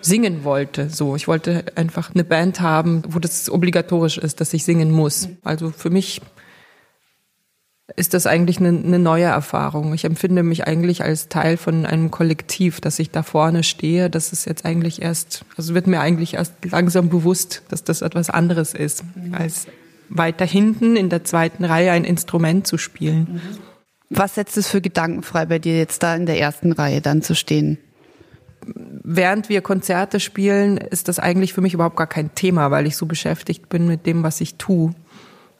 singen 0.00 0.44
wollte. 0.44 0.90
So, 0.90 1.16
ich 1.16 1.28
wollte 1.28 1.64
einfach 1.76 2.14
eine 2.14 2.24
Band 2.24 2.60
haben, 2.60 3.02
wo 3.08 3.18
das 3.18 3.50
obligatorisch 3.50 4.18
ist, 4.18 4.40
dass 4.40 4.52
ich 4.52 4.64
singen 4.64 4.90
muss. 4.90 5.28
Also 5.42 5.70
für 5.70 5.90
mich 5.90 6.20
ist 7.96 8.14
das 8.14 8.26
eigentlich 8.26 8.58
eine, 8.58 8.68
eine 8.68 8.98
neue 8.98 9.24
Erfahrung. 9.24 9.92
Ich 9.92 10.04
empfinde 10.04 10.42
mich 10.42 10.66
eigentlich 10.66 11.02
als 11.02 11.28
Teil 11.28 11.56
von 11.56 11.84
einem 11.84 12.10
Kollektiv, 12.10 12.80
dass 12.80 12.98
ich 12.98 13.10
da 13.10 13.22
vorne 13.22 13.62
stehe. 13.62 14.08
Das 14.08 14.32
ist 14.32 14.44
jetzt 14.44 14.64
eigentlich 14.64 15.02
erst, 15.02 15.44
also 15.56 15.74
wird 15.74 15.86
mir 15.86 16.00
eigentlich 16.00 16.34
erst 16.34 16.54
langsam 16.64 17.08
bewusst, 17.08 17.62
dass 17.68 17.84
das 17.84 18.02
etwas 18.02 18.30
anderes 18.30 18.74
ist, 18.74 19.04
als 19.32 19.66
weiter 20.08 20.44
hinten 20.44 20.96
in 20.96 21.08
der 21.08 21.24
zweiten 21.24 21.64
Reihe 21.64 21.92
ein 21.92 22.04
Instrument 22.04 22.66
zu 22.66 22.78
spielen. 22.78 23.40
Was 24.14 24.34
setzt 24.34 24.56
es 24.56 24.68
für 24.68 24.80
Gedanken 24.80 25.22
frei 25.22 25.46
bei 25.46 25.58
dir 25.58 25.76
jetzt 25.76 26.02
da 26.02 26.14
in 26.14 26.26
der 26.26 26.38
ersten 26.38 26.72
Reihe 26.72 27.00
dann 27.00 27.22
zu 27.22 27.34
stehen? 27.34 27.78
während 28.66 29.48
wir 29.48 29.60
Konzerte 29.60 30.20
spielen, 30.20 30.76
ist 30.76 31.08
das 31.08 31.18
eigentlich 31.18 31.52
für 31.52 31.60
mich 31.60 31.74
überhaupt 31.74 31.96
gar 31.96 32.06
kein 32.06 32.34
Thema, 32.34 32.70
weil 32.70 32.86
ich 32.86 32.96
so 32.96 33.06
beschäftigt 33.06 33.68
bin 33.68 33.86
mit 33.86 34.06
dem, 34.06 34.22
was 34.22 34.40
ich 34.40 34.56
tue. 34.56 34.92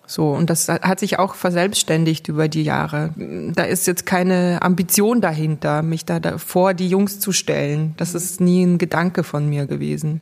So, 0.07 0.31
und 0.31 0.51
das 0.51 0.69
hat 0.69 1.01
sich 1.01 1.19
auch 1.19 1.35
verselbstständigt 1.35 2.29
über 2.29 2.49
die 2.49 2.65
Jahre. 2.65 3.15
Da 3.55 3.63
ist 3.63 3.87
jetzt 3.87 4.05
keine 4.05 4.61
Ambition 4.61 5.21
dahinter, 5.21 5.83
mich 5.83 6.05
da, 6.05 6.39
vor 6.39 6.75
die 6.75 6.89
Jungs 6.89 7.21
zu 7.21 7.33
stellen. 7.33 7.95
Das 7.97 8.15
ist 8.15 8.41
nie 8.41 8.65
ein 8.65 8.79
Gedanke 8.79 9.23
von 9.25 9.49
mir 9.49 9.67
gewesen. 9.67 10.21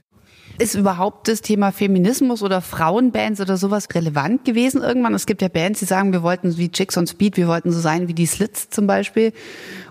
Ist 0.60 0.74
überhaupt 0.74 1.26
das 1.26 1.40
Thema 1.40 1.72
Feminismus 1.72 2.42
oder 2.42 2.60
Frauenbands 2.60 3.40
oder 3.40 3.56
sowas 3.56 3.88
relevant 3.94 4.44
gewesen 4.44 4.82
irgendwann? 4.82 5.14
Es 5.14 5.24
gibt 5.24 5.40
ja 5.40 5.48
Bands, 5.48 5.78
die 5.78 5.86
sagen, 5.86 6.12
wir 6.12 6.22
wollten 6.22 6.54
wie 6.58 6.68
Chicks 6.68 6.98
on 6.98 7.06
Speed, 7.06 7.38
wir 7.38 7.48
wollten 7.48 7.72
so 7.72 7.80
sein 7.80 8.08
wie 8.08 8.12
die 8.12 8.26
Slits 8.26 8.68
zum 8.68 8.86
Beispiel. 8.86 9.32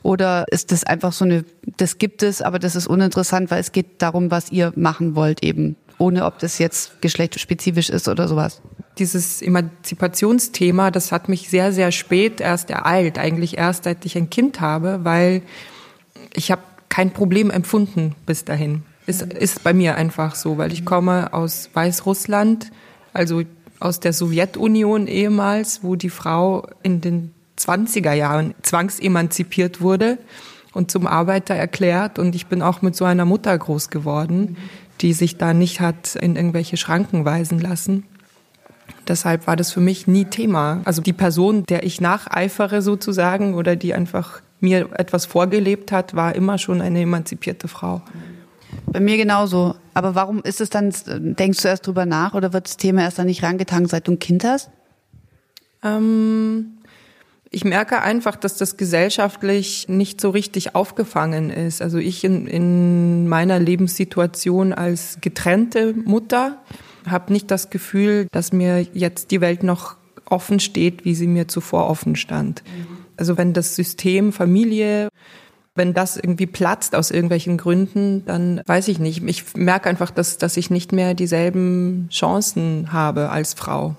Oder 0.04 0.46
ist 0.52 0.72
das 0.72 0.84
einfach 0.84 1.12
so 1.12 1.26
eine, 1.26 1.44
das 1.78 1.98
gibt 1.98 2.22
es, 2.22 2.44
aber 2.44 2.60
das 2.60 2.76
ist 2.76 2.86
uninteressant, 2.86 3.50
weil 3.50 3.62
es 3.62 3.72
geht 3.72 4.00
darum, 4.04 4.30
was 4.30 4.52
ihr 4.52 4.72
machen 4.76 5.16
wollt 5.16 5.44
eben, 5.44 5.76
ohne 5.98 6.24
ob 6.24 6.38
das 6.38 6.60
jetzt 6.60 7.02
geschlechtsspezifisch 7.02 7.90
ist 7.90 8.08
oder 8.08 8.28
sowas. 8.28 8.62
Dieses 9.00 9.42
Emanzipationsthema, 9.42 10.92
das 10.92 11.12
hat 11.12 11.30
mich 11.30 11.50
sehr, 11.50 11.74
sehr 11.74 11.92
spät 11.92 12.42
erst 12.42 12.70
ereilt, 12.70 13.18
eigentlich 13.18 13.58
erst 13.58 13.86
seit 13.86 14.06
ich 14.06 14.16
ein 14.16 14.30
Kind 14.30 14.62
habe, 14.62 15.00
weil 15.02 15.42
ich 16.36 16.52
habe 16.52 16.62
kein 16.90 17.10
Problem 17.10 17.50
empfunden 17.50 18.14
bis 18.28 18.46
dahin. 18.46 18.84
Ist, 19.10 19.24
ist 19.24 19.64
bei 19.64 19.74
mir 19.74 19.96
einfach 19.96 20.36
so, 20.36 20.60
weil 20.60 20.72
ich 20.72 20.86
komme 20.86 21.34
aus 21.34 21.72
Weißrussland, 21.74 22.70
also 23.12 23.42
aus 23.80 24.00
der 24.00 24.14
Sowjetunion 24.14 25.08
ehemals, 25.08 25.84
wo 25.84 25.96
die 25.96 26.12
Frau 26.12 26.68
in 26.84 27.02
den 27.02 27.34
20er 27.58 28.14
Jahren 28.14 28.54
zwangsemanzipiert 28.62 29.82
wurde 29.82 30.20
und 30.74 30.92
zum 30.92 31.08
Arbeiter 31.08 31.56
erklärt. 31.56 32.20
Und 32.20 32.36
ich 32.36 32.46
bin 32.46 32.62
auch 32.62 32.84
mit 32.84 32.96
so 32.96 33.04
einer 33.04 33.26
Mutter 33.26 33.58
groß 33.58 33.90
geworden, 33.90 34.58
die 35.02 35.14
sich 35.14 35.38
da 35.38 35.56
nicht 35.56 35.82
hat 35.82 36.16
in 36.16 36.36
irgendwelche 36.36 36.78
Schranken 36.78 37.26
weisen 37.26 37.58
lassen. 37.58 38.04
Deshalb 39.08 39.48
war 39.48 39.56
das 39.56 39.72
für 39.72 39.82
mich 39.82 40.06
nie 40.06 40.26
Thema. 40.26 40.82
Also 40.86 41.02
die 41.02 41.14
Person, 41.14 41.64
der 41.64 41.82
ich 41.82 42.00
nacheifere 42.00 42.84
sozusagen 42.84 43.56
oder 43.56 43.76
die 43.76 43.96
einfach 43.96 44.42
mir 44.60 44.90
etwas 44.94 45.26
vorgelebt 45.26 45.92
hat, 45.92 46.16
war 46.16 46.36
immer 46.36 46.60
schon 46.60 46.80
eine 46.80 47.02
emanzipierte 47.02 47.68
Frau. 47.68 48.04
Bei 48.86 49.00
mir 49.00 49.18
genauso. 49.18 49.76
Aber 49.94 50.16
warum 50.16 50.42
ist 50.44 50.62
es 50.62 50.70
dann, 50.70 50.94
denkst 51.08 51.62
du 51.62 51.68
erst 51.68 51.86
drüber 51.88 52.06
nach 52.06 52.34
oder 52.34 52.54
wird 52.54 52.68
das 52.68 52.78
Thema 52.78 53.02
erst 53.02 53.20
dann 53.20 53.28
nicht 53.28 53.44
rangetankt, 53.44 53.90
seit 53.90 54.08
du 54.08 54.14
ein 54.14 54.20
Kind 54.20 54.44
hast? 54.44 54.70
Ähm, 55.84 56.78
Ich 57.52 57.66
merke 57.66 58.02
einfach, 58.02 58.36
dass 58.36 58.58
das 58.58 58.78
gesellschaftlich 58.78 59.88
nicht 59.90 60.22
so 60.22 60.30
richtig 60.30 60.76
aufgefangen 60.76 61.50
ist. 61.50 61.82
Also 61.82 61.98
ich 61.98 62.24
in, 62.24 62.46
in 62.46 63.28
meiner 63.28 63.60
Lebenssituation 63.60 64.72
als 64.72 65.18
getrennte 65.20 65.94
Mutter 65.94 66.60
habe 67.08 67.34
nicht 67.34 67.50
das 67.50 67.72
Gefühl, 67.72 68.28
dass 68.32 68.54
mir 68.54 68.82
jetzt 68.94 69.32
die 69.32 69.42
Welt 69.42 69.64
noch 69.64 69.96
offen 70.26 70.60
steht, 70.60 71.06
wie 71.06 71.16
sie 71.16 71.26
mir 71.26 71.48
zuvor 71.48 71.90
offen 71.90 72.16
stand. 72.16 72.62
Also 73.18 73.36
wenn 73.36 73.54
das 73.54 73.76
System 73.76 74.32
Familie, 74.32 75.10
wenn 75.80 75.94
das 75.94 76.18
irgendwie 76.18 76.46
platzt 76.46 76.94
aus 76.94 77.10
irgendwelchen 77.10 77.58
Gründen, 77.58 78.26
dann 78.26 78.62
weiß 78.66 78.90
ich 78.90 79.00
nicht. 79.00 79.24
Ich 79.26 79.56
merke 79.56 79.90
einfach, 79.90 80.12
dass, 80.12 80.38
dass 80.38 80.58
ich 80.58 80.70
nicht 80.70 80.92
mehr 80.92 81.14
dieselben 81.14 82.10
Chancen 82.12 82.92
habe 82.92 83.30
als 83.30 83.54
Frau. 83.54 83.96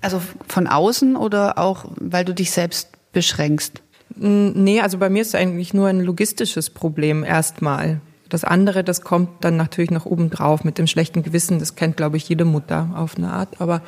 Also 0.00 0.20
von 0.48 0.66
außen 0.66 1.14
oder 1.14 1.56
auch, 1.56 1.84
weil 2.00 2.24
du 2.24 2.34
dich 2.34 2.50
selbst 2.50 2.88
beschränkst? 3.12 3.80
Nee, 4.16 4.80
also 4.80 4.98
bei 4.98 5.08
mir 5.08 5.22
ist 5.22 5.28
es 5.28 5.34
eigentlich 5.36 5.72
nur 5.72 5.86
ein 5.86 6.00
logistisches 6.00 6.68
Problem 6.68 7.22
erstmal. 7.22 8.00
Das 8.28 8.42
andere, 8.42 8.82
das 8.82 9.02
kommt 9.02 9.44
dann 9.44 9.56
natürlich 9.56 9.92
noch 9.92 10.06
oben 10.06 10.30
drauf 10.30 10.64
mit 10.64 10.78
dem 10.78 10.88
schlechten 10.88 11.22
Gewissen. 11.22 11.60
Das 11.60 11.76
kennt, 11.76 11.96
glaube 11.96 12.16
ich, 12.16 12.28
jede 12.28 12.44
Mutter 12.44 12.90
auf 12.96 13.16
eine 13.16 13.30
Art. 13.30 13.60
Aber 13.60 13.82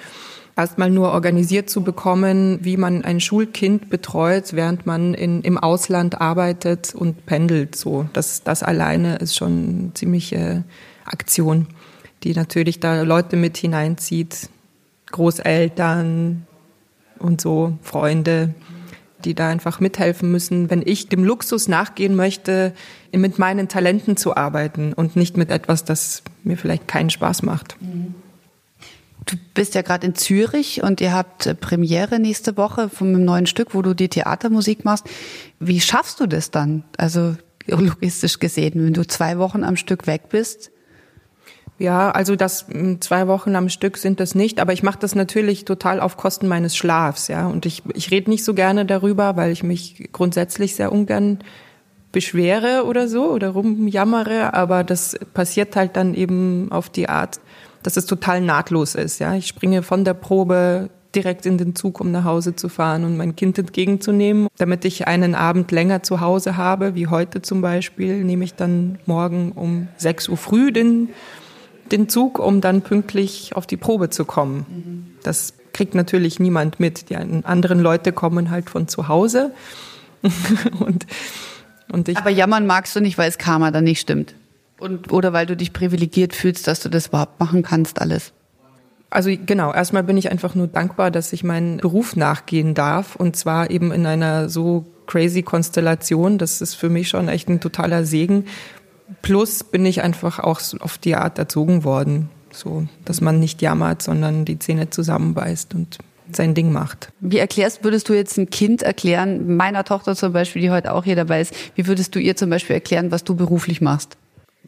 erstmal 0.56 0.90
nur 0.90 1.12
organisiert 1.12 1.70
zu 1.70 1.82
bekommen, 1.82 2.58
wie 2.62 2.76
man 2.76 3.04
ein 3.04 3.20
Schulkind 3.20 3.90
betreut, 3.90 4.52
während 4.52 4.86
man 4.86 5.14
in, 5.14 5.42
im 5.42 5.58
Ausland 5.58 6.20
arbeitet 6.20 6.94
und 6.94 7.26
pendelt. 7.26 7.76
So, 7.76 8.06
das, 8.12 8.42
das 8.42 8.62
alleine 8.62 9.16
ist 9.16 9.36
schon 9.36 9.92
ziemliche 9.94 10.64
Aktion, 11.04 11.66
die 12.22 12.34
natürlich 12.34 12.80
da 12.80 13.02
Leute 13.02 13.36
mit 13.36 13.56
hineinzieht, 13.56 14.48
Großeltern 15.10 16.46
und 17.18 17.40
so, 17.40 17.78
Freunde, 17.82 18.54
die 19.24 19.34
da 19.34 19.48
einfach 19.48 19.78
mithelfen 19.80 20.32
müssen, 20.32 20.70
wenn 20.70 20.82
ich 20.84 21.08
dem 21.08 21.24
Luxus 21.24 21.68
nachgehen 21.68 22.16
möchte, 22.16 22.72
mit 23.12 23.38
meinen 23.38 23.68
Talenten 23.68 24.16
zu 24.16 24.36
arbeiten 24.36 24.92
und 24.92 25.16
nicht 25.16 25.36
mit 25.36 25.50
etwas, 25.50 25.84
das 25.84 26.22
mir 26.44 26.56
vielleicht 26.56 26.88
keinen 26.88 27.10
Spaß 27.10 27.42
macht. 27.42 27.76
Du 29.26 29.36
bist 29.54 29.74
ja 29.74 29.82
gerade 29.82 30.06
in 30.06 30.14
Zürich 30.14 30.82
und 30.82 31.00
ihr 31.00 31.12
habt 31.12 31.46
äh, 31.46 31.54
Premiere 31.54 32.18
nächste 32.18 32.56
Woche 32.56 32.88
von 32.88 33.08
einem 33.08 33.24
neuen 33.24 33.46
Stück, 33.46 33.74
wo 33.74 33.82
du 33.82 33.94
die 33.94 34.08
Theatermusik 34.08 34.84
machst. 34.84 35.06
Wie 35.60 35.80
schaffst 35.80 36.20
du 36.20 36.26
das 36.26 36.50
dann? 36.50 36.84
Also 36.96 37.36
logistisch 37.66 38.38
gesehen, 38.38 38.84
wenn 38.84 38.92
du 38.92 39.06
zwei 39.06 39.38
Wochen 39.38 39.64
am 39.64 39.76
Stück 39.76 40.06
weg 40.06 40.28
bist? 40.28 40.70
Ja, 41.78 42.10
also 42.10 42.36
das 42.36 42.66
zwei 43.00 43.26
Wochen 43.26 43.56
am 43.56 43.68
Stück 43.68 43.96
sind 43.96 44.20
das 44.20 44.34
nicht, 44.34 44.60
aber 44.60 44.72
ich 44.72 44.82
mache 44.82 44.98
das 45.00 45.14
natürlich 45.14 45.64
total 45.64 46.00
auf 46.00 46.16
Kosten 46.16 46.46
meines 46.46 46.76
Schlafs, 46.76 47.28
ja. 47.28 47.46
Und 47.46 47.66
ich, 47.66 47.82
ich 47.94 48.10
rede 48.10 48.30
nicht 48.30 48.44
so 48.44 48.54
gerne 48.54 48.86
darüber, 48.86 49.36
weil 49.36 49.50
ich 49.50 49.62
mich 49.62 50.10
grundsätzlich 50.12 50.76
sehr 50.76 50.92
ungern 50.92 51.38
beschwere 52.12 52.84
oder 52.84 53.08
so 53.08 53.30
oder 53.30 53.50
rumjammere, 53.50 54.54
aber 54.54 54.84
das 54.84 55.18
passiert 55.34 55.74
halt 55.74 55.96
dann 55.96 56.14
eben 56.14 56.70
auf 56.70 56.88
die 56.88 57.08
Art, 57.08 57.40
dass 57.82 57.96
es 57.96 58.06
total 58.06 58.40
nahtlos 58.40 58.94
ist, 58.94 59.18
ja. 59.18 59.34
Ich 59.34 59.46
springe 59.46 59.82
von 59.82 60.04
der 60.04 60.14
Probe 60.14 60.90
direkt 61.14 61.44
in 61.44 61.58
den 61.58 61.74
Zug, 61.74 62.00
um 62.00 62.10
nach 62.10 62.24
Hause 62.24 62.56
zu 62.56 62.68
fahren 62.68 63.04
und 63.04 63.16
mein 63.16 63.36
Kind 63.36 63.58
entgegenzunehmen. 63.58 64.48
Damit 64.56 64.84
ich 64.84 65.06
einen 65.06 65.34
Abend 65.34 65.70
länger 65.70 66.02
zu 66.02 66.20
Hause 66.20 66.56
habe, 66.56 66.94
wie 66.94 67.06
heute 67.06 67.42
zum 67.42 67.60
Beispiel, 67.60 68.24
nehme 68.24 68.44
ich 68.44 68.54
dann 68.54 68.98
morgen 69.04 69.52
um 69.52 69.88
6 69.98 70.28
Uhr 70.30 70.36
früh 70.36 70.72
den 70.72 71.10
den 71.92 72.08
Zug, 72.08 72.38
um 72.38 72.60
dann 72.60 72.82
pünktlich 72.82 73.54
auf 73.54 73.66
die 73.66 73.76
Probe 73.76 74.10
zu 74.10 74.24
kommen. 74.24 74.66
Mhm. 74.68 75.16
Das 75.22 75.54
kriegt 75.72 75.94
natürlich 75.94 76.40
niemand 76.40 76.80
mit. 76.80 77.10
Die 77.10 77.16
anderen 77.16 77.80
Leute 77.80 78.12
kommen 78.12 78.50
halt 78.50 78.70
von 78.70 78.88
zu 78.88 79.08
Hause. 79.08 79.52
und, 80.80 81.06
und 81.90 82.08
ich 82.08 82.16
Aber 82.16 82.30
jammern 82.30 82.66
magst 82.66 82.96
du 82.96 83.00
nicht, 83.00 83.18
weil 83.18 83.28
es 83.28 83.38
Karma 83.38 83.70
dann 83.70 83.84
nicht 83.84 84.00
stimmt. 84.00 84.34
Und, 84.82 85.12
oder 85.12 85.32
weil 85.32 85.46
du 85.46 85.56
dich 85.56 85.72
privilegiert 85.72 86.34
fühlst, 86.34 86.66
dass 86.66 86.80
du 86.80 86.88
das 86.88 87.08
überhaupt 87.08 87.38
machen 87.38 87.62
kannst, 87.62 88.00
alles. 88.00 88.32
Also 89.10 89.30
genau, 89.46 89.72
erstmal 89.72 90.02
bin 90.02 90.16
ich 90.16 90.30
einfach 90.30 90.54
nur 90.54 90.66
dankbar, 90.66 91.10
dass 91.10 91.32
ich 91.32 91.44
meinen 91.44 91.76
Beruf 91.76 92.16
nachgehen 92.16 92.74
darf 92.74 93.14
und 93.14 93.36
zwar 93.36 93.70
eben 93.70 93.92
in 93.92 94.06
einer 94.06 94.48
so 94.48 94.86
crazy 95.06 95.42
Konstellation. 95.42 96.38
Das 96.38 96.62
ist 96.62 96.74
für 96.74 96.88
mich 96.88 97.08
schon 97.08 97.28
echt 97.28 97.48
ein 97.48 97.60
totaler 97.60 98.04
Segen, 98.04 98.46
Plus 99.20 99.64
bin 99.64 99.84
ich 99.84 100.02
einfach 100.02 100.38
auch 100.38 100.60
auf 100.80 100.98
die 100.98 101.16
Art 101.16 101.38
erzogen 101.38 101.84
worden, 101.84 102.30
so, 102.50 102.86
dass 103.04 103.20
man 103.20 103.38
nicht 103.38 103.60
jammert, 103.60 104.02
sondern 104.02 104.44
die 104.44 104.58
Zähne 104.58 104.88
zusammenbeißt 104.90 105.74
und 105.74 105.98
sein 106.32 106.54
Ding 106.54 106.72
macht. 106.72 107.12
Wie 107.20 107.38
erklärst, 107.38 107.84
würdest 107.84 108.08
du 108.08 108.14
jetzt 108.14 108.38
ein 108.38 108.48
Kind 108.48 108.82
erklären, 108.82 109.56
meiner 109.56 109.84
Tochter 109.84 110.16
zum 110.16 110.32
Beispiel, 110.32 110.62
die 110.62 110.70
heute 110.70 110.94
auch 110.94 111.04
hier 111.04 111.16
dabei 111.16 111.42
ist, 111.42 111.54
wie 111.74 111.86
würdest 111.86 112.14
du 112.14 112.20
ihr 112.20 112.36
zum 112.36 112.48
Beispiel 112.48 112.74
erklären, 112.74 113.10
was 113.10 113.24
du 113.24 113.34
beruflich 113.34 113.80
machst? 113.80 114.16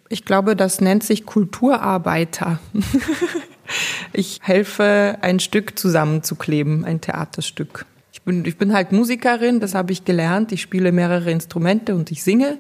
Ich 0.09 0.25
glaube, 0.25 0.55
das 0.57 0.81
nennt 0.81 1.03
sich 1.03 1.25
Kulturarbeiter. 1.25 2.59
ich 4.13 4.41
helfe, 4.43 5.19
ein 5.23 5.41
Stück 5.41 5.79
zusammenzukleben, 5.79 6.85
ein 6.85 7.01
Theaterstück. 7.01 7.87
Ich 8.13 8.23
bin, 8.23 8.45
ich 8.45 8.59
bin 8.59 8.73
halt 8.73 8.93
Musikerin, 8.93 9.61
das 9.61 9.75
habe 9.75 9.93
ich 9.93 10.05
gelernt. 10.05 10.53
Ich 10.53 10.63
spiele 10.63 10.93
mehrere 10.93 11.31
Instrumente 11.31 11.95
und 11.95 12.11
ich 12.11 12.23
singe. 12.23 12.59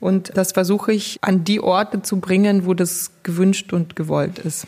Und 0.00 0.32
das 0.36 0.50
versuche 0.50 0.92
ich 0.92 1.18
an 1.22 1.44
die 1.44 1.60
Orte 1.60 2.02
zu 2.02 2.18
bringen, 2.18 2.66
wo 2.66 2.74
das 2.74 3.12
gewünscht 3.22 3.72
und 3.72 3.94
gewollt 3.94 4.40
ist. 4.40 4.66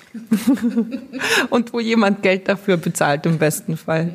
und 1.50 1.72
wo 1.72 1.80
jemand 1.80 2.22
Geld 2.22 2.48
dafür 2.48 2.76
bezahlt 2.76 3.26
im 3.26 3.38
besten 3.38 3.76
Fall. 3.76 4.12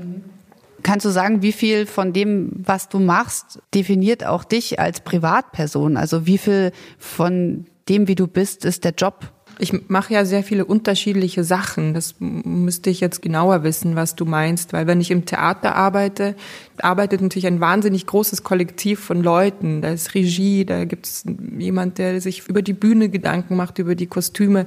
Kannst 0.82 1.06
du 1.06 1.10
sagen, 1.10 1.42
wie 1.42 1.52
viel 1.52 1.86
von 1.86 2.14
dem, 2.14 2.52
was 2.66 2.88
du 2.88 3.00
machst, 3.00 3.60
definiert 3.74 4.26
auch 4.26 4.46
dich 4.46 4.80
als 4.80 5.02
Privatperson? 5.02 5.98
Also 5.98 6.26
wie 6.26 6.38
viel 6.38 6.72
von 6.98 7.66
dem, 7.90 8.08
wie 8.08 8.16
du 8.16 8.28
bist, 8.28 8.66
ist 8.66 8.84
der 8.84 8.94
Job? 8.94 9.32
Ich 9.62 9.90
mache 9.90 10.14
ja 10.14 10.24
sehr 10.24 10.42
viele 10.42 10.64
unterschiedliche 10.64 11.44
Sachen. 11.44 11.94
Das 11.94 12.16
müsste 12.20 12.90
ich 12.90 13.02
jetzt 13.02 13.22
genauer 13.22 13.64
wissen, 13.64 13.98
was 13.98 14.16
du 14.16 14.24
meinst. 14.24 14.72
Weil 14.72 14.88
wenn 14.88 15.02
ich 15.02 15.12
im 15.12 15.26
Theater 15.26 15.76
arbeite, 15.76 16.36
arbeitet 16.78 17.20
natürlich 17.20 17.48
ein 17.48 17.60
wahnsinnig 17.60 18.06
großes 18.06 18.44
Kollektiv 18.44 19.02
von 19.02 19.22
Leuten. 19.22 19.82
Da 19.82 19.90
ist 19.90 20.16
Regie, 20.16 20.64
da 20.64 20.86
gibt 20.86 21.08
es 21.08 21.26
jemand, 21.58 21.98
der 21.98 22.22
sich 22.22 22.48
über 22.48 22.62
die 22.62 22.72
Bühne 22.72 23.10
Gedanken 23.10 23.58
macht, 23.58 23.80
über 23.80 23.96
die 23.96 24.08
Kostüme. 24.08 24.66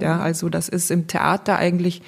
Ja, 0.00 0.18
also 0.18 0.48
das 0.48 0.68
ist 0.68 0.90
im 0.90 1.06
Theater 1.06 1.56
eigentlich 1.56 2.02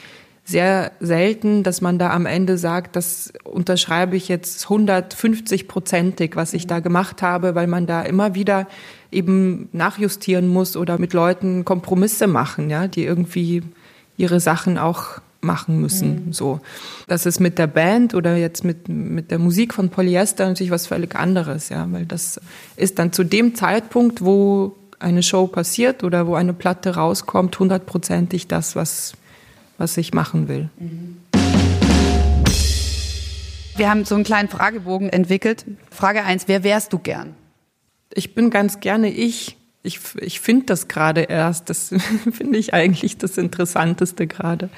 sehr 0.44 0.92
selten, 1.00 1.62
dass 1.62 1.80
man 1.80 1.98
da 1.98 2.10
am 2.10 2.26
Ende 2.26 2.58
sagt, 2.58 2.96
das 2.96 3.32
unterschreibe 3.44 4.14
ich 4.16 4.28
jetzt 4.28 4.66
150-prozentig, 4.66 6.36
was 6.36 6.52
ich 6.52 6.66
da 6.66 6.80
gemacht 6.80 7.22
habe, 7.22 7.54
weil 7.54 7.66
man 7.66 7.86
da 7.86 8.02
immer 8.02 8.34
wieder 8.34 8.68
eben 9.10 9.68
nachjustieren 9.72 10.48
muss 10.48 10.76
oder 10.76 10.98
mit 10.98 11.14
Leuten 11.14 11.64
Kompromisse 11.64 12.26
machen, 12.26 12.68
ja, 12.68 12.88
die 12.88 13.04
irgendwie 13.04 13.62
ihre 14.18 14.38
Sachen 14.38 14.76
auch 14.76 15.20
machen 15.40 15.80
müssen. 15.80 16.26
Mhm. 16.26 16.32
So, 16.32 16.60
das 17.06 17.24
ist 17.26 17.40
mit 17.40 17.58
der 17.58 17.66
Band 17.66 18.14
oder 18.14 18.36
jetzt 18.36 18.64
mit 18.64 18.88
mit 18.88 19.30
der 19.30 19.38
Musik 19.38 19.74
von 19.74 19.88
Polyester 19.90 20.46
natürlich 20.46 20.70
was 20.70 20.86
völlig 20.86 21.14
anderes, 21.16 21.70
ja, 21.70 21.86
weil 21.90 22.06
das 22.06 22.40
ist 22.76 22.98
dann 22.98 23.12
zu 23.12 23.24
dem 23.24 23.54
Zeitpunkt, 23.54 24.24
wo 24.24 24.76
eine 24.98 25.22
Show 25.22 25.46
passiert 25.46 26.02
oder 26.04 26.26
wo 26.26 26.34
eine 26.34 26.52
Platte 26.54 26.94
rauskommt, 26.94 27.58
hundertprozentig 27.58 28.48
das, 28.48 28.74
was 28.74 29.14
was 29.84 29.96
ich 29.96 30.12
machen 30.12 30.48
will. 30.48 30.70
Mhm. 30.78 31.18
Wir 33.76 33.90
haben 33.90 34.04
so 34.04 34.14
einen 34.14 34.24
kleinen 34.24 34.48
Fragebogen 34.48 35.10
entwickelt. 35.10 35.64
Frage 35.90 36.24
eins: 36.24 36.48
Wer 36.48 36.64
wärst 36.64 36.92
du 36.92 36.98
gern? 36.98 37.34
ich 38.14 38.34
bin 38.34 38.50
ganz 38.50 38.80
gerne 38.80 39.10
ich. 39.10 39.56
Ich, 39.82 40.00
ich 40.18 40.40
finde 40.40 40.66
das 40.66 40.88
gerade 40.88 41.22
erst. 41.22 41.68
Das 41.68 41.88
finde 42.32 42.58
ich 42.58 42.72
eigentlich 42.72 43.18
das 43.18 43.36
Interessanteste 43.36 44.26
gerade. 44.26 44.70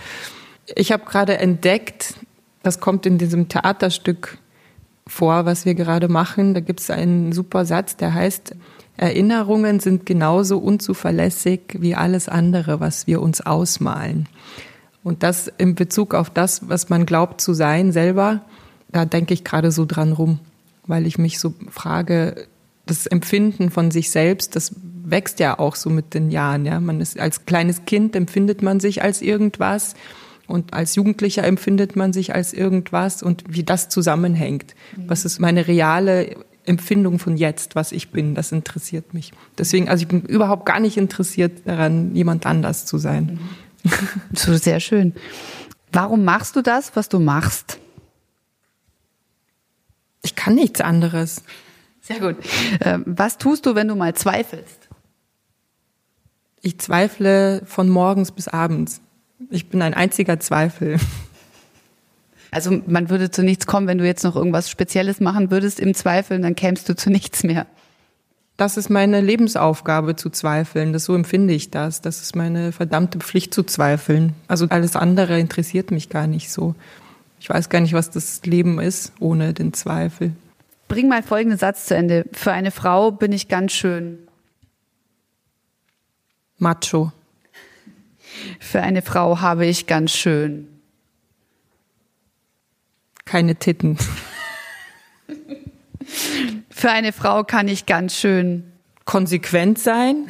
Ich 0.74 0.90
habe 0.90 1.04
gerade 1.04 1.38
entdeckt, 1.38 2.14
das 2.62 2.80
kommt 2.80 3.06
in 3.06 3.18
diesem 3.18 3.48
Theaterstück 3.48 4.38
vor, 5.06 5.44
was 5.44 5.64
wir 5.64 5.74
gerade 5.74 6.08
machen. 6.08 6.54
Da 6.54 6.60
gibt 6.60 6.80
es 6.80 6.90
einen 6.90 7.32
super 7.32 7.64
Satz, 7.64 7.96
der 7.96 8.14
heißt, 8.14 8.56
Erinnerungen 8.96 9.78
sind 9.78 10.06
genauso 10.06 10.58
unzuverlässig 10.58 11.60
wie 11.78 11.94
alles 11.94 12.28
andere, 12.28 12.80
was 12.80 13.06
wir 13.06 13.20
uns 13.20 13.42
ausmalen. 13.42 14.26
Und 15.06 15.22
das 15.22 15.46
in 15.46 15.76
Bezug 15.76 16.14
auf 16.14 16.30
das, 16.30 16.68
was 16.68 16.88
man 16.88 17.06
glaubt 17.06 17.40
zu 17.40 17.54
sein 17.54 17.92
selber, 17.92 18.40
da 18.90 19.04
denke 19.04 19.34
ich 19.34 19.44
gerade 19.44 19.70
so 19.70 19.84
dran 19.84 20.10
rum, 20.10 20.40
weil 20.84 21.06
ich 21.06 21.16
mich 21.16 21.38
so 21.38 21.54
frage, 21.70 22.48
das 22.86 23.06
Empfinden 23.06 23.70
von 23.70 23.92
sich 23.92 24.10
selbst, 24.10 24.56
das 24.56 24.74
wächst 25.04 25.38
ja 25.38 25.60
auch 25.60 25.76
so 25.76 25.90
mit 25.90 26.12
den 26.12 26.32
Jahren. 26.32 26.66
Ja, 26.66 26.80
man 26.80 27.00
ist 27.00 27.20
als 27.20 27.46
kleines 27.46 27.84
Kind 27.84 28.16
empfindet 28.16 28.62
man 28.62 28.80
sich 28.80 29.00
als 29.00 29.22
irgendwas 29.22 29.94
und 30.48 30.74
als 30.74 30.96
Jugendlicher 30.96 31.44
empfindet 31.44 31.94
man 31.94 32.12
sich 32.12 32.34
als 32.34 32.52
irgendwas 32.52 33.22
und 33.22 33.44
wie 33.46 33.62
das 33.62 33.88
zusammenhängt. 33.88 34.74
Mhm. 34.96 35.04
Was 35.08 35.24
ist 35.24 35.38
meine 35.38 35.68
reale 35.68 36.34
Empfindung 36.64 37.20
von 37.20 37.36
jetzt, 37.36 37.76
was 37.76 37.92
ich 37.92 38.10
bin? 38.10 38.34
Das 38.34 38.50
interessiert 38.50 39.14
mich. 39.14 39.30
Deswegen, 39.56 39.88
also 39.88 40.02
ich 40.02 40.08
bin 40.08 40.22
überhaupt 40.22 40.66
gar 40.66 40.80
nicht 40.80 40.96
interessiert 40.96 41.60
daran, 41.64 42.12
jemand 42.16 42.44
anders 42.44 42.86
zu 42.86 42.98
sein. 42.98 43.24
Mhm. 43.34 43.65
So 44.34 44.56
sehr 44.56 44.80
schön. 44.80 45.14
Warum 45.92 46.24
machst 46.24 46.56
du 46.56 46.62
das, 46.62 46.94
was 46.94 47.08
du 47.08 47.18
machst? 47.18 47.78
kann 50.46 50.54
nichts 50.54 50.80
anderes. 50.80 51.42
Sehr 52.00 52.20
gut. 52.20 52.36
Ähm, 52.80 53.02
was 53.04 53.36
tust 53.36 53.66
du, 53.66 53.74
wenn 53.74 53.88
du 53.88 53.96
mal 53.96 54.14
zweifelst? 54.14 54.88
Ich 56.62 56.78
zweifle 56.78 57.62
von 57.66 57.88
morgens 57.88 58.30
bis 58.30 58.46
abends. 58.46 59.00
Ich 59.50 59.68
bin 59.68 59.82
ein 59.82 59.92
einziger 59.92 60.38
Zweifel. 60.38 60.98
Also 62.52 62.80
man 62.86 63.10
würde 63.10 63.32
zu 63.32 63.42
nichts 63.42 63.66
kommen, 63.66 63.88
wenn 63.88 63.98
du 63.98 64.06
jetzt 64.06 64.22
noch 64.22 64.36
irgendwas 64.36 64.70
Spezielles 64.70 65.18
machen 65.18 65.50
würdest 65.50 65.80
im 65.80 65.94
Zweifeln, 65.94 66.42
dann 66.42 66.54
kämst 66.54 66.88
du 66.88 66.94
zu 66.94 67.10
nichts 67.10 67.42
mehr. 67.42 67.66
Das 68.56 68.78
ist 68.78 68.88
meine 68.88 69.20
Lebensaufgabe 69.20 70.16
zu 70.16 70.30
zweifeln. 70.30 70.92
Das 70.92 71.04
so 71.04 71.14
empfinde 71.14 71.52
ich 71.52 71.70
das. 71.70 72.00
Das 72.00 72.22
ist 72.22 72.34
meine 72.34 72.72
verdammte 72.72 73.18
Pflicht 73.18 73.52
zu 73.52 73.62
zweifeln. 73.64 74.32
Also 74.48 74.66
alles 74.70 74.96
andere 74.96 75.38
interessiert 75.38 75.90
mich 75.90 76.08
gar 76.08 76.26
nicht 76.26 76.50
so. 76.50 76.74
Ich 77.38 77.50
weiß 77.50 77.68
gar 77.68 77.80
nicht, 77.80 77.92
was 77.92 78.10
das 78.10 78.40
Leben 78.44 78.80
ist 78.80 79.12
ohne 79.20 79.52
den 79.52 79.74
Zweifel. 79.74 80.32
Bring 80.88 81.08
mal 81.08 81.22
folgenden 81.22 81.58
Satz 81.58 81.86
zu 81.86 81.94
Ende. 81.94 82.24
Für 82.32 82.52
eine 82.52 82.70
Frau 82.70 83.10
bin 83.10 83.32
ich 83.32 83.48
ganz 83.48 83.72
schön. 83.72 84.18
Macho. 86.58 87.12
Für 88.58 88.82
eine 88.82 89.02
Frau 89.02 89.40
habe 89.40 89.66
ich 89.66 89.86
ganz 89.86 90.12
schön. 90.12 90.68
Keine 93.24 93.56
Titten. 93.56 93.98
Für 96.78 96.90
eine 96.90 97.14
Frau 97.14 97.42
kann 97.42 97.68
ich 97.68 97.86
ganz 97.86 98.14
schön. 98.14 98.70
Konsequent 99.06 99.78
sein. 99.78 100.28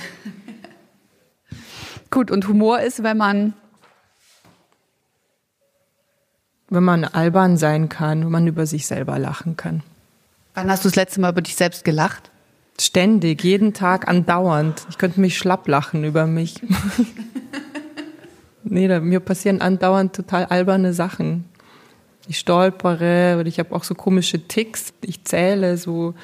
Gut, 2.12 2.30
und 2.30 2.46
Humor 2.46 2.78
ist, 2.78 3.02
wenn 3.02 3.16
man. 3.16 3.54
Wenn 6.68 6.84
man 6.84 7.04
albern 7.04 7.56
sein 7.56 7.88
kann, 7.88 8.20
wenn 8.20 8.30
man 8.30 8.46
über 8.46 8.64
sich 8.64 8.86
selber 8.86 9.18
lachen 9.18 9.56
kann. 9.56 9.82
Wann 10.54 10.70
hast 10.70 10.84
du 10.84 10.88
das 10.88 10.94
letzte 10.94 11.20
Mal 11.20 11.32
über 11.32 11.42
dich 11.42 11.56
selbst 11.56 11.84
gelacht? 11.84 12.30
Ständig, 12.80 13.42
jeden 13.42 13.74
Tag 13.74 14.06
andauernd. 14.06 14.86
Ich 14.88 14.98
könnte 14.98 15.20
mich 15.20 15.36
schlapp 15.36 15.66
lachen 15.66 16.04
über 16.04 16.28
mich. 16.28 16.62
nee, 18.62 18.86
da, 18.86 19.00
mir 19.00 19.18
passieren 19.18 19.60
andauernd 19.60 20.14
total 20.14 20.44
alberne 20.44 20.92
Sachen. 20.92 21.44
Ich 22.28 22.38
stolpere 22.38 23.36
oder 23.38 23.46
ich 23.46 23.58
habe 23.58 23.74
auch 23.74 23.84
so 23.84 23.94
komische 23.94 24.46
Ticks. 24.46 24.92
Ich 25.02 25.24
zähle 25.24 25.76
so 25.76 26.14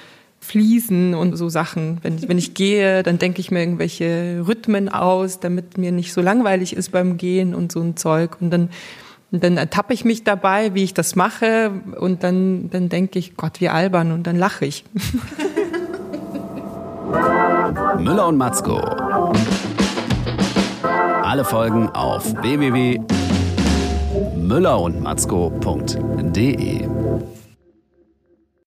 Fliesen 0.41 1.15
und 1.15 1.37
so 1.37 1.49
Sachen. 1.49 1.99
Wenn 2.03 2.19
ich, 2.19 2.29
wenn 2.29 2.39
ich 2.39 2.55
gehe, 2.55 3.05
dann 3.05 3.19
denke 3.19 3.41
ich 3.41 3.53
mir 3.53 3.61
irgendwelche 3.61 4.45
Rhythmen 4.47 4.89
aus, 4.89 5.39
damit 5.39 5.79
mir 5.79 5.93
nicht 5.93 6.13
so 6.13 6.21
langweilig 6.21 6.75
ist 6.75 6.91
beim 6.91 7.17
Gehen 7.17 7.55
und 7.55 7.71
so 7.71 7.81
ein 7.81 7.97
Zeug. 7.97 8.39
Und 8.41 8.51
dann, 8.51 8.69
dann 9.31 9.57
ertappe 9.57 9.95
ich 9.95 10.05
mich 10.05 10.25
dabei, 10.25 10.75
wie 10.75 10.83
ich 10.83 10.95
das 10.95 11.15
mache. 11.15 11.71
Und 12.01 12.25
dann, 12.25 12.71
dann 12.71 12.89
denke 12.89 13.21
ich, 13.21 13.37
Gott, 13.37 13.61
wie 13.61 13.69
albern. 13.69 14.11
Und 14.11 14.27
dann 14.27 14.37
lache 14.37 14.67
ich. 14.67 14.85
Müller 17.99 18.27
und 18.27 18.37
Matzko. 18.37 18.79
Alle 21.23 21.45
Folgen 21.45 21.89
auf 21.91 22.35
www.müllerundmatzko.de. 24.43 26.89